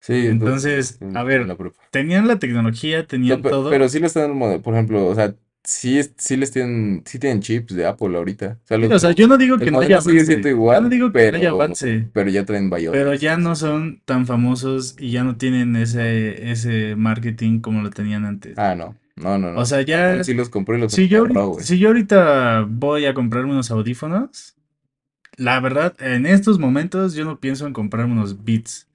Sí, 0.00 0.14
Entonces, 0.26 0.98
en 1.00 1.16
a 1.16 1.22
en 1.22 1.26
ver, 1.26 1.46
la 1.48 1.56
tenían 1.90 2.28
la 2.28 2.38
tecnología, 2.38 2.98
No, 3.00 3.06
tenían 3.08 3.42
pe- 3.42 3.50
todo. 3.50 3.70
pero 3.70 3.88
sí 3.88 3.98
les 3.98 4.14
están, 4.16 4.32
mode- 4.34 4.60
por 4.62 4.74
ejemplo, 4.74 5.06
o 5.06 5.14
sea, 5.14 5.34
sí, 5.66 6.00
sí 6.16 6.36
les 6.36 6.50
tienen, 6.52 7.02
sí 7.04 7.18
tienen 7.18 7.40
chips 7.40 7.74
de 7.74 7.86
Apple 7.86 8.16
ahorita. 8.16 8.58
O 8.64 8.66
sea, 8.66 8.78
los, 8.78 8.90
o 8.92 8.98
sea, 8.98 9.10
yo 9.12 9.26
no 9.26 9.36
digo 9.36 9.58
que 9.58 9.70
no 9.70 9.80
haya 9.80 10.00
sigue 10.00 10.20
avance. 10.20 10.32
Yo 10.34 10.40
no 10.42 10.48
igual, 10.48 10.90
digo 10.90 11.12
que 11.12 11.18
no 11.18 11.36
haya 11.36 11.50
pero, 11.50 11.54
avance. 11.62 12.08
pero 12.12 12.30
ya 12.30 12.44
traen 12.44 12.70
Pero 12.70 13.14
ya 13.14 13.36
no 13.36 13.54
son 13.56 14.00
tan 14.04 14.26
famosos 14.26 14.96
y 14.98 15.10
ya 15.10 15.24
no 15.24 15.36
tienen 15.36 15.76
ese, 15.76 16.50
ese 16.50 16.94
marketing 16.96 17.60
como 17.60 17.82
lo 17.82 17.90
tenían 17.90 18.24
antes. 18.24 18.56
Ah, 18.56 18.74
no, 18.74 18.96
no, 19.16 19.38
no, 19.38 19.60
O 19.60 19.66
sea, 19.66 19.82
ya, 19.82 20.22
sí 20.24 20.34
los 20.34 20.50
los 20.54 20.92
si 20.92 21.08
yo, 21.08 21.20
ahorita- 21.20 21.62
si 21.62 21.78
yo 21.78 21.88
ahorita 21.88 22.66
voy 22.68 23.06
a 23.06 23.14
comprarme 23.14 23.52
unos 23.52 23.70
audífonos, 23.70 24.54
la 25.36 25.60
verdad, 25.60 25.94
en 26.00 26.26
estos 26.26 26.58
momentos 26.58 27.14
yo 27.14 27.24
no 27.24 27.40
pienso 27.40 27.66
en 27.66 27.72
comprarme 27.72 28.12
unos 28.12 28.44
Beats. 28.44 28.86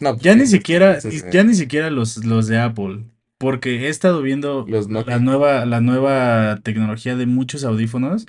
No, 0.00 0.12
pues 0.12 0.22
Ya 0.22 0.34
ni 0.36 0.46
siquiera, 0.46 0.98
ya 1.32 1.44
ni 1.44 1.54
siquiera 1.54 1.90
los, 1.90 2.24
los 2.24 2.46
de 2.46 2.58
Apple, 2.58 3.04
porque 3.38 3.86
he 3.86 3.88
estado 3.88 4.22
viendo 4.22 4.64
los 4.68 4.88
la 4.88 5.18
nueva, 5.18 5.66
la 5.66 5.80
nueva 5.80 6.60
tecnología 6.62 7.16
de 7.16 7.26
muchos 7.26 7.64
audífonos, 7.64 8.26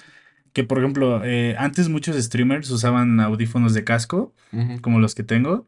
que 0.54 0.64
por 0.64 0.80
ejemplo, 0.80 1.24
eh, 1.24 1.56
antes 1.58 1.90
muchos 1.90 2.16
streamers 2.18 2.70
usaban 2.72 3.20
audífonos 3.20 3.74
de 3.74 3.84
casco, 3.84 4.34
como 4.82 5.00
los 5.00 5.14
que 5.16 5.24
tengo, 5.24 5.68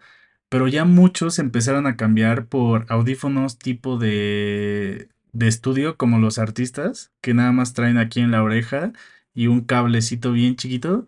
pero 0.49 0.67
ya 0.67 0.83
muchos 0.85 1.37
empezaron 1.39 1.85
a 1.87 1.95
cambiar 1.95 2.47
por 2.47 2.85
audífonos 2.89 3.59
tipo 3.59 3.97
de, 3.97 5.09
de 5.31 5.47
estudio, 5.47 5.95
como 5.97 6.17
los 6.19 6.39
artistas, 6.39 7.11
que 7.21 7.33
nada 7.33 7.51
más 7.51 7.73
traen 7.73 7.97
aquí 7.97 8.19
en 8.19 8.31
la 8.31 8.43
oreja 8.43 8.93
y 9.33 9.47
un 9.47 9.61
cablecito 9.61 10.31
bien 10.31 10.55
chiquito. 10.55 11.07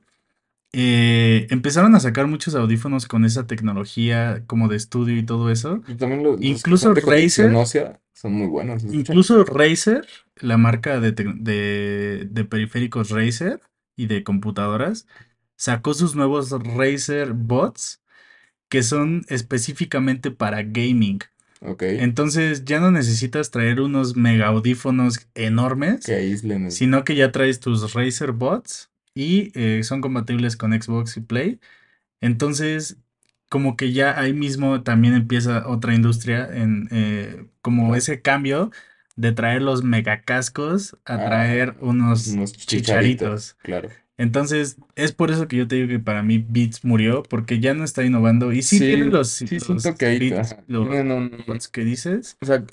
Eh, 0.74 1.48
empezaron 1.50 1.96
a 1.96 2.00
sacar 2.00 2.28
muchos 2.28 2.56
audífonos 2.56 3.06
con 3.06 3.26
esa 3.26 3.46
tecnología 3.46 4.44
como 4.48 4.70
de 4.70 4.78
estudio 4.78 5.18
y 5.18 5.24
todo 5.26 5.52
eso. 5.52 5.82
Y 5.88 5.96
también 5.96 6.24
los, 6.24 6.42
Incluso 6.42 6.94
Razer, 6.94 7.54
son 8.14 8.34
muy 8.34 8.48
buenos, 8.48 8.84
incluso 8.86 9.44
Razer, 9.44 10.08
la 10.38 10.58
marca 10.58 11.00
de, 11.00 11.12
de, 11.12 12.28
de 12.30 12.46
periféricos 12.46 13.10
Razer 13.10 13.60
y 13.98 14.06
de 14.06 14.24
computadoras, 14.24 15.08
sacó 15.58 15.94
sus 15.94 16.16
nuevos 16.16 16.52
Razer 16.52 17.34
Bots 17.34 18.02
que 18.70 18.84
son 18.84 19.26
específicamente 19.28 20.32
para 20.32 20.64
gaming. 20.64 21.20
Entonces 21.80 22.64
ya 22.64 22.80
no 22.80 22.90
necesitas 22.90 23.52
traer 23.52 23.82
unos 23.82 24.16
mega 24.16 24.48
audífonos 24.48 25.28
enormes, 25.36 26.06
que 26.06 26.14
aíslen 26.14 26.66
el... 26.66 26.72
sino 26.72 27.04
que 27.04 27.16
ya 27.16 27.32
traes 27.32 27.60
tus 27.60 27.94
Razer 27.94 28.32
Bots 28.32 28.91
y 29.14 29.52
eh, 29.60 29.84
son 29.84 30.02
compatibles 30.02 30.58
con 30.58 30.74
Xbox 30.80 31.18
y 31.18 31.22
Play. 31.22 31.60
Entonces, 32.22 32.98
como 33.50 33.76
que 33.78 33.92
ya 33.94 34.20
ahí 34.20 34.34
mismo 34.34 34.84
también 34.84 35.14
empieza 35.16 35.68
otra 35.68 35.94
industria 35.96 36.48
en 36.52 36.88
eh, 36.92 37.46
como 37.62 37.96
ese 37.96 38.22
cambio 38.22 38.72
de 39.16 39.32
traer 39.34 39.62
los 39.62 39.84
megacascos 39.84 40.98
a 41.06 41.16
Ah, 41.16 41.26
traer 41.28 41.76
unos 41.82 42.28
unos 42.28 42.54
chicharitos, 42.54 42.68
chicharitos. 42.68 43.58
claro. 43.64 43.90
Entonces, 44.18 44.78
es 44.96 45.14
por 45.14 45.32
eso 45.32 45.48
que 45.48 45.58
yo 45.58 45.68
te 45.68 45.76
digo 45.76 45.88
que 45.88 46.00
para 46.00 46.22
mí 46.22 46.38
Beats 46.48 46.86
murió, 46.86 47.24
porque 47.24 47.60
ya 47.60 47.74
no 47.74 47.84
está 47.84 48.04
innovando. 48.06 48.54
Y 48.54 48.62
sí 48.62 48.78
tiene 48.80 49.06
Sí, 49.06 49.10
los, 49.10 49.30
sí 49.30 49.48
los 49.48 49.82
siento 49.84 49.98
que 49.98 50.06
ahí, 50.06 50.20
Beats, 50.30 50.56
los 50.68 50.88
un, 50.88 51.44
bots 51.48 51.68
que 51.68 51.84
dices. 51.84 52.38
o 52.42 52.46
sea, 52.46 52.64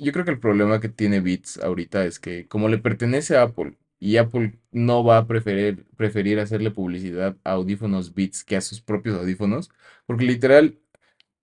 yo 0.00 0.12
creo 0.12 0.24
que 0.24 0.30
el 0.32 0.40
problema 0.40 0.80
que 0.80 0.88
tiene 0.88 1.20
Beats 1.20 1.58
ahorita 1.58 2.04
es 2.06 2.18
que 2.18 2.46
como 2.48 2.68
le 2.68 2.78
pertenece 2.78 3.36
a 3.36 3.42
Apple 3.42 3.76
y 3.98 4.16
Apple 4.18 4.58
no 4.72 5.04
va 5.04 5.18
a 5.18 5.26
preferir, 5.26 5.86
preferir 5.96 6.38
hacerle 6.38 6.70
publicidad 6.70 7.36
a 7.44 7.52
audífonos 7.52 8.14
Beats 8.14 8.44
que 8.44 8.56
a 8.56 8.60
sus 8.60 8.80
propios 8.80 9.18
audífonos, 9.18 9.70
porque 10.06 10.24
literal 10.24 10.78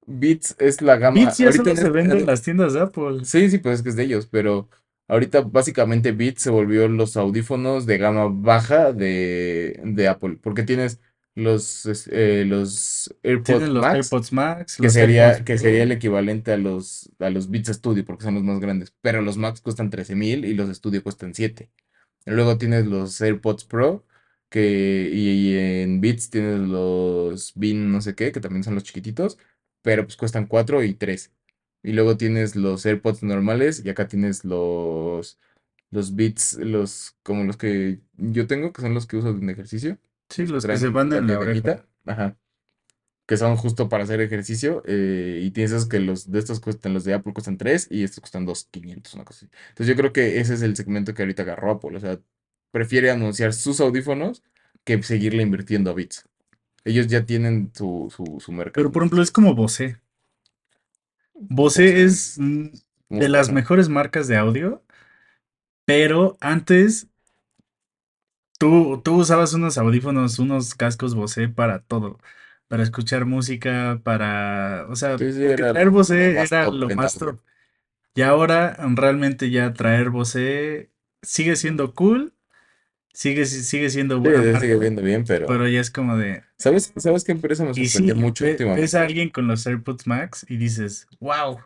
Beats 0.06 0.56
es 0.60 0.82
la 0.82 0.98
gama, 0.98 1.16
Beats 1.16 1.38
ya 1.38 1.48
ahorita 1.48 1.64
solo 1.64 1.76
se 1.76 1.82
este, 1.82 1.90
vende 1.90 2.20
en 2.20 2.26
las 2.26 2.42
tiendas 2.42 2.74
de 2.74 2.82
Apple. 2.82 3.26
Sí, 3.26 3.50
sí, 3.50 3.58
pues 3.58 3.76
es 3.76 3.84
que 3.84 3.90
es 3.90 3.96
de 3.96 4.04
ellos, 4.04 4.28
pero 4.28 4.70
ahorita 5.08 5.42
básicamente 5.42 6.12
Beats 6.12 6.42
se 6.42 6.50
volvió 6.50 6.88
los 6.88 7.18
audífonos 7.18 7.86
de 7.86 7.98
gama 7.98 8.28
baja 8.30 8.94
de, 8.94 9.80
de 9.84 10.08
Apple, 10.08 10.38
porque 10.42 10.64
tienes 10.64 11.00
los, 11.36 12.08
eh, 12.12 12.46
los 12.46 13.14
AirPods 13.24 13.70
los 13.70 13.82
Max, 13.82 13.96
AirPods 13.96 14.34
Max, 14.34 14.78
que 14.78 14.84
los 14.84 14.94
sería, 14.94 15.30
AirPods 15.30 15.46
que 15.46 15.58
sería 15.58 15.84
el 15.84 15.92
equivalente 15.92 16.52
a 16.52 16.58
los, 16.58 17.10
a 17.20 17.30
los 17.30 17.50
Beats 17.50 17.70
Studio, 17.70 18.06
porque 18.06 18.24
son 18.24 18.36
los 18.36 18.44
más 18.44 18.60
grandes, 18.60 18.94
pero 19.02 19.22
los 19.22 19.38
Max 19.38 19.62
cuestan 19.62 19.90
13 19.90 20.16
mil 20.16 20.46
y 20.46 20.54
los 20.54 20.70
Studio 20.76 21.02
cuestan 21.02 21.34
7. 21.34 21.72
Luego 22.26 22.58
tienes 22.58 22.86
los 22.88 23.20
AirPods 23.22 23.66
Pro, 23.66 24.06
que, 24.50 25.10
y, 25.12 25.52
y 25.54 25.58
en 25.58 26.02
Beats 26.02 26.30
tienes 26.30 26.60
los 26.60 27.54
Bean 27.56 27.92
no 27.92 28.02
sé 28.02 28.16
qué, 28.16 28.32
que 28.32 28.40
también 28.40 28.64
son 28.64 28.76
los 28.76 28.84
chiquititos, 28.84 29.38
pero 29.82 30.04
pues 30.06 30.18
cuestan 30.18 30.48
4 30.48 30.84
y 30.84 30.94
3. 30.94 31.34
Y 31.84 31.94
luego 31.94 32.18
tienes 32.18 32.56
los 32.56 32.86
AirPods 32.86 33.24
normales 33.24 33.84
y 33.86 33.90
acá 33.90 34.08
tienes 34.08 34.46
los, 34.46 35.40
los 35.92 36.16
Beats, 36.16 36.56
los, 36.60 37.18
como 37.24 37.44
los 37.44 37.58
que 37.58 38.02
yo 38.18 38.48
tengo, 38.48 38.72
que 38.74 38.82
son 38.82 38.94
los 38.94 39.06
que 39.08 39.18
uso 39.18 39.30
en 39.30 39.50
ejercicio, 39.50 39.98
Sí, 40.30 40.46
los 40.48 40.66
que 40.66 40.78
se 40.78 40.90
van 40.90 41.14
en 41.14 41.28
la 41.28 41.38
cajita, 41.40 41.86
ajá, 42.06 42.38
que 43.26 43.38
son 43.38 43.56
justo 43.58 43.90
para 43.90 44.04
hacer 44.04 44.22
ejercicio, 44.22 44.84
eh, 44.86 45.42
y 45.44 45.52
tienes 45.52 45.72
esos 45.72 45.88
que 45.88 46.00
los 46.00 46.32
de 46.32 46.40
estos 46.40 46.60
cuestan, 46.60 46.94
los 46.94 47.04
de 47.06 47.14
Apple 47.14 47.34
cuestan 47.34 47.58
3 47.58 47.88
y 47.90 48.04
estos 48.04 48.20
cuestan 48.22 48.46
2.500, 48.46 49.14
una 49.16 49.26
cosa 49.26 49.46
así. 49.46 49.56
Entonces 49.70 49.88
yo 49.88 49.96
creo 49.96 50.14
que 50.14 50.40
ese 50.40 50.54
es 50.56 50.62
el 50.62 50.76
segmento 50.76 51.14
que 51.14 51.22
ahorita 51.24 51.44
agarró 51.44 51.72
Apple, 51.72 51.98
o 51.98 52.00
sea, 52.00 52.20
prefiere 52.72 53.12
anunciar 53.12 53.54
sus 53.54 53.80
audífonos 53.80 54.44
que 54.84 55.02
seguirle 55.04 55.44
invirtiendo 55.44 55.92
a 55.92 55.94
Beats. 55.94 56.28
Ellos 56.86 57.08
ya 57.08 57.26
tienen 57.26 57.72
su, 57.74 58.12
su, 58.16 58.40
su 58.40 58.52
mercado. 58.52 58.74
Pero 58.74 58.92
por 58.92 59.04
ejemplo, 59.04 59.22
es 59.22 59.32
como 59.32 59.56
Bose. 59.56 60.00
Bose 61.34 61.84
Bose, 61.84 62.04
es 62.04 62.38
mm, 62.40 62.68
¿cómo 63.08 63.22
de 63.22 63.30
las 63.30 63.52
mejores 63.52 63.90
marcas 63.90 64.28
de 64.28 64.38
audio, 64.38 64.84
pero 65.86 66.38
antes 66.40 67.08
tú, 68.60 69.02
tú 69.04 69.16
usabas 69.16 69.54
unos 69.54 69.78
audífonos, 69.78 70.40
unos 70.40 70.76
cascos 70.76 71.16
Bose 71.16 71.50
para 71.50 71.80
todo. 71.80 72.20
Para 72.68 72.84
escuchar 72.84 73.26
música, 73.26 74.02
para... 74.04 74.88
O 74.90 74.96
sea, 74.96 75.18
Sí, 75.18 75.32
sí, 75.32 75.44
era 75.46 75.74
traer 75.74 75.92
más 75.92 76.10
era 76.10 76.70
lo 76.70 76.90
más 76.92 77.18
top. 77.18 77.40
Y 78.16 78.22
ahora 78.24 78.78
mm, 78.80 78.96
realmente 78.98 79.52
ya 79.52 79.74
traer 79.74 80.10
Bose 80.12 80.92
sigue 81.22 81.56
siendo 81.56 81.94
cool, 81.96 82.34
sigue, 83.14 83.46
sigue 83.46 83.90
siendo 83.92 84.20
Sí, 84.24 84.30
buena 84.32 84.44
se 84.44 84.58
sigue 84.58 84.78
viendo 84.78 85.02
bien, 85.02 85.24
pero 85.26 85.48
pero 85.48 85.68
ya 85.68 85.82
es 85.82 85.92
como 85.92 86.18
de... 86.18 86.44
¿sabes, 86.58 86.94
sabes 86.98 87.24
qué 87.24 87.32
empresa 87.34 87.64
me 87.66 87.74
Y 87.76 87.88
sorprendió 87.90 88.16
sí, 88.16 88.16
mucho 88.16 88.46
ve- 88.46 88.62
ves 88.66 88.96
a 88.96 89.02
últimamente? 89.02 89.04
alguien 89.04 89.30
con 89.30 89.48
los 89.48 89.66
AirPods 89.66 90.08
Max 90.08 90.46
y 90.50 90.58
dices, 90.58 91.08
wow, 91.20 91.60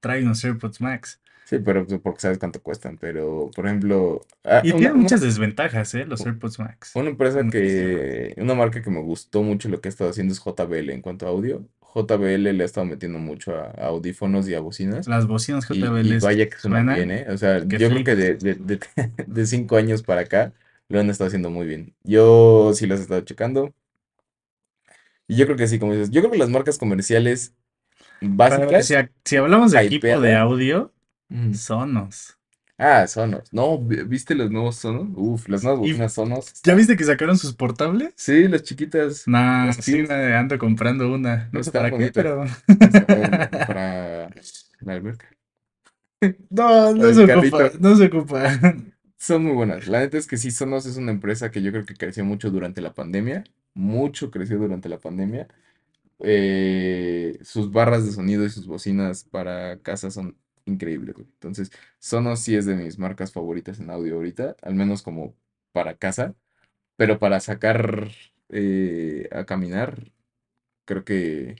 trae 0.00 0.22
unos 0.22 0.44
AirPods 0.44 0.80
Max. 0.80 1.20
Sí, 1.44 1.58
pero 1.58 1.86
porque 2.02 2.20
sabes 2.20 2.38
cuánto 2.38 2.62
cuestan, 2.62 2.96
pero 2.98 3.50
por 3.54 3.66
ejemplo, 3.66 4.20
ah, 4.44 4.62
Y 4.62 4.70
una, 4.70 4.78
tienen 4.78 4.96
muchas 4.98 5.20
una, 5.20 5.28
desventajas, 5.28 5.94
¿eh? 5.94 6.06
Los 6.06 6.24
AirPods 6.26 6.58
Max. 6.58 6.92
una 6.94 7.10
empresa 7.10 7.48
que, 7.50 8.34
una 8.38 8.54
marca 8.54 8.80
que 8.82 8.90
me 8.90 9.00
gustó 9.00 9.42
mucho 9.42 9.68
lo 9.68 9.80
que 9.80 9.88
ha 9.88 9.90
estado 9.90 10.10
haciendo 10.10 10.32
es 10.32 10.40
JBL 10.40 10.92
en 10.92 11.02
cuanto 11.02 11.26
a 11.26 11.30
audio. 11.30 11.66
JBL 11.80 12.52
le 12.52 12.62
ha 12.62 12.66
estado 12.66 12.86
metiendo 12.86 13.18
mucho 13.18 13.54
a, 13.56 13.66
a 13.70 13.86
audífonos 13.86 14.48
y 14.48 14.54
a 14.54 14.60
bocinas. 14.60 15.06
Las 15.08 15.26
bocinas 15.26 15.66
Y, 15.68 15.80
y 15.80 15.80
JBL 15.80 16.18
vaya 16.20 16.48
que 16.48 16.56
suenan 16.58 16.94
bien, 16.94 17.10
¿eh? 17.10 17.26
O 17.30 17.36
sea, 17.36 17.58
yo 17.64 17.88
creo 17.90 18.04
que 18.04 18.14
de, 18.16 18.34
de, 18.36 18.54
de, 18.54 18.80
de 19.26 19.46
cinco 19.46 19.76
años 19.76 20.02
para 20.02 20.22
acá 20.22 20.52
lo 20.88 21.00
han 21.00 21.10
estado 21.10 21.28
haciendo 21.28 21.50
muy 21.50 21.66
bien. 21.66 21.94
Yo 22.04 22.72
sí 22.74 22.86
los 22.86 23.00
he 23.00 23.02
estado 23.02 23.20
checando. 23.22 23.74
Y 25.26 25.36
yo 25.36 25.46
creo 25.46 25.56
que 25.56 25.66
sí, 25.68 25.78
como 25.78 25.92
dices, 25.92 26.10
yo 26.10 26.20
creo 26.20 26.32
que 26.32 26.38
las 26.38 26.50
marcas 26.50 26.78
comerciales 26.78 27.54
si, 28.86 28.94
básicas, 28.94 28.94
a- 28.94 29.10
si 29.24 29.36
hablamos 29.36 29.72
de 29.72 29.80
equipo 29.80 30.20
de 30.20 30.34
audio, 30.36 30.93
mm, 31.34 31.52
Sonos. 31.54 32.38
Ah, 32.78 33.06
Sonos. 33.06 33.52
No, 33.52 33.78
vi- 33.78 34.02
¿viste 34.04 34.34
los 34.34 34.50
nuevos 34.50 34.76
Sonos? 34.76 35.08
Uf, 35.16 35.48
las 35.48 35.62
nuevas 35.62 35.80
¿Y 35.80 35.92
bocinas 35.92 36.12
Sonos 36.14 36.52
ya 36.62 36.74
viste 36.74 36.96
que 36.96 37.04
sacaron 37.04 37.38
sus 37.38 37.54
portables? 37.54 38.14
Sí, 38.16 38.48
las 38.48 38.62
chiquitas, 38.62 39.26
Nah, 39.26 39.66
las 39.66 39.78
sí 39.80 40.02
me 40.02 40.34
ando 40.36 40.58
comprando 40.58 41.10
una. 41.12 41.48
No 41.52 41.62
sé 41.62 41.70
están 41.70 41.72
para 41.72 41.94
qué, 41.94 42.12
pero... 42.12 42.44
Para 43.66 44.28
la 44.80 44.92
alberca, 44.94 45.28
No, 46.50 46.92
no 46.94 47.12
el 47.12 47.14
se 47.14 47.24
ocupa, 47.24 47.58
carrito. 47.60 47.70
no 47.80 47.94
se 47.96 48.06
ocupa. 48.06 48.42
Son 49.18 49.42
muy 49.44 49.52
buenas. 49.54 49.86
La 49.88 50.00
neta 50.00 50.18
es 50.18 50.26
que 50.26 50.36
sí, 50.36 50.50
Sonos 50.50 50.86
es 50.86 50.96
una 50.96 51.12
empresa 51.12 51.50
que 51.50 51.62
yo 51.62 51.70
creo 51.72 51.84
que 51.86 51.94
creció 51.94 52.24
mucho 52.24 52.50
durante 52.50 52.80
la 52.80 52.94
pandemia. 52.94 53.44
Mucho 53.74 54.30
creció 54.30 54.58
durante 54.58 54.88
la 54.88 54.98
pandemia. 55.00 55.48
Eh, 56.20 57.38
sus 57.42 57.72
barras 57.72 58.06
de 58.06 58.12
sonido 58.12 58.44
y 58.44 58.50
sus 58.50 58.66
bocinas 58.66 59.24
para 59.24 59.80
casa 59.82 60.10
son 60.10 60.36
increíbles, 60.66 61.14
güey. 61.16 61.26
Entonces, 61.28 61.70
Sonos 61.98 62.40
sí 62.40 62.56
es 62.56 62.66
de 62.66 62.74
mis 62.76 62.98
marcas 62.98 63.32
favoritas 63.32 63.80
en 63.80 63.90
audio 63.90 64.16
ahorita, 64.16 64.56
al 64.62 64.74
menos 64.74 65.02
como 65.02 65.34
para 65.72 65.96
casa, 65.98 66.34
pero 66.96 67.18
para 67.18 67.40
sacar 67.40 68.10
eh, 68.50 69.28
a 69.32 69.44
caminar, 69.46 70.12
creo 70.86 71.04
que 71.04 71.56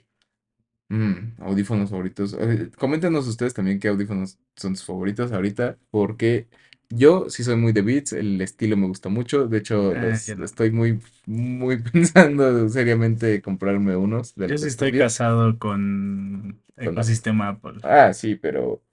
mm, 0.89 1.41
audífonos 1.41 1.89
favoritos. 1.89 2.33
Eh, 2.39 2.71
coméntenos 2.77 3.27
ustedes 3.27 3.53
también 3.53 3.79
qué 3.79 3.87
audífonos 3.89 4.37
son 4.55 4.75
sus 4.75 4.85
favoritos 4.85 5.31
ahorita, 5.31 5.77
porque 5.91 6.47
yo 6.89 7.29
sí 7.29 7.43
soy 7.43 7.55
muy 7.57 7.73
de 7.73 7.81
Beats, 7.81 8.13
el 8.13 8.41
estilo 8.41 8.77
me 8.77 8.87
gusta 8.87 9.09
mucho. 9.09 9.47
De 9.47 9.57
hecho, 9.59 9.95
Ah, 9.95 9.95
los 9.95 10.25
yo 10.25 10.35
no. 10.35 10.45
estoy 10.45 10.71
muy, 10.71 10.99
muy 11.25 11.77
pensando 11.91 12.69
seriamente 12.69 13.41
comprarme 13.41 13.95
unos 13.95 14.35
Yo 14.45 14.57
sí 14.57 14.67
estoy 14.67 14.97
casado 14.97 15.57
con 15.59 16.61
con 16.81 16.95
ecosistema 16.95 17.49
Apple. 17.49 17.81
Ah, 17.83 18.13
sí, 18.13 18.35
pero 18.35 18.83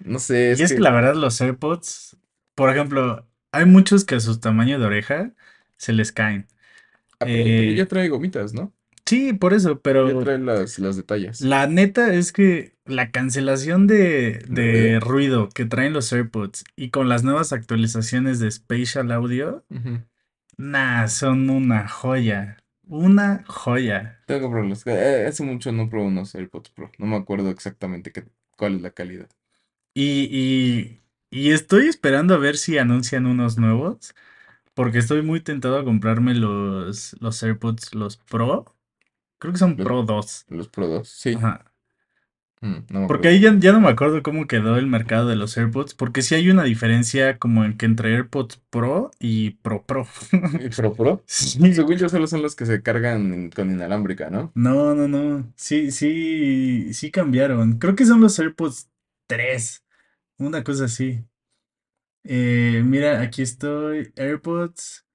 no 0.00 0.18
sé, 0.18 0.52
Y 0.52 0.62
es 0.62 0.74
que 0.74 0.74
que, 0.74 0.82
la 0.82 0.90
verdad 0.90 1.14
los 1.14 1.40
AirPods, 1.40 2.16
por 2.54 2.70
ejemplo, 2.70 3.28
hay 3.52 3.66
muchos 3.66 4.04
que 4.04 4.16
a 4.16 4.20
su 4.20 4.40
tamaño 4.40 4.78
de 4.78 4.86
oreja 4.86 5.34
se 5.76 5.92
les 5.92 6.12
caen. 6.12 6.48
ah, 7.20 7.28
pero, 7.30 7.54
pero 7.54 7.72
ya 7.72 7.86
Eh, 7.86 7.86
trae 7.86 8.08
gomitas, 8.08 8.52
¿no? 8.54 8.74
sí, 9.06 9.32
por 9.32 9.54
eso, 9.54 9.80
Ya 10.02 10.16
pero 10.16 10.16
trae 10.16 10.38
las, 10.38 10.78
las 10.78 10.96
detalles 10.96 11.52
la 11.52 11.66
neta 11.66 12.14
es 12.14 12.32
que 12.32 12.76
la 12.84 13.10
cancelación 13.10 13.86
de, 13.86 14.44
de 14.48 15.00
ruido. 15.00 15.48
que 15.50 15.64
traen 15.66 15.92
los 15.92 16.12
AirPods 16.12 16.64
y 16.76 16.90
con 16.90 17.08
las 17.08 17.24
nuevas 17.24 17.52
actualizaciones 17.52 18.38
de 18.40 18.50
Spatial 18.50 19.12
Audio, 19.12 19.64
nah, 20.58 21.08
son 21.08 21.50
una 21.50 21.88
joya. 21.88 22.58
Una 22.88 23.44
joya. 23.48 24.20
Tengo 24.24 24.40
que 24.42 24.48
probarlos. 24.52 24.86
Eh, 24.86 25.26
hace 25.26 25.42
mucho 25.44 25.72
no 25.72 25.88
probé 25.88 26.06
unos 26.06 26.34
AirPods 26.34 26.70
Pro. 26.70 26.90
No 26.98 27.06
me 27.06 27.16
acuerdo 27.16 27.50
exactamente 27.50 28.12
qué, 28.12 28.24
cuál 28.56 28.76
es 28.76 28.82
la 28.82 28.90
calidad. 28.92 29.28
Y, 29.96 30.28
y, 30.30 31.00
y 31.30 31.52
estoy 31.52 31.86
esperando 31.86 32.34
a 32.34 32.38
ver 32.38 32.58
si 32.58 32.76
anuncian 32.76 33.24
unos 33.26 33.56
nuevos, 33.56 34.14
porque 34.74 34.98
estoy 34.98 35.22
muy 35.22 35.40
tentado 35.40 35.78
a 35.78 35.84
comprarme 35.84 36.34
los, 36.34 37.16
los 37.20 37.42
AirPods, 37.42 37.94
los 37.94 38.18
Pro. 38.18 38.76
Creo 39.38 39.52
que 39.52 39.58
son 39.58 39.76
Los, 39.76 39.86
Pro 39.86 40.02
2. 40.02 40.46
los 40.48 40.68
Pro 40.68 40.86
2. 40.88 41.08
Sí. 41.08 41.34
Ajá. 41.34 41.64
Mm, 42.60 42.76
no 42.90 43.06
Porque 43.06 43.28
ahí 43.28 43.40
ya, 43.40 43.54
ya 43.58 43.72
no 43.72 43.80
me 43.80 43.88
acuerdo 43.88 44.22
cómo 44.22 44.46
quedó 44.46 44.76
el 44.76 44.86
mercado 44.86 45.28
de 45.28 45.36
los 45.36 45.56
AirPods, 45.56 45.94
porque 45.94 46.22
sí 46.22 46.34
hay 46.34 46.50
una 46.50 46.64
diferencia 46.64 47.38
como 47.38 47.64
en 47.64 47.76
que 47.76 47.86
entre 47.86 48.14
AirPods 48.14 48.62
Pro 48.70 49.10
y 49.18 49.50
Pro 49.50 49.84
Pro. 49.84 50.06
¿Y 50.32 50.68
Pro 50.70 50.94
Pro? 50.94 51.22
Sí. 51.26 51.72
Según 51.74 51.96
yo, 51.96 52.08
solo 52.08 52.26
son 52.26 52.42
los 52.42 52.56
que 52.56 52.66
se 52.66 52.82
cargan 52.82 53.50
con 53.50 53.70
inalámbrica, 53.70 54.30
¿no? 54.30 54.52
No, 54.54 54.94
no, 54.94 55.08
no. 55.08 55.52
Sí, 55.56 55.90
sí, 55.90 56.92
sí 56.94 57.10
cambiaron. 57.10 57.78
Creo 57.78 57.94
que 57.94 58.06
son 58.06 58.20
los 58.20 58.38
AirPods 58.38 58.88
3. 59.26 59.82
Una 60.38 60.62
cosa 60.64 60.84
así. 60.86 61.24
Eh, 62.24 62.82
mira, 62.84 63.20
aquí 63.20 63.42
estoy. 63.42 64.12
AirPods. 64.16 65.06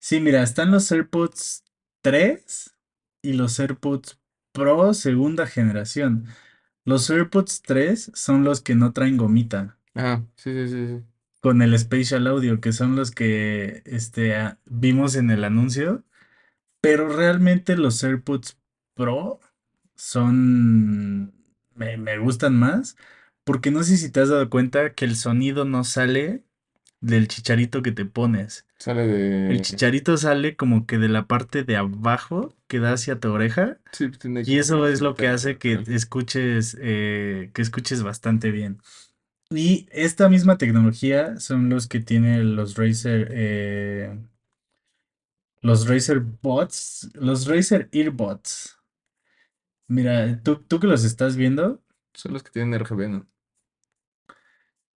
Sí, 0.00 0.20
mira, 0.20 0.42
están 0.42 0.70
los 0.70 0.90
AirPods 0.92 1.64
3 2.02 2.74
y 3.22 3.34
los 3.34 3.58
AirPods 3.60 4.18
Pro 4.52 4.94
segunda 4.94 5.46
generación. 5.46 6.26
Los 6.84 7.08
AirPods 7.10 7.62
3 7.62 8.12
son 8.14 8.44
los 8.44 8.60
que 8.62 8.74
no 8.74 8.92
traen 8.92 9.16
gomita, 9.16 9.78
Ah, 9.94 10.22
sí, 10.36 10.52
sí, 10.52 10.68
sí, 10.68 10.86
sí. 10.88 11.04
con 11.40 11.62
el 11.62 11.78
Spatial 11.78 12.26
Audio, 12.26 12.60
que 12.60 12.72
son 12.72 12.96
los 12.96 13.10
que 13.10 13.82
este, 13.86 14.34
ah, 14.36 14.58
vimos 14.66 15.14
en 15.16 15.30
el 15.30 15.44
anuncio. 15.44 16.04
Pero 16.80 17.08
realmente 17.08 17.76
los 17.76 18.02
AirPods 18.04 18.58
Pro 18.94 19.40
son... 19.96 21.34
Me, 21.74 21.96
me 21.96 22.18
gustan 22.18 22.56
más, 22.58 22.96
porque 23.50 23.72
no 23.72 23.82
sé 23.82 23.96
si 23.96 24.12
te 24.12 24.20
has 24.20 24.28
dado 24.28 24.48
cuenta 24.48 24.94
que 24.94 25.04
el 25.04 25.16
sonido 25.16 25.64
no 25.64 25.82
sale 25.82 26.44
del 27.00 27.26
chicharito 27.26 27.82
que 27.82 27.90
te 27.90 28.04
pones. 28.04 28.64
Sale 28.78 29.02
El 29.48 29.56
de... 29.56 29.62
chicharito 29.62 30.16
sale 30.16 30.54
como 30.54 30.86
que 30.86 30.98
de 30.98 31.08
la 31.08 31.26
parte 31.26 31.64
de 31.64 31.76
abajo 31.76 32.54
que 32.68 32.78
da 32.78 32.92
hacia 32.92 33.18
tu 33.18 33.32
oreja 33.32 33.78
Sí, 33.90 34.08
tiene 34.12 34.42
y 34.42 34.44
como 34.44 34.60
eso 34.60 34.86
es 34.86 35.00
lo 35.00 35.16
que 35.16 35.26
hace 35.26 35.58
que 35.58 35.82
escuches, 35.88 36.76
eh, 36.80 37.50
que 37.52 37.60
escuches 37.60 38.04
bastante 38.04 38.52
bien. 38.52 38.78
Y 39.50 39.88
esta 39.90 40.28
misma 40.28 40.56
tecnología 40.56 41.40
son 41.40 41.70
los 41.70 41.88
que 41.88 41.98
tienen 41.98 42.54
los 42.54 42.76
Razer, 42.76 43.30
eh, 43.32 44.16
los 45.60 45.88
Razer 45.88 46.20
Bots, 46.20 47.10
los 47.14 47.48
Razer 47.48 47.88
Earbuds. 47.90 48.78
Mira, 49.88 50.40
tú, 50.44 50.54
tú 50.54 50.78
que 50.78 50.86
los 50.86 51.02
estás 51.02 51.36
viendo, 51.36 51.82
Son 52.14 52.32
los 52.32 52.44
que 52.44 52.52
tienen 52.52 52.78
RGB, 52.78 53.08
¿no? 53.08 53.26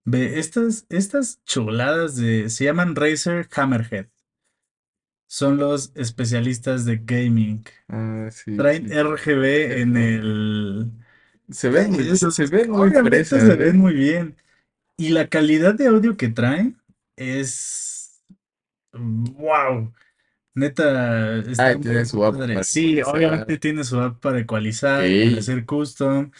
Ve 0.04 0.38
estas, 0.38 0.86
estas 0.88 1.42
chuladas 1.44 2.16
de, 2.16 2.50
se 2.50 2.64
llaman 2.64 2.94
Razer 2.96 3.48
Hammerhead. 3.54 4.06
Son 5.26 5.56
los 5.58 5.92
especialistas 5.94 6.84
de 6.84 6.98
gaming. 7.04 7.64
Ah, 7.88 8.28
sí, 8.30 8.56
Traen 8.56 8.88
sí, 8.88 8.92
RGB 8.92 9.80
en 9.80 9.96
el... 9.96 10.92
Se 11.50 11.68
ven 11.70 11.90
muy, 11.90 12.04
se, 12.04 12.30
se 12.30 12.46
Esos, 12.46 12.50
ven 12.50 12.70
muy 12.70 12.88
obviamente 12.88 13.24
se 13.24 13.38
fresas, 13.38 13.56
ven 13.56 13.76
¿eh? 13.76 13.78
muy 13.78 13.94
bien. 13.94 14.36
Y 14.96 15.10
la 15.10 15.28
calidad 15.28 15.74
de 15.74 15.88
audio 15.88 16.16
que 16.16 16.28
traen 16.28 16.80
es... 17.16 18.24
¡Wow! 18.92 19.92
Neta, 20.54 21.38
Ah, 21.58 21.72
está 21.72 21.80
tiene 21.80 22.04
su 22.04 22.24
app 22.24 22.36
padre. 22.36 22.62
Sí, 22.62 23.02
obviamente 23.02 23.58
tiene 23.58 23.84
su 23.84 23.98
app 24.00 24.20
para 24.20 24.38
ecualizar, 24.40 25.00
para 25.20 25.38
hacer 25.38 25.64
custom. 25.66 26.30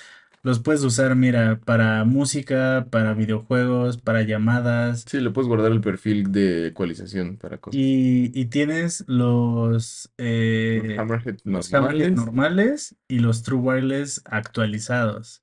Los 0.44 0.60
puedes 0.60 0.84
usar, 0.84 1.16
mira, 1.16 1.58
para 1.64 2.04
música, 2.04 2.86
para 2.90 3.14
videojuegos, 3.14 3.96
para 3.96 4.20
llamadas. 4.22 5.06
sí, 5.08 5.18
le 5.18 5.30
puedes 5.30 5.48
guardar 5.48 5.72
el 5.72 5.80
perfil 5.80 6.30
de 6.32 6.66
ecualización 6.66 7.38
para 7.38 7.56
cosas. 7.56 7.80
Y, 7.80 8.30
y 8.34 8.44
tienes 8.44 9.04
los, 9.06 10.12
eh, 10.18 10.96
Hammerhead 10.98 11.38
los 11.44 11.72
Hammerhead 11.72 12.12
normales. 12.12 12.94
y 13.08 13.20
los 13.20 13.42
True 13.42 13.58
Wireless 13.58 14.20
actualizados, 14.26 15.42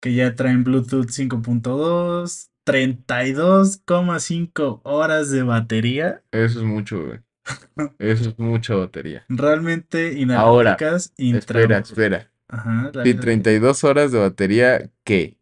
que 0.00 0.14
ya 0.14 0.34
traen 0.36 0.64
Bluetooth 0.64 1.10
5.2, 1.10 2.48
32,5 2.64 4.80
horas 4.84 5.30
de 5.30 5.42
batería. 5.42 6.22
Eso 6.32 6.60
es 6.60 6.64
mucho, 6.64 7.04
güey. 7.04 7.20
Eso 7.98 8.30
es 8.30 8.38
mucha 8.38 8.74
batería. 8.74 9.26
Realmente 9.28 10.12
Ahora, 10.34 10.78
inalámbricas 10.78 11.12
espera, 11.18 11.78
espera. 11.78 12.31
Ajá, 12.52 12.90
dale. 12.92 13.14
32 13.14 13.84
horas 13.84 14.12
de 14.12 14.18
batería, 14.18 14.90
¿qué? 15.04 15.38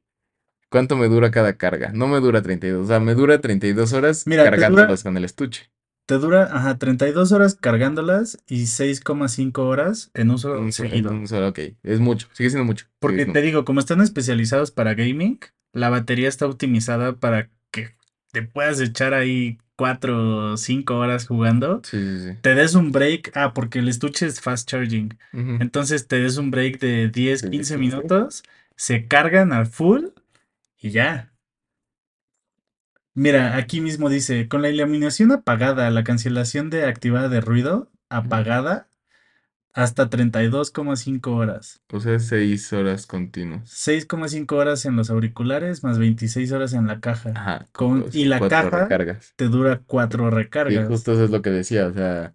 ¿Cuánto 0.71 0.97
me 0.97 1.09
dura 1.09 1.31
cada 1.31 1.57
carga? 1.57 1.91
No 1.93 2.07
me 2.09 2.21
dura 2.21 2.43
32, 2.43 2.85
o 2.85 2.89
sea, 2.89 3.01
me 3.01 3.15
dura 3.15 3.41
32 3.41 3.93
horas 3.93 4.25
Mira, 4.27 4.45
te 4.45 4.49
dura, 4.51 4.61
cargándolos 4.61 5.03
con 5.03 5.17
el 5.17 5.25
estuche. 5.25 5.71
te 6.07 6.15
dura, 6.19 6.45
ajá, 6.53 6.79
32 6.79 7.33
horas 7.33 7.55
cargándolas 7.57 8.39
y 8.49 8.67
6,5 8.67 9.67
horas 9.67 10.11
en 10.15 10.31
uso 10.31 10.53
Un 10.59 10.73
so- 10.73 10.85
en 10.85 10.91
seguido. 10.91 11.11
un 11.11 11.29
solo, 11.29 11.49
ok. 11.49 11.59
Es 11.83 12.01
mucho, 12.01 12.29
sigue 12.33 12.51
siendo 12.51 12.65
mucho. 12.65 12.87
Porque 13.01 13.17
siendo 13.19 13.33
te 13.35 13.43
digo, 13.43 13.65
como 13.65 13.81
están 13.81 14.01
especializados 14.01 14.71
para 14.71 14.95
gaming, 14.95 15.39
la 15.73 15.91
batería 15.91 16.29
está 16.29 16.47
optimizada 16.47 17.17
para 17.19 17.51
que 17.73 17.97
te 18.33 18.43
puedas 18.43 18.81
echar 18.81 19.15
ahí 19.15 19.59
cuatro 19.77 20.53
o 20.53 20.57
cinco 20.57 20.99
horas 20.99 21.27
jugando, 21.27 21.81
Sí, 21.85 21.99
sí, 21.99 22.21
sí. 22.33 22.39
te 22.43 22.55
des 22.55 22.75
un 22.75 22.93
break, 22.93 23.33
ah, 23.35 23.53
porque 23.55 23.79
el 23.79 23.89
estuche 23.89 24.27
es 24.27 24.41
fast 24.41 24.69
charging, 24.69 25.19
entonces 25.33 26.07
te 26.07 26.21
des 26.21 26.37
un 26.37 26.51
break 26.51 26.79
de 26.81 27.09
10, 27.09 27.43
De 27.43 27.51
15 27.51 27.77
15. 27.77 27.79
minutos, 27.79 28.43
se 28.77 29.07
cargan 29.07 29.53
al 29.53 29.67
full 29.67 30.07
y 30.79 30.91
ya. 30.91 31.33
Mira, 33.15 33.57
aquí 33.57 33.81
mismo 33.81 34.09
dice, 34.09 34.49
con 34.49 34.63
la 34.63 34.69
iluminación 34.71 35.33
apagada, 35.33 35.91
la 35.91 36.05
cancelación 36.05 36.71
de 36.71 36.85
activada 36.85 37.29
de 37.29 37.41
ruido 37.41 37.91
apagada 38.09 38.89
hasta 39.73 40.11
32,5 40.11 41.29
horas. 41.29 41.81
O 41.93 42.01
sea, 42.01 42.19
seis 42.19 42.73
horas 42.73 43.07
continuas. 43.07 43.71
6,5 43.71 44.53
horas 44.57 44.85
en 44.85 44.97
los 44.97 45.11
auriculares 45.11 45.85
más 45.85 45.99
26 45.99 46.53
horas 46.53 46.73
en 46.73 46.87
la 46.87 47.01
caja. 47.01 47.31
Ajá, 47.35 47.67
Con, 47.73 48.07
y 48.13 48.25
la 48.25 48.41
caja 48.41 48.85
recargas. 48.85 49.33
te 49.37 49.49
dura 49.49 49.83
4 49.87 50.27
Y 50.27 50.31
recargas. 50.31 50.89
justo 50.89 51.13
eso 51.13 51.25
es 51.25 51.31
lo 51.31 51.43
que 51.43 51.51
decía, 51.51 51.87
o 51.87 51.93
sea, 51.93 52.35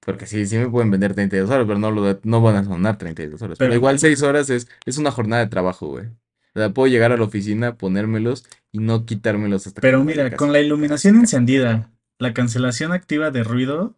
porque 0.00 0.26
sí, 0.26 0.46
sí 0.46 0.56
me 0.58 0.68
pueden 0.70 0.90
vender 0.90 1.14
32 1.14 1.50
horas, 1.50 1.66
pero 1.66 1.78
no, 1.78 1.90
lo 1.90 2.20
no 2.22 2.40
van 2.40 2.56
a 2.56 2.64
sonar 2.64 2.98
32 2.98 3.42
horas. 3.42 3.58
Pero 3.58 3.70
Pero, 3.70 3.74
igual 3.74 3.98
6 3.98 4.22
horas 4.22 4.48
es, 4.50 4.68
es 4.84 4.98
una 4.98 5.10
jornada 5.10 5.44
de 5.44 5.50
trabajo, 5.50 5.88
güey. 5.88 6.06
O 6.06 6.58
sea, 6.58 6.70
puedo 6.70 6.86
llegar 6.86 7.12
a 7.12 7.16
la 7.16 7.24
oficina, 7.24 7.76
ponérmelos 7.76 8.46
y 8.72 8.78
no 8.78 9.04
quitármelos 9.04 9.66
hasta 9.66 9.80
pero 9.80 10.04
mira, 10.04 10.30
con 10.36 10.52
la 10.52 10.60
iluminación 10.60 11.16
encendida, 11.16 11.90
la 12.18 12.32
cancelación 12.32 12.92
activa 12.92 13.30
de 13.30 13.42
ruido, 13.44 13.94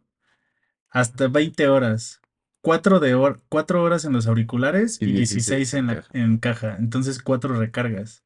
hasta 0.90 1.28
20 1.28 1.68
horas. 1.68 2.20
4, 2.60 3.00
de 3.00 3.14
hor- 3.14 3.40
4 3.48 3.82
horas 3.82 4.04
en 4.04 4.12
los 4.12 4.26
auriculares 4.26 4.98
Y 5.00 5.06
y 5.06 5.12
16 5.12 5.46
16 5.46 5.74
en 5.74 5.86
la, 5.88 5.94
caja. 5.96 6.08
en 6.12 6.38
caja. 6.38 6.76
Entonces 6.78 7.22
4 7.22 7.58
recargas. 7.58 8.22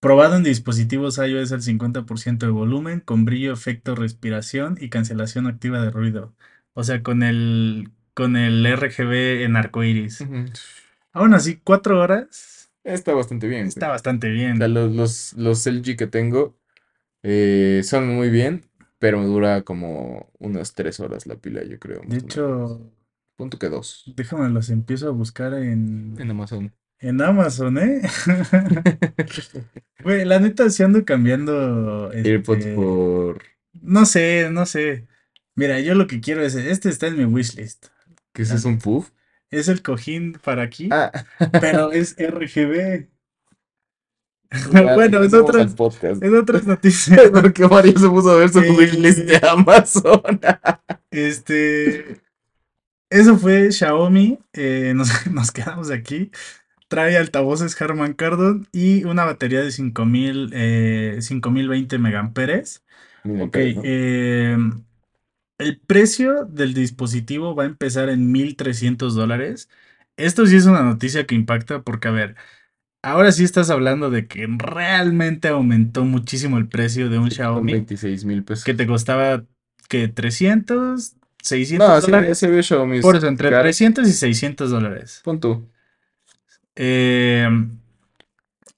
Probado 0.00 0.36
en 0.36 0.44
dispositivos 0.44 1.18
iOS 1.18 1.52
al 1.52 1.62
50% 1.62 2.46
de 2.46 2.52
volumen, 2.52 3.00
con 3.00 3.24
brillo, 3.24 3.52
efecto, 3.52 3.96
respiración 3.96 4.78
y 4.80 4.90
cancelación 4.90 5.46
activa 5.48 5.80
de 5.82 5.90
ruido. 5.90 6.34
O 6.74 6.84
sea, 6.84 7.02
con 7.02 7.22
el, 7.24 7.90
con 8.14 8.36
el 8.36 8.64
RGB 8.64 9.42
en 9.44 9.56
arcoiris. 9.56 10.20
Ujú. 10.20 10.44
Aún 11.12 11.34
así, 11.34 11.60
4 11.64 12.00
horas 12.00 12.70
Está 12.84 13.12
bastante 13.12 13.48
bien, 13.48 13.62
güey. 13.62 13.68
está 13.70 13.88
bastante 13.88 14.28
O 14.28 14.56
sea, 14.56 14.68
bien. 14.68 14.74
los, 14.74 14.92
los, 14.94 15.32
los 15.34 15.66
LG 15.66 15.96
que 15.96 16.06
tengo 16.06 16.56
eh, 17.24 17.82
son 17.84 18.08
muy 18.08 18.30
bien, 18.30 18.64
pero 18.98 19.22
dura 19.24 19.62
como 19.62 20.30
unas 20.38 20.74
3 20.74 21.00
horas 21.00 21.26
la 21.26 21.36
pila, 21.36 21.64
yo 21.64 21.78
creo, 21.78 22.02
De 22.06 22.18
hecho, 22.18 22.90
Punto 23.48 23.58
que 23.58 23.70
2 23.70 24.12
déjame 24.16 24.50
los 24.50 24.68
empiezo 24.68 25.08
a 25.08 25.12
buscar 25.12 25.54
en, 25.54 26.14
en 26.18 26.30
Amazon. 26.30 26.74
en 26.98 27.22
Amazon, 27.22 27.78
¿eh? 27.78 28.02
Güey, 30.04 30.24
la 30.24 30.38
neta 30.38 30.68
sí 30.70 30.82
ando 30.82 31.04
cambiando, 31.04 32.10
AirPods 32.12 32.58
este, 32.60 32.74
por... 32.74 33.42
no 33.72 34.06
sé, 34.06 34.48
no 34.50 34.66
sé. 34.66 35.06
Mira, 35.54 35.80
yo 35.80 35.94
lo 35.94 36.06
que 36.06 36.20
quiero 36.20 36.42
es, 36.42 36.54
este 36.54 36.88
está 36.88 37.08
en 37.08 37.16
mi 37.16 37.24
wishlist. 37.24 37.86
¿Qué 38.32 38.42
es 38.42 38.50
eso, 38.50 38.68
un 38.68 38.78
puff? 38.78 39.10
Es 39.50 39.68
el 39.68 39.82
cojín 39.82 40.34
para 40.44 40.62
aquí, 40.62 40.88
Ah, 40.92 41.10
pero 41.60 41.90
es 42.00 42.14
RGB. 42.18 43.08
Bueno, 44.72 44.92
en 45.02 45.12
regresemos 45.12 45.32
al 45.34 45.40
otras, 45.40 45.74
podcast. 45.74 46.22
en 46.22 46.36
otras 46.36 46.66
noticias, 46.66 47.30
Porque 47.30 47.66
Mario 47.66 47.98
se 47.98 48.08
puso 48.08 48.30
a 48.30 48.36
ver 48.36 48.50
su 48.50 48.60
wishlist 48.60 49.18
de 49.20 49.34
eh, 49.36 49.40
Amazon. 49.50 50.22
este, 51.10 52.20
eso 53.10 53.38
fue 53.38 53.72
Xiaomi. 53.72 54.38
eh, 54.52 54.92
nos, 54.94 55.08
nos 55.32 55.50
quedamos 55.52 55.90
aquí. 55.90 56.30
Trae 56.88 57.16
altavoces 57.18 57.80
Harman 57.80 58.14
Kardon 58.14 58.68
y 58.72 59.04
una 59.04 59.24
batería 59.24 59.62
de 59.62 59.72
5000, 59.72 60.50
eh, 60.54 61.18
5020 61.22 61.98
megamperes. 61.98 62.84
Ok, 63.24 63.56
amperes, 63.56 63.74
¿no? 63.76 63.82
eh, 63.82 64.56
el 65.58 65.80
precio 65.80 66.44
del 66.46 66.74
dispositivo 66.74 67.54
va 67.54 67.64
a 67.64 67.66
empezar 67.66 68.08
en 68.08 68.30
1300 68.32 69.14
dólares. 69.14 69.68
Esto 70.16 70.46
sí 70.46 70.56
es 70.56 70.66
una 70.66 70.82
noticia 70.82 71.26
que 71.26 71.34
impacta 71.34 71.82
porque, 71.82 72.08
a 72.08 72.10
ver, 72.12 72.36
ahora 73.02 73.32
sí 73.32 73.44
estás 73.44 73.70
hablando 73.70 74.10
de 74.10 74.28
que 74.28 74.46
realmente 74.58 75.48
aumentó 75.48 76.04
muchísimo 76.04 76.58
el 76.58 76.68
precio 76.68 77.10
de 77.10 77.18
un 77.20 77.30
Xiaomi 77.30 77.72
26 77.72 78.24
mil 78.24 78.44
que 78.64 78.74
pesos. 78.74 78.74
te 78.74 78.88
costaba 78.88 79.46
que 79.90 80.08
300, 80.08 81.16
600 81.42 81.88
No, 81.88 82.00
sí, 82.00 82.10
dólares. 82.10 82.30
ese 82.32 82.48
ve 82.48 82.62
Xiaomi 82.62 83.00
Por 83.00 83.16
es 83.16 83.22
eso, 83.22 83.28
entre 83.28 83.50
caro. 83.50 83.62
300 83.62 84.08
y 84.08 84.12
600 84.12 84.70
dólares. 84.70 85.20
Pon 85.24 85.40
tú. 85.40 85.68
Eh, 86.76 87.48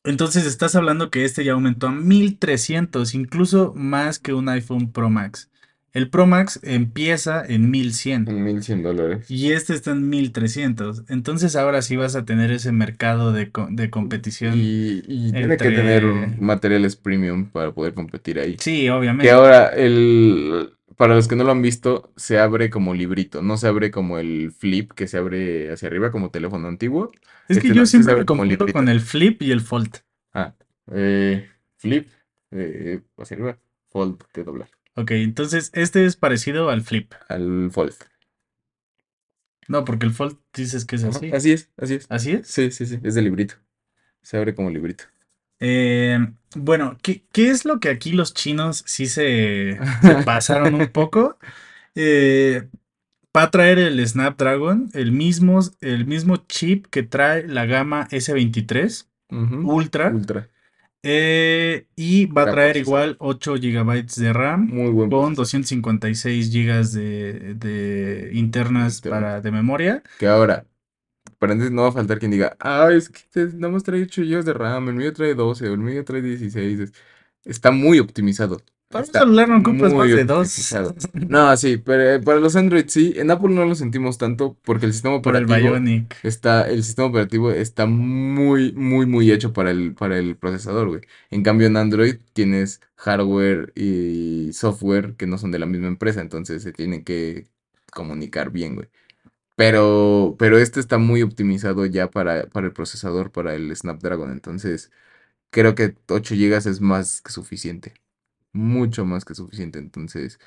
entonces 0.05 0.47
estás 0.47 0.75
hablando 0.75 1.11
que 1.11 1.25
este 1.25 1.45
ya 1.45 1.53
aumentó 1.53 1.89
a 1.89 1.93
1300, 1.93 3.15
incluso 3.15 3.73
más 3.77 4.19
que 4.19 4.33
un 4.33 4.49
iPhone 4.49 4.93
Pro 4.93 5.11
Max. 5.11 5.51
El 5.93 6.09
Pro 6.09 6.25
Max 6.25 6.61
empieza 6.63 7.45
en 7.45 7.69
1100 7.71 8.29
En 8.29 8.45
1100 8.45 8.83
dólares. 8.85 9.29
y 9.29 9.51
este 9.53 9.75
está 9.75 9.91
en 9.91 10.09
1300. 10.09 11.03
Entonces 11.09 11.57
ahora 11.57 11.83
sí 11.83 11.97
vas 11.97 12.15
a 12.15 12.25
tener 12.25 12.53
ese 12.53 12.71
mercado 12.71 13.33
de, 13.33 13.51
co- 13.51 13.67
de 13.71 13.91
competición 13.91 14.55
Y, 14.57 15.03
y 15.07 15.33
tiene 15.33 15.57
que 15.57 15.71
tener 15.71 16.05
materiales 16.41 16.95
premium 16.95 17.51
para 17.51 17.73
poder 17.73 17.93
competir 17.95 18.39
ahí. 18.39 18.57
Sí, 18.61 18.83
Que 18.83 18.91
obviamente. 18.93 19.31
ahora, 19.33 19.67
el, 19.69 20.71
para 21.01 21.15
los 21.15 21.29
que 21.29 21.35
no 21.35 21.45
lo 21.45 21.51
han 21.51 21.63
visto, 21.63 22.13
se 22.15 22.39
abre 22.39 22.69
como 22.69 22.93
librito. 22.93 23.41
No 23.41 23.57
se 23.57 23.67
abre 23.69 23.91
como 23.91 24.19
el 24.19 24.53
flip 24.53 24.93
que 24.93 25.09
se 25.09 25.17
abre 25.17 25.73
hacia 25.73 25.89
arriba 25.89 26.11
como 26.11 26.31
teléfono 26.31 26.69
antiguo. 26.69 27.11
Es 27.49 27.59
que 27.59 27.69
Este 27.69 27.69
yo 27.69 27.75
no, 27.77 27.83
este 27.85 27.97
siempre 28.03 28.17
me 28.17 28.27
confundo 28.27 28.67
con 28.73 28.89
el 28.89 29.01
Flip 29.01 29.41
y 29.41 29.51
el 29.51 29.63
Fold. 29.63 29.97
Ah, 30.35 30.55
eh, 30.93 31.49
flip 31.79 32.09
eh, 32.51 33.01
hacia 33.17 33.35
arriba. 33.35 33.59
Fold 33.89 34.23
de 34.35 34.45
doblar. 34.45 34.69
Ok, 34.95 35.13
entonces 35.13 35.71
este 35.73 36.05
es 36.05 36.17
parecido 36.17 36.69
al 36.69 36.83
Flip. 36.83 37.15
Al 37.29 37.71
fold. 37.73 37.95
No, 39.69 39.85
porque 39.85 40.05
el 40.05 40.13
Fold 40.13 40.37
dices 40.53 40.85
que 40.85 40.97
es 40.97 41.05
Ajá, 41.05 41.17
así. 41.17 41.31
así 41.33 41.53
es, 41.53 41.71
así 41.79 41.95
es. 41.95 42.07
¿Así 42.11 42.33
es? 42.33 42.47
Sí, 42.47 42.71
sí, 42.71 42.85
sí. 42.87 42.99
Es 43.03 43.15
de 43.15 43.23
librito. 43.23 43.55
Se 44.23 44.37
abre 44.37 44.55
como 44.55 44.71
librito. 44.71 45.05
Eh, 45.61 46.19
bueno, 46.57 46.97
¿qué, 47.03 47.25
qué 47.33 47.51
es 47.51 47.65
lo 47.65 47.81
que 47.81 47.91
aquí 47.91 48.13
los 48.13 48.35
chinos 48.35 48.83
sí 48.87 49.07
se, 49.07 49.79
se 50.01 50.17
pasaron 50.25 50.75
un 50.75 50.89
poco? 50.89 51.39
Eh, 51.95 52.69
va 53.37 53.45
a 53.45 53.51
traer 53.51 53.79
el 53.79 54.07
Snapdragon, 54.07 54.91
el 54.95 55.13
mismo, 55.13 55.61
el 55.81 56.07
mismo 56.07 56.37
chip 56.49 56.87
que 56.91 57.03
trae 57.03 57.47
la 57.49 57.67
gama 57.67 58.09
S23 58.11 59.09
Ujú, 59.31 59.71
Ultra. 59.71 60.11
Ultra. 60.11 60.49
eh, 61.03 61.87
y 61.97 62.27
va 62.27 62.43
a 62.43 62.51
traer 62.51 62.77
igual 62.77 63.17
8 63.21 63.55
GB 63.57 64.07
de 64.17 64.33
RAM 64.33 64.67
Muy 64.67 64.91
buen 64.91 65.11
con 65.11 65.35
procesador. 65.35 65.37
256 65.37 66.51
GB 66.53 66.93
de, 66.93 67.55
de 67.55 68.31
internas 68.35 69.01
para, 69.01 69.41
de 69.41 69.51
memoria. 69.53 70.03
Que 70.19 70.27
ahora, 70.27 70.67
paréntesis, 71.41 71.73
no 71.73 71.83
va 71.83 71.89
a 71.91 71.93
faltar 71.93 72.21
quien 72.21 72.31
diga, 72.33 72.57
ah, 72.61 72.91
es 72.93 73.09
que 73.11 73.21
te- 73.31 73.47
nada 73.57 73.73
más 73.73 73.83
trae 73.85 74.03
8 74.05 74.23
GB 74.23 74.45
de 74.45 74.53
RAM, 74.55 74.89
el 74.91 74.95
mío 74.97 75.13
trae 75.15 75.35
12, 75.35 75.69
o 75.69 75.75
el 75.75 75.81
mío 75.81 76.05
trae 76.05 76.23
16. 76.23 76.81
Es- 76.81 76.93
Está 77.45 77.73
muy 77.73 77.99
optimizado. 78.01 78.59
Para 78.91 79.01
un 79.03 79.07
Está 79.07 79.21
celular 79.21 79.49
no 79.49 79.59
ocupas 79.59 79.93
más 79.95 80.09
muy 80.09 80.13
de 80.13 80.25
dos 80.25 80.49
optimizado. 80.49 80.95
No, 81.29 81.57
sí, 81.57 81.77
pero 81.79 82.03
eh, 82.17 82.21
para 82.21 82.39
los 82.41 82.57
Android 82.57 82.85
sí. 82.89 83.15
En 83.17 83.31
Apple 83.31 83.55
no 83.55 83.65
lo 83.65 83.75
sentimos 83.75 84.19
tanto 84.19 84.59
porque 84.63 84.87
el 84.87 84.93
sistema 84.93 85.17
por 85.23 85.37
el 85.37 85.45
operativo 85.45 85.71
Bionic. 85.71 86.17
está, 86.23 86.69
el 86.69 86.83
sistema 86.85 87.09
operativo 87.09 87.51
está 87.53 87.87
muy, 87.87 88.73
muy, 88.73 89.07
muy 89.07 89.31
hecho 89.33 89.53
para 89.53 89.71
el, 89.71 89.95
para 89.95 90.19
el 90.19 90.37
procesador, 90.37 90.89
güey. 90.89 91.01
En 91.31 91.43
cambio, 91.43 91.67
en 91.69 91.77
Android 91.77 92.17
tienes 92.35 92.81
hardware 92.97 93.73
y 93.77 94.53
software 94.53 95.15
que 95.17 95.27
no 95.27 95.39
son 95.39 95.51
de 95.53 95.59
la 95.61 95.67
misma 95.67 95.89
empresa, 95.89 96.21
entonces 96.21 96.63
se 96.63 96.73
tienen 96.73 97.05
que 97.05 97.47
comunicar 97.93 98.51
bien, 98.51 98.75
güey. 98.77 98.89
Pero, 99.61 100.37
pero 100.39 100.57
este 100.59 100.81
está 100.81 100.97
muy 100.99 101.21
optimizado 101.23 101.85
ya 101.87 102.11
para, 102.11 102.47
para 102.49 102.67
el 102.67 102.73
procesador, 102.73 103.31
para 103.31 103.55
el 103.55 103.75
Snapdragon. 103.77 104.33
Entonces, 104.33 104.91
creo 105.51 105.75
que 105.75 105.97
8 106.09 106.35
GB 106.37 106.67
es 106.67 106.81
más 106.81 107.23
que 107.23 107.33
suficiente. 107.33 107.95
Mucho 108.53 109.05
más 109.07 109.25
que 109.25 109.35
suficiente. 109.35 109.79
Entonces, 109.81 110.41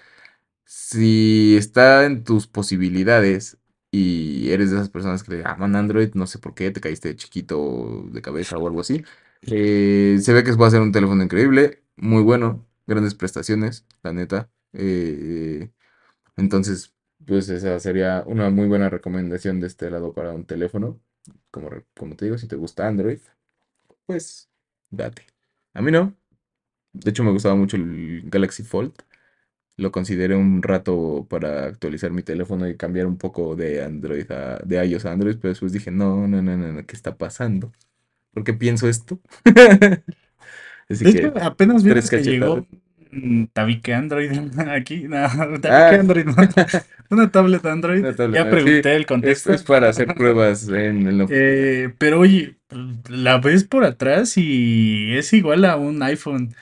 si 0.65 1.55
está 1.57 2.05
en 2.05 2.23
tus 2.23 2.47
posibilidades 2.47 3.57
y 3.91 4.51
eres 4.51 4.71
de 4.71 4.77
esas 4.77 4.89
personas 4.89 5.23
que 5.23 5.33
le 5.37 5.45
aman 5.45 5.75
Android, 5.75 6.11
no 6.15 6.27
sé 6.27 6.39
por 6.39 6.55
qué, 6.55 6.71
te 6.71 6.81
caíste 6.81 7.15
chiquito 7.15 8.05
de 8.11 8.21
cabeza 8.21 8.57
o 8.57 8.67
algo 8.67 8.81
así. 8.81 9.03
eh, 9.43 10.19
se 10.21 10.33
ve 10.33 10.43
que 10.43 10.53
va 10.53 10.67
a 10.67 10.71
ser 10.71 10.81
un 10.81 10.91
teléfono 10.93 11.23
increíble, 11.23 11.83
muy 11.97 12.23
bueno, 12.23 12.67
grandes 12.87 13.15
prestaciones, 13.15 13.85
la 14.03 14.13
neta. 14.13 14.49
eh, 14.73 15.71
entonces, 16.37 16.93
pues 17.25 17.49
esa 17.49 17.79
sería 17.79 18.23
una 18.25 18.49
muy 18.49 18.67
buena 18.67 18.89
recomendación 18.89 19.59
de 19.59 19.67
este 19.67 19.89
lado 19.89 20.13
para 20.13 20.33
un 20.33 20.45
teléfono. 20.45 20.99
Como, 21.51 21.69
como 21.95 22.15
te 22.15 22.25
digo, 22.25 22.37
si 22.37 22.47
te 22.47 22.55
gusta 22.55 22.87
Android, 22.87 23.19
pues 24.05 24.49
date. 24.91 25.25
A 25.73 25.81
mí 25.81 25.91
no. 25.91 26.15
De 26.93 27.11
hecho, 27.11 27.23
me 27.23 27.31
gustaba 27.31 27.55
mucho 27.55 27.77
el 27.77 28.23
Galaxy 28.29 28.63
Fold. 28.63 28.93
Lo 29.77 29.91
consideré 29.91 30.35
un 30.35 30.63
rato 30.63 31.27
para 31.29 31.65
actualizar 31.65 32.11
mi 32.11 32.23
teléfono 32.23 32.67
y 32.69 32.77
cambiar 32.77 33.07
un 33.07 33.17
poco 33.17 33.55
de 33.55 33.83
Android 33.83 34.31
a, 34.31 34.59
de 34.65 34.85
iOS 34.85 35.05
a 35.05 35.13
Android, 35.13 35.37
pero 35.41 35.49
después 35.49 35.73
dije, 35.73 35.91
no, 35.91 36.27
no, 36.27 36.41
no, 36.41 36.57
no, 36.57 36.85
¿qué 36.85 36.95
está 36.95 37.17
pasando? 37.17 37.71
¿Por 38.33 38.43
qué 38.43 38.53
pienso 38.53 38.89
esto? 38.89 39.19
Así 40.89 41.05
De 41.05 41.11
hecho, 41.11 41.33
que 41.33 41.39
apenas 41.41 41.83
vimos 41.83 42.09
que 42.09 42.21
llegó 42.23 42.65
tabique 43.53 43.93
Android 43.93 44.31
aquí, 44.69 45.03
no, 45.07 45.27
tabique 45.61 45.67
Ah, 45.69 45.89
Android, 45.99 46.25
no, 46.25 46.35
una 47.09 47.31
tablet 47.31 47.65
Android. 47.65 47.99
una 47.99 48.15
tablet. 48.15 48.35
Ya 48.35 48.43
Sí, 48.45 48.49
pregunté 48.51 48.95
el 48.95 49.01
es, 49.01 49.07
contexto. 49.07 49.53
es 49.53 49.63
para 49.63 49.89
hacer 49.89 50.07
pruebas 50.15 50.67
en, 50.69 51.07
en 51.07 51.21
oficina. 51.21 51.27
Eh, 51.29 51.93
pero 51.97 52.19
oye, 52.19 52.57
la 53.09 53.37
ves 53.39 53.63
por 53.63 53.83
atrás 53.85 54.33
y 54.37 55.15
es 55.17 55.31
igual 55.33 55.65
a 55.65 55.75
un 55.77 56.01
iPhone. 56.03 56.53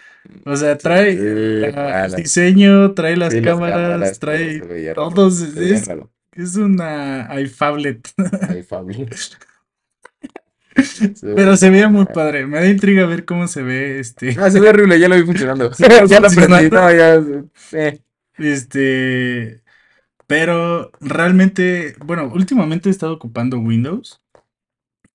O 0.46 0.56
sea, 0.56 0.78
trae 0.78 1.16
la- 1.16 2.06
el 2.06 2.16
diseño, 2.16 2.94
trae 2.94 3.18
las 3.18 3.34
sí, 3.34 3.42
las 3.42 3.56
cámaras, 3.56 4.20
trae 4.20 4.60
todos. 4.94 5.42
Es, 5.42 5.90
es 6.34 6.56
una 6.58 7.28
Fabio. 8.64 9.08
Se 9.12 9.38
Pero 11.22 11.56
se 11.58 11.70
veía 11.70 11.90
muy 11.90 12.06
padre. 12.06 12.46
Me 12.48 12.60
da 12.60 12.68
intriga 12.68 13.06
ver 13.06 13.26
cómo 13.26 13.48
se 13.48 13.62
ve 13.64 14.00
este. 14.00 14.36
Ah, 14.40 14.50
se 14.50 14.60
ve 14.60 14.70
horrible, 14.70 15.00
ya 15.00 15.08
lo 15.10 15.16
vi 15.16 15.24
funcionando. 15.24 15.72
Ya 15.80 16.20
lo 16.20 16.28
aprendí. 16.28 16.70
funcionando. 16.70 16.70
No, 16.70 16.92
ya. 16.92 17.22
eh. 17.74 18.02
Este. 18.38 19.62
Pero 20.28 20.92
realmente, 21.02 21.96
bueno, 22.06 22.32
últimamente 22.34 22.90
he 22.90 22.92
estado 22.92 23.14
ocupando 23.14 23.60
Windows. 23.60 24.22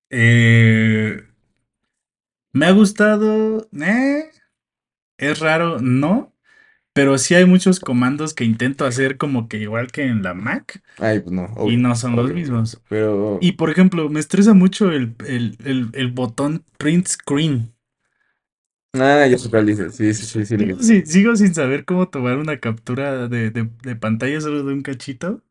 Eh, 0.09 1.21
me 2.53 2.65
ha 2.65 2.71
gustado. 2.71 3.67
eh, 3.81 4.29
es 5.17 5.39
raro, 5.39 5.79
no. 5.79 6.33
Pero 6.97 7.17
sí 7.17 7.35
hay 7.35 7.45
muchos 7.45 7.79
comandos 7.79 8.33
que 8.33 8.43
intento 8.45 8.85
hacer 8.85 9.17
como 9.17 9.47
que 9.47 9.57
igual 9.59 9.91
que 9.91 10.03
en 10.05 10.23
la 10.23 10.33
Mac 10.33 10.83
Ay, 10.97 11.19
pues 11.21 11.31
no, 11.31 11.47
y 11.63 11.77
no 11.77 11.95
son 11.95 12.15
los 12.15 12.31
mismos. 12.33 12.81
Pero. 12.89 13.39
Y 13.39 13.53
por 13.53 13.69
ejemplo, 13.71 14.09
me 14.09 14.19
estresa 14.21 14.53
mucho 14.55 14.91
el, 14.91 15.15
el, 15.27 15.57
el, 15.65 15.89
el 15.93 16.11
botón 16.11 16.65
print 16.79 17.07
screen. 17.07 17.73
Ah, 18.93 19.25
ya 19.27 19.37
sé 19.37 19.49
cuál 19.49 19.65
dices. 19.65 19.95
Sí, 19.95 20.13
sí, 20.13 20.25
sí, 20.25 20.45
sí. 20.45 20.57
Sigo 20.57 20.81
sin, 20.81 21.05
sigo 21.05 21.35
sin 21.35 21.53
saber 21.53 21.85
cómo 21.85 22.09
tomar 22.09 22.37
una 22.37 22.59
captura 22.59 23.27
de, 23.27 23.51
de, 23.51 23.69
de 23.83 23.95
pantalla 23.95 24.41
solo 24.41 24.63
de 24.63 24.73
un 24.73 24.81
cachito. 24.81 25.43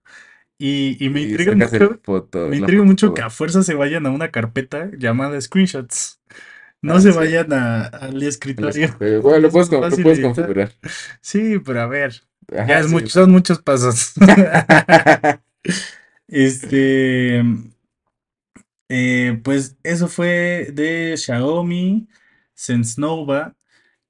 Y, 0.58 1.04
y 1.04 1.10
me 1.10 1.22
Y 1.22 1.36
intriga 1.36 1.52
mucho, 1.54 2.02
foto, 2.02 2.48
me 2.48 2.56
intriga 2.58 2.84
mucho 2.84 3.14
que 3.14 3.22
a 3.22 3.30
fuerza 3.30 3.62
se 3.64 3.74
vayan 3.74 4.06
a 4.06 4.10
una 4.10 4.30
carpeta 4.32 4.90
llamada 4.98 5.40
screenshots. 5.40 6.15
No 6.86 6.94
Ah, 6.94 7.00
se 7.00 7.12
sí. 7.12 7.16
vayan 7.18 7.52
a- 7.52 7.86
al 7.86 8.22
escritorio. 8.22 8.96
Bueno, 9.22 9.38
lo 9.40 9.48
Es 9.48 9.52
puedes, 9.68 9.70
lo 9.70 9.80
configurar. 10.22 10.72
Sí, 11.20 11.58
pero 11.64 11.80
a 11.82 11.86
ver, 11.86 12.22
ya 12.48 12.78
es 12.80 12.86
sí. 12.86 12.92
mucho, 12.92 13.08
son 13.08 13.30
muchos 13.32 13.60
pasos. 13.60 14.12
Este, 16.28 17.42
eh, 18.88 19.40
pues 19.42 19.76
eso 19.82 20.08
fue 20.08 20.68
de 20.72 21.14
Xiaomi, 21.16 22.08
Sense 22.54 23.00
Nova 23.00 23.54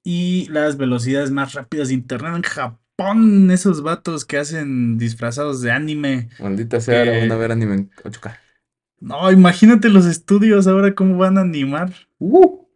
y 0.03 0.47
las 0.49 0.77
velocidades 0.77 1.31
más 1.31 1.53
rápidas 1.53 1.89
de 1.89 1.95
internet 1.95 2.33
en 2.35 2.41
Japón. 2.43 3.51
Esos 3.51 3.83
vatos 3.83 4.25
que 4.25 4.37
hacen 4.37 4.97
disfrazados 4.97 5.61
de 5.61 5.71
anime. 5.71 6.29
Maldita 6.39 6.79
sea, 6.79 6.99
ahora 6.99 7.19
van 7.19 7.31
a 7.31 7.35
ver 7.37 7.51
anime 7.51 7.75
en 7.75 7.91
8K. 8.03 8.39
No, 8.99 9.31
imagínate 9.31 9.89
los 9.89 10.05
estudios 10.07 10.65
ahora 10.65 10.95
cómo 10.95 11.17
van 11.17 11.37
a 11.37 11.41
animar. 11.41 11.93
Uh, 12.17 12.66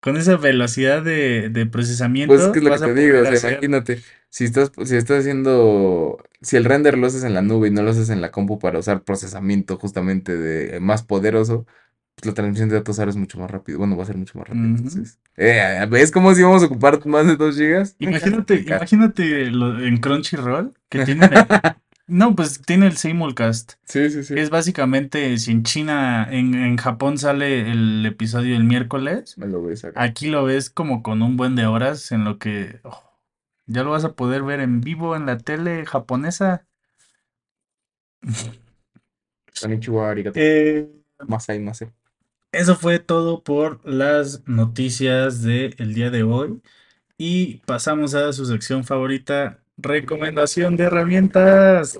Con 0.00 0.16
esa 0.16 0.36
velocidad 0.36 1.02
de, 1.02 1.50
de 1.50 1.66
procesamiento. 1.66 2.34
pues 2.34 2.46
es 2.46 2.52
que 2.52 2.58
es 2.58 2.64
lo 2.64 2.70
que 2.70 2.78
te 2.94 2.94
digo, 2.94 3.18
o 3.18 3.22
sea, 3.22 3.32
hacer- 3.32 3.52
imagínate, 3.52 4.02
si 4.30 4.44
estás, 4.44 4.72
si 4.84 4.96
estás 4.96 5.20
haciendo, 5.20 6.18
si 6.40 6.56
el 6.56 6.64
render 6.64 6.96
lo 6.96 7.06
haces 7.06 7.24
en 7.24 7.34
la 7.34 7.42
nube 7.42 7.68
y 7.68 7.70
no 7.70 7.82
lo 7.82 7.90
haces 7.90 8.08
en 8.10 8.20
la 8.20 8.30
compu 8.30 8.58
para 8.58 8.78
usar 8.78 9.02
procesamiento 9.02 9.76
justamente 9.76 10.36
de 10.36 10.80
más 10.80 11.02
poderoso, 11.02 11.66
pues 12.14 12.26
la 12.26 12.34
transmisión 12.34 12.68
de 12.68 12.76
datos 12.76 12.98
ahora 12.98 13.10
es 13.10 13.16
mucho 13.16 13.38
más 13.38 13.50
rápido, 13.50 13.78
bueno, 13.78 13.96
va 13.96 14.02
a 14.04 14.06
ser 14.06 14.16
mucho 14.16 14.38
más 14.38 14.48
rápido, 14.48 14.66
Ujú. 14.66 14.76
entonces, 14.76 15.18
eh, 15.36 15.86
¿ves 15.90 16.10
cómo 16.10 16.34
si 16.34 16.42
vamos 16.42 16.62
a 16.62 16.66
ocupar 16.66 17.04
más 17.06 17.26
de 17.26 17.36
2 17.36 17.56
gigas? 17.56 17.96
Imagínate, 17.98 18.54
imagínate 18.66 19.50
lo- 19.50 19.80
en 19.80 19.96
Crunchyroll 19.98 20.72
que 20.88 21.04
tiene 21.04 21.26
el- 21.26 21.46
no, 22.10 22.34
pues 22.36 22.60
tiene 22.62 22.86
el 22.86 22.96
simulcast. 22.96 23.72
Sí, 23.86 24.10
sí, 24.10 24.22
sí. 24.22 24.34
es 24.34 24.50
básicamente 24.50 25.36
si 25.38 25.52
en 25.52 25.62
China, 25.64 26.28
en, 26.30 26.54
en 26.54 26.76
Japón 26.76 27.18
sale 27.18 27.70
el 27.70 28.04
episodio 28.06 28.56
el 28.56 28.64
miércoles, 28.64 29.36
Me 29.38 29.46
lo 29.46 29.62
ves 29.62 29.84
acá. 29.84 30.02
aquí 30.02 30.28
lo 30.28 30.44
ves 30.44 30.70
como 30.70 31.02
con 31.02 31.22
un 31.22 31.36
buen 31.36 31.56
de 31.56 31.66
horas 31.66 32.12
en 32.12 32.24
lo 32.24 32.38
que 32.38 32.80
oh, 32.84 33.02
ya 33.66 33.82
lo 33.84 33.90
vas 33.90 34.04
a 34.04 34.14
poder 34.14 34.42
ver 34.42 34.60
en 34.60 34.80
vivo 34.80 35.16
en 35.16 35.26
la 35.26 35.38
tele 35.38 35.86
japonesa. 35.86 36.66
Eh, 40.34 40.88
Masai, 41.28 41.58
masai. 41.60 41.92
eso 42.52 42.76
fue 42.76 42.98
todo 42.98 43.42
por 43.42 43.80
las 43.88 44.46
noticias 44.46 45.42
del 45.42 45.94
día 45.94 46.10
de 46.10 46.22
hoy. 46.22 46.60
Y 47.18 47.58
pasamos 47.66 48.14
a 48.14 48.32
su 48.32 48.46
sección 48.46 48.84
favorita, 48.84 49.59
recomendación 49.82 50.76
de 50.76 50.84
herramientas. 50.84 51.96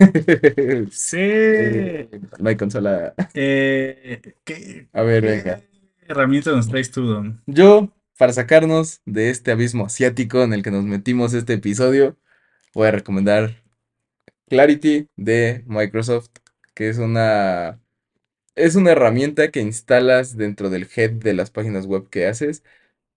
Sí. 0.90 1.18
Eh, 1.20 2.10
no 2.38 2.48
hay 2.48 2.56
consola. 2.56 3.14
Eh, 3.34 4.36
¿qué, 4.44 4.88
A 4.92 5.02
ver, 5.02 5.22
qué 5.22 5.26
venga. 5.26 5.62
herramientas 6.08 6.54
nos 6.56 6.68
traes 6.68 6.90
tú, 6.90 7.06
Don? 7.06 7.44
Yo, 7.46 7.92
para 8.18 8.32
sacarnos 8.32 9.02
de 9.04 9.30
este 9.30 9.52
abismo 9.52 9.86
asiático 9.86 10.42
en 10.42 10.52
el 10.52 10.62
que 10.62 10.70
nos 10.70 10.84
metimos 10.84 11.34
este 11.34 11.54
episodio, 11.54 12.16
voy 12.74 12.88
a 12.88 12.92
recomendar 12.92 13.64
Clarity 14.48 15.08
de 15.16 15.64
Microsoft, 15.66 16.30
que 16.74 16.88
es 16.90 16.98
una 16.98 17.80
es 18.56 18.76
una 18.76 18.92
herramienta 18.92 19.50
que 19.50 19.60
instalas 19.62 20.36
dentro 20.36 20.70
del 20.70 20.88
head 20.96 21.12
de 21.12 21.34
las 21.34 21.50
páginas 21.50 21.86
web 21.86 22.08
que 22.10 22.26
haces 22.26 22.64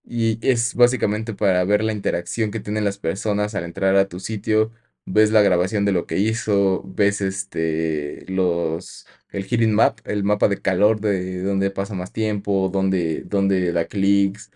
y 0.08 0.40
es 0.48 0.76
básicamente 0.76 1.34
para 1.34 1.64
ver 1.66 1.84
la 1.84 1.94
interacción 1.94 2.52
que 2.52 2.60
tienen 2.60 2.86
las 2.86 2.98
personas 2.98 3.56
al 3.56 3.66
entrar 3.66 3.96
a 3.98 4.08
tu 4.08 4.20
sitio, 4.20 4.72
ves 5.06 5.32
la 5.32 5.42
grabación 5.42 5.86
de 5.86 5.92
lo 5.92 6.06
que 6.08 6.18
hizo, 6.18 6.84
ves 6.86 7.22
este 7.22 8.26
los 8.28 9.06
el 9.32 9.46
heating 9.46 9.74
map, 9.74 10.00
el 10.06 10.24
mapa 10.24 10.48
de 10.48 10.62
calor 10.62 11.02
de 11.02 11.42
dónde 11.44 11.72
pasa 11.72 11.94
más 11.94 12.14
tiempo, 12.14 12.70
dónde, 12.72 13.24
dónde 13.26 13.72
da 13.74 13.86
clics. 13.88 14.52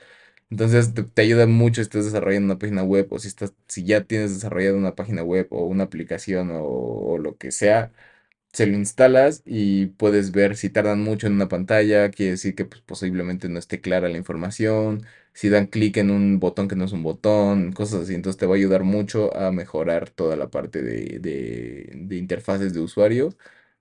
Entonces 0.50 0.94
te, 0.94 1.04
te 1.04 1.22
ayuda 1.22 1.48
mucho 1.48 1.76
si 1.76 1.82
estás 1.84 2.06
desarrollando 2.06 2.46
una 2.54 2.60
página 2.60 2.84
web 2.84 3.08
o 3.12 3.20
si 3.20 3.28
estás, 3.30 3.54
si 3.68 3.86
ya 3.86 4.04
tienes 4.06 4.34
desarrollado 4.34 4.78
una 4.78 4.96
página 4.96 5.24
web 5.24 5.48
o 5.52 5.66
una 5.66 5.86
aplicación 5.86 6.50
o, 6.54 7.18
lo 7.18 7.38
que 7.38 7.52
sea, 7.52 7.92
se 8.54 8.66
lo 8.68 8.76
instalas 8.78 9.44
y 9.46 9.88
puedes 9.88 10.32
ver 10.32 10.58
si 10.58 10.70
tardan 10.70 11.02
mucho 11.02 11.28
en 11.28 11.34
una 11.34 11.48
pantalla, 11.48 12.12
quiere 12.12 12.32
decir 12.34 12.56
que 12.56 12.66
pues, 12.66 12.82
posiblemente 12.82 13.50
no 13.50 13.60
esté 13.60 13.82
clara 13.82 14.10
la 14.10 14.18
información, 14.18 15.06
si 15.34 15.50
dan 15.50 15.68
clic 15.68 15.98
en 15.98 16.12
un 16.12 16.40
botón 16.40 16.68
que 16.68 16.76
no 16.76 16.86
es 16.86 16.92
un 16.94 17.04
botón, 17.04 17.72
cosas 17.74 18.02
así. 18.04 18.16
Entonces 18.16 18.38
te 18.40 18.46
va 18.46 18.54
a 18.56 18.58
ayudar 18.58 18.84
mucho 18.84 19.36
a 19.36 19.52
mejorar 19.52 20.10
toda 20.10 20.36
la 20.36 20.50
parte 20.50 20.82
de, 20.84 21.20
de, 21.20 21.92
de 21.96 22.16
interfaces 22.18 22.74
de 22.74 22.80
usuario 22.82 23.36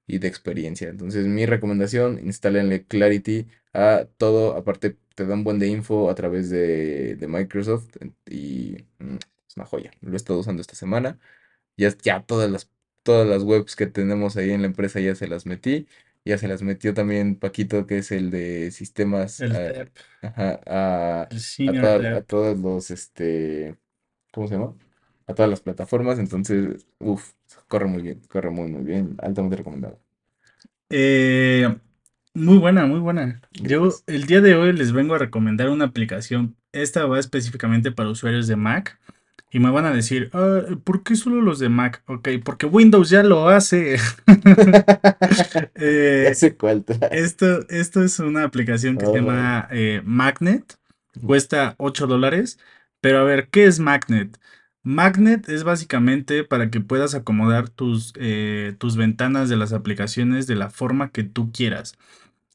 y 0.07 0.19
de 0.19 0.29
experiencia. 0.29 0.89
Entonces 0.89 1.27
mi 1.27 1.47
recomendación, 1.47 2.19
instálenle 2.25 2.85
Clarity 2.87 3.47
a 3.73 4.07
todo, 4.19 4.57
aparte 4.57 4.97
te 5.15 5.27
dan 5.27 5.45
buen 5.45 5.59
de 5.59 5.69
info 5.69 6.11
a 6.11 6.15
través 6.15 6.51
de, 6.51 7.17
de 7.17 7.29
Microsoft 7.29 7.89
y 8.29 8.77
mm, 8.99 9.17
es 9.49 9.57
una 9.57 9.67
joya. 9.67 9.91
Lo 10.01 10.13
he 10.13 10.17
estado 10.17 10.39
usando 10.41 10.61
esta 10.63 10.75
semana. 10.75 11.19
Ya, 11.77 11.91
ya 12.03 12.23
todas 12.25 12.51
las, 12.51 12.71
todas 13.03 13.27
las 13.29 13.43
webs 13.43 13.77
que 13.77 13.87
tenemos 13.87 14.37
ahí 14.37 14.51
en 14.51 14.63
la 14.63 14.67
empresa 14.69 15.01
ya 15.01 15.15
se 15.15 15.29
las 15.29 15.47
metí. 15.47 15.87
Ya 16.25 16.39
se 16.39 16.49
las 16.49 16.63
metió 16.63 16.95
también 16.95 17.37
Paquito, 17.39 17.87
que 17.87 17.99
es 17.99 18.13
el 18.13 18.31
de 18.31 18.71
sistemas 18.73 19.45
El 19.47 19.51
ah, 19.51 19.73
TEP, 19.73 19.99
ajá, 20.23 20.61
a, 20.67 21.23
el 21.31 21.41
a, 21.67 21.73
Senior 21.73 21.79
toda- 21.79 22.17
a 22.17 22.23
TEP. 22.23 22.23
todos 22.23 22.59
los, 22.59 22.91
este, 22.91 23.77
¿cómo 24.33 24.49
se 24.49 24.55
llama? 24.57 24.77
A 25.27 25.35
todas 25.35 25.51
las 25.51 25.61
plataformas. 25.63 26.19
Entonces, 26.21 26.87
uff, 27.01 27.33
corre 27.69 27.87
muy 27.87 28.03
bien, 28.03 28.21
corre 28.29 28.51
muy, 28.51 28.71
muy 28.71 28.85
bien. 28.85 29.17
Altamente 29.21 29.57
recomendado. 29.59 30.01
Eh, 30.91 31.69
muy 32.35 32.59
buena, 32.59 32.87
muy 32.87 33.01
buena. 33.01 33.43
Yo 33.53 33.91
Gracias. 33.91 34.05
el 34.07 34.27
día 34.27 34.41
de 34.41 34.55
hoy 34.55 34.73
les 34.73 34.93
vengo 34.93 35.15
a 35.15 35.19
recomendar 35.19 35.69
una 35.71 35.87
aplicación. 35.87 36.57
Esta 36.73 37.07
va 37.07 37.19
específicamente 37.19 37.93
para 37.93 38.11
usuarios 38.11 38.47
de 38.47 38.57
Mac. 38.57 38.99
Y 39.51 39.59
me 39.59 39.71
van 39.71 39.85
a 39.87 39.93
decir, 39.93 40.31
"Ah, 40.33 40.63
¿por 40.85 41.03
qué 41.03 41.17
solo 41.17 41.41
los 41.43 41.59
de 41.59 41.69
Mac? 41.69 42.03
Ok, 42.07 42.29
porque 42.45 42.67
Windows 42.67 43.11
ya 43.11 43.23
lo 43.23 43.49
hace. 43.49 43.97
Eh, 45.75 46.25
Ya 46.29 46.35
sé 46.35 46.57
cuál 46.57 46.85
trae. 46.85 47.09
esto, 47.13 47.67
esto 47.69 48.03
es 48.03 48.19
una 48.19 48.45
aplicación 48.45 48.97
que 48.97 49.07
se 49.07 49.13
llama 49.15 49.69
eh, 49.71 50.03
Magnet. 50.05 50.77
Cuesta 51.27 51.75
8 51.79 52.07
dólares. 52.07 52.59
Pero 53.01 53.19
a 53.19 53.25
ver, 53.25 53.49
¿qué 53.49 53.65
es 53.65 53.81
Magnet? 53.81 54.39
Magnet 54.83 55.49
es 55.49 55.65
básicamente 55.65 56.45
para 56.45 56.71
que 56.71 56.81
puedas 56.81 57.15
acomodar 57.15 57.69
tus, 57.69 58.13
eh, 58.17 58.75
tus 58.79 58.97
ventanas 58.97 59.49
de 59.49 59.57
las 59.57 59.73
aplicaciones 59.73 60.47
de 60.47 60.55
la 60.57 60.71
forma 60.71 61.11
que 61.11 61.23
tú 61.23 61.51
quieras. 61.53 61.95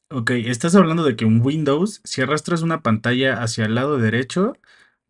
Ok, 0.08 0.30
estás 0.32 0.74
hablando 0.76 1.02
de 1.04 1.16
que 1.16 1.24
en 1.24 1.40
Windows, 1.44 2.00
si 2.04 2.22
arrastras 2.22 2.62
una 2.62 2.80
pantalla 2.82 3.42
hacia 3.42 3.64
el 3.66 3.74
lado 3.74 3.98
derecho, 3.98 4.56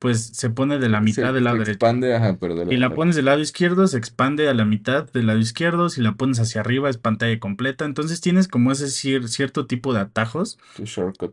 pues 0.07 0.26
se 0.26 0.50
pone 0.50 0.78
de 0.78 0.88
la 0.88 0.98
Se, 0.98 1.04
mitad 1.04 1.32
del 1.34 1.42
se 1.42 1.44
lado 1.44 1.57
derecho. 1.59 1.72
expande, 1.72 2.14
ajá, 2.14 2.36
pero 2.38 2.54
de 2.54 2.64
la 2.66 2.88
la 2.88 2.94
pones 2.94 3.16
del 3.16 3.24
lado 3.26 3.40
izquierdo, 3.40 3.86
se 3.86 3.98
expande 3.98 4.48
a 4.48 4.54
la 4.54 4.64
mitad 4.64 5.11
del 5.12 5.26
lado 5.26 5.38
izquierdo. 5.38 5.88
Si 5.88 6.00
la 6.00 6.14
pones 6.14 6.40
hacia 6.40 6.61
arriba, 6.61 6.88
es 6.90 6.98
pantalla 6.98 7.38
completa. 7.38 7.84
Entonces 7.84 8.20
tienes 8.20 8.48
como 8.48 8.72
ese 8.72 8.86
cier- 8.86 9.28
cierto 9.28 9.66
tipo 9.66 9.92
de 9.94 10.00
atajos. 10.00 10.59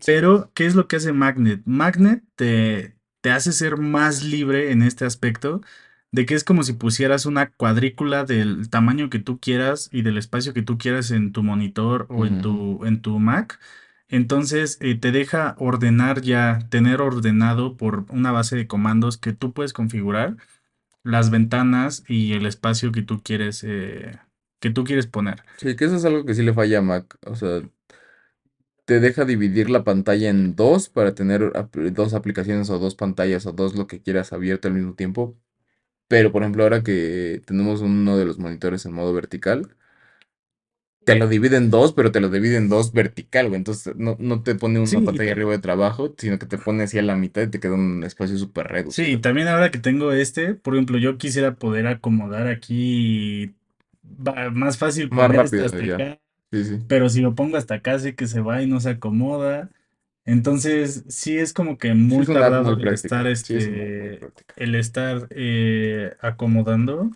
Pero, 0.06 0.52
¿qué 0.54 0.66
es 0.66 0.76
lo 0.76 0.88
que 0.88 0.98
hace 0.98 1.14
Magnet? 1.14 1.62
Magnet 1.66 2.24
te, 2.36 2.96
te 3.22 3.32
hace 3.32 3.52
ser 3.52 3.78
más 3.78 4.24
libre 4.24 4.72
en 4.72 4.82
este 4.84 5.06
aspecto 5.06 5.62
de 6.12 6.26
que 6.26 6.36
es 6.36 6.44
como 6.44 6.64
si 6.64 6.74
pusieras 6.74 7.26
una 7.26 7.50
cuadrícula 7.52 8.24
del 8.26 8.70
tamaño 8.70 9.10
que 9.10 9.20
tú 9.20 9.40
quieras 9.40 9.90
y 9.92 10.04
del 10.04 10.18
espacio 10.18 10.54
que 10.54 10.62
tú 10.62 10.78
quieras 10.78 11.10
en 11.12 11.32
tu 11.32 11.42
monitor 11.44 12.06
o 12.10 12.26
en 12.26 12.42
tu, 12.42 12.86
en 12.86 13.02
tu 13.02 13.20
Mac. 13.20 13.60
Entonces 14.14 14.78
eh, 14.80 14.94
te 14.94 15.12
deja 15.12 15.56
ordenar 15.58 16.22
ya, 16.22 16.60
tener 16.70 17.02
ordenado 17.02 17.78
por 17.78 18.06
una 18.10 18.32
base 18.32 18.56
de 18.56 18.68
comandos 18.68 19.18
que 19.18 19.34
tú 19.34 19.54
puedes 19.54 19.74
configurar 19.74 20.38
las 21.04 21.32
ventanas 21.32 22.04
y 22.08 22.34
el 22.34 22.46
espacio 22.46 22.92
que 22.92 23.02
tú 23.02 23.24
quieres, 23.24 23.64
eh, 23.68 24.20
que 24.60 24.70
tú 24.70 24.84
quieres 24.84 25.08
poner. 25.08 25.42
Sí, 25.58 25.76
que 25.76 25.86
eso 25.86 25.96
es 25.96 26.06
algo 26.06 26.26
que 26.26 26.36
sí 26.36 26.44
le 26.44 26.54
falla 26.54 26.78
a 26.78 26.82
Mac. 26.84 27.18
O 27.26 27.36
sea, 27.36 27.64
te 28.86 29.00
deja 29.00 29.26
dividir 29.26 29.72
la 29.72 29.84
pantalla 29.84 30.30
en 30.30 30.56
dos 30.56 30.90
para 30.90 31.16
tener 31.16 31.52
dos 31.92 32.14
aplicaciones 32.14 32.70
o 32.70 32.78
dos 32.78 32.94
pantallas 32.94 33.48
o 33.48 33.52
dos 33.52 33.76
lo 33.76 33.88
que 33.88 34.00
quieras 34.00 34.32
abierto 34.32 34.68
al 34.68 34.76
mismo 34.76 34.94
tiempo. 34.94 35.36
Pero, 36.08 36.32
por 36.32 36.44
ejemplo, 36.44 36.62
ahora 36.62 36.84
que 36.84 37.42
tenemos 37.48 37.82
uno 37.82 38.16
de 38.16 38.26
los 38.26 38.38
monitores 38.38 38.86
en 38.86 38.94
modo 38.94 39.12
vertical, 39.12 39.76
te 41.06 41.16
lo 41.16 41.28
divide 41.28 41.58
en 41.58 41.70
dos, 41.72 41.94
pero 41.94 42.12
te 42.12 42.20
lo 42.22 42.30
divide 42.30 42.58
en 42.58 42.70
dos 42.70 42.94
vertical, 42.94 43.48
güey. 43.50 43.58
Entonces 43.58 43.96
no, 43.98 44.16
no 44.20 44.44
te 44.44 44.56
pone 44.56 44.80
una 44.80 45.04
pantalla 45.04 45.32
ta- 45.32 45.34
arriba 45.34 45.52
de 45.52 45.60
trabajo, 45.60 46.14
sino 46.18 46.40
que 46.40 46.46
te 46.48 46.58
pone 46.58 46.84
así 46.84 46.98
a 47.00 47.02
la 47.04 47.16
mitad 47.16 47.42
y 47.44 47.48
te 47.50 47.60
queda 47.60 47.74
un 47.76 48.04
espacio 48.04 48.38
súper 48.38 48.68
sí, 48.88 49.04
y 49.14 49.18
reducido. 49.18 49.22
también 49.22 49.48
ahora 49.48 49.72
que 49.72 49.80
tengo 49.80 50.12
este, 50.12 50.56
por 50.56 50.76
ejemplo, 50.76 50.98
yo 50.98 51.18
quisiera 51.18 51.56
poder 51.56 51.88
acomodar 51.88 52.48
aquí 52.48 53.56
más 54.54 54.78
fácil 54.78 55.10
Más 55.10 55.32
esto 55.32 55.64
rápido, 55.64 55.66
hasta 55.66 55.86
ya. 55.86 56.06
acá, 56.06 56.20
Sí, 56.52 56.64
sí. 56.66 56.80
pero 56.88 57.10
si 57.10 57.22
lo 57.22 57.36
pongo 57.36 57.58
hasta 57.58 57.76
acá 57.76 58.00
sé 58.00 58.16
que 58.16 58.28
se 58.28 58.42
va 58.42 58.62
y 58.64 58.68
no 58.68 58.80
se 58.82 58.92
acomoda. 58.92 59.72
Entonces, 60.26 61.06
sí 61.10 61.38
es 61.38 61.54
como 61.54 61.78
que 61.80 61.94
muy 61.96 62.28
es 62.28 62.30
tardado 62.30 62.76
muy 62.76 62.78
el 62.80 62.94
estar 62.94 63.28
es 63.28 63.50
muy 63.50 63.50
este, 63.54 64.28
el 64.58 64.76
estar 64.76 65.28
eh, 65.32 66.16
acomodando. 66.22 67.12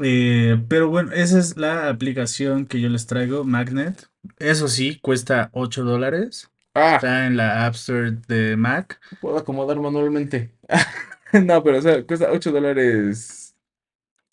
Eh, 0.00 0.62
pero 0.68 0.88
bueno, 0.88 1.12
esa 1.12 1.38
es 1.38 1.56
la 1.56 1.88
aplicación 1.88 2.66
que 2.66 2.80
yo 2.80 2.88
les 2.88 3.06
traigo, 3.06 3.44
Magnet. 3.44 4.08
Eso 4.38 4.68
sí, 4.68 4.98
cuesta 5.00 5.50
8 5.52 5.84
dólares. 5.84 6.50
Ah, 6.74 6.94
Está 6.96 7.26
en 7.26 7.36
la 7.36 7.66
App 7.66 7.74
Store 7.74 8.12
de 8.28 8.56
Mac. 8.56 8.98
puedo 9.20 9.36
acomodar 9.38 9.78
manualmente. 9.80 10.54
No, 11.32 11.62
pero 11.62 11.78
o 11.78 11.80
sea, 11.80 12.04
cuesta 12.04 12.30
8 12.30 12.52
dólares. 12.52 13.41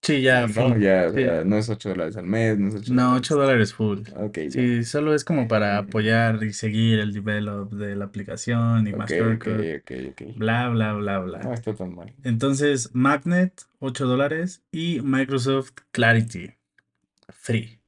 Sí, 0.09 0.21
ya 0.21 0.47
full, 0.47 0.69
¿no? 0.69 0.73
full. 0.73 0.81
Ya, 0.81 1.07
o 1.07 1.13
Sí. 1.13 1.15
sea, 1.21 1.43
no 1.43 1.57
es 1.57 1.69
8 1.69 1.89
dólares 1.89 2.17
al 2.17 2.25
mes, 2.25 2.57
no 2.57 2.69
es 2.69 2.75
8 2.75 2.93
No, 2.93 3.13
8 3.15 3.35
dólares. 3.35 3.73
full. 3.73 3.99
Ok, 4.17 4.37
ya. 4.37 4.49
Sí, 4.51 4.83
solo 4.83 5.13
es 5.13 5.23
como 5.23 5.47
para 5.47 5.75
Eh, 5.75 5.79
apoyar 5.79 6.43
y 6.43 6.53
seguir 6.53 6.99
el 6.99 7.13
develop 7.13 7.71
de 7.73 7.95
la 7.95 8.05
aplicación 8.05 8.87
y 8.87 8.93
más 8.93 9.11
ok, 9.11 9.17
shortcut, 9.19 9.59
ok, 9.81 9.91
ok. 10.11 10.21
bla, 10.37 10.69
bla, 10.69 10.93
bla, 10.93 11.19
No 11.19 11.25
bla. 11.25 11.53
está 11.53 11.75
tan 11.75 11.93
mal. 11.95 12.13
Entonces, 12.23 12.89
Magnet, 12.93 13.61
8 13.79 14.07
dólares 14.07 14.63
y 14.71 15.01
Microsoft 15.01 15.71
Clarity, 15.91 16.51
free. 17.29 17.79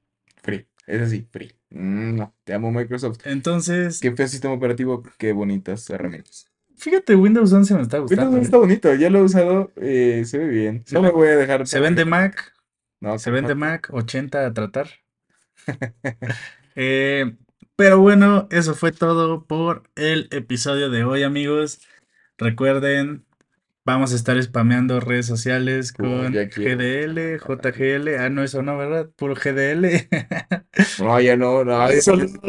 Free. 0.43 0.67
Es 0.87 1.01
así, 1.01 1.27
free. 1.31 1.51
Mm, 1.69 2.15
no, 2.17 2.35
te 2.43 2.53
amo 2.53 2.71
Microsoft. 2.71 3.19
Entonces, 3.25 3.99
Qué 3.99 4.11
feo 4.15 4.27
sistema 4.27 4.53
operativo, 4.53 5.03
qué 5.17 5.31
bonitas 5.33 5.89
herramientas. 5.89 6.50
Fíjate, 6.81 7.15
Windows 7.15 7.53
11 7.53 7.75
me 7.75 7.81
está 7.83 7.97
Windows 7.97 8.11
gustando, 8.11 8.31
11 8.31 8.39
¿eh? 8.39 8.43
está 8.43 8.57
bonito, 8.57 8.93
ya 8.95 9.09
lo 9.09 9.19
he 9.19 9.21
usado, 9.21 9.71
eh, 9.75 10.23
se 10.25 10.39
ve 10.39 10.47
bien. 10.47 10.83
No 10.91 11.01
me 11.01 11.11
voy 11.11 11.27
a 11.29 11.37
dejar 11.37 11.67
se 11.67 11.79
vende. 11.79 12.05
Mac, 12.05 12.53
No, 12.99 13.19
se 13.19 13.29
vende. 13.31 13.55
Mac, 13.55 13.89
80 13.91 14.45
a 14.45 14.53
tratar. 14.53 14.89
Eh, 16.73 17.35
pero 17.75 17.99
bueno, 17.99 18.47
eso 18.49 18.75
fue 18.75 18.93
todo 18.93 19.43
por 19.45 19.83
el 19.95 20.29
episodio 20.31 20.89
de 20.89 21.03
hoy, 21.03 21.23
amigos. 21.23 21.81
Recuerden, 22.37 23.25
vamos 23.85 24.13
a 24.13 24.15
estar 24.15 24.41
spameando 24.41 24.99
redes 24.99 25.25
sociales 25.25 25.91
con 25.93 26.33
ya 26.33 26.49
quiero. 26.49 26.77
GDL, 26.77 27.37
JGL. 27.39 28.15
Ah, 28.19 28.29
no, 28.29 28.43
eso 28.43 28.61
no, 28.61 28.77
¿verdad? 28.77 29.09
Puro 29.15 29.35
GDL. 29.35 30.07
No, 30.97 31.19
ya 31.19 31.35
no, 31.37 31.63
no, 31.65 31.87
saludo, 32.01 32.39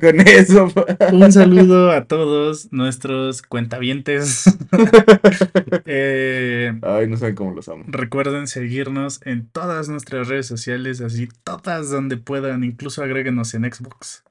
con 0.00 0.20
eso. 0.20 0.68
un 1.12 1.32
saludo 1.32 1.90
a 1.92 2.06
todos 2.06 2.72
nuestros 2.72 3.42
cuentavientes. 3.42 4.44
Eh, 5.90 6.72
Ay, 6.82 7.06
no 7.08 7.16
saben 7.16 7.34
cómo 7.34 7.52
los 7.54 7.68
amo. 7.68 7.84
recuerden 7.86 8.46
seguirnos 8.46 9.20
en 9.24 9.48
todas 9.50 9.88
nuestras 9.88 10.28
redes 10.28 10.46
sociales, 10.46 11.00
así 11.00 11.28
todas 11.44 11.90
donde 11.90 12.16
puedan, 12.18 12.64
incluso 12.64 13.02
agréguenos 13.02 13.54
en 13.54 13.64
Xbox. 13.72 14.24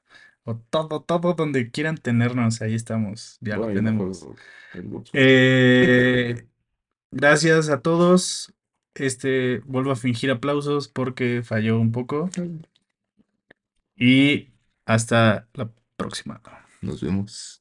O 0.44 0.56
todo, 0.56 1.02
todo 1.02 1.34
donde 1.34 1.70
quieran 1.70 1.98
tenernos, 1.98 2.62
ahí 2.62 2.74
estamos, 2.74 3.38
ya 3.40 3.56
lo 3.58 3.68
no 3.68 3.72
tenemos. 3.74 4.26
Eh, 5.12 6.47
gracias 7.10 7.68
a 7.68 7.80
todos. 7.80 8.52
Este, 8.94 9.60
vuelvo 9.60 9.92
a 9.92 9.96
fingir 9.96 10.30
aplausos 10.30 10.88
porque 10.88 11.42
falló 11.42 11.78
un 11.78 11.92
poco. 11.92 12.30
Y 13.96 14.48
hasta 14.84 15.48
la 15.54 15.70
próxima. 15.96 16.40
Nos 16.80 17.02
vemos. 17.02 17.57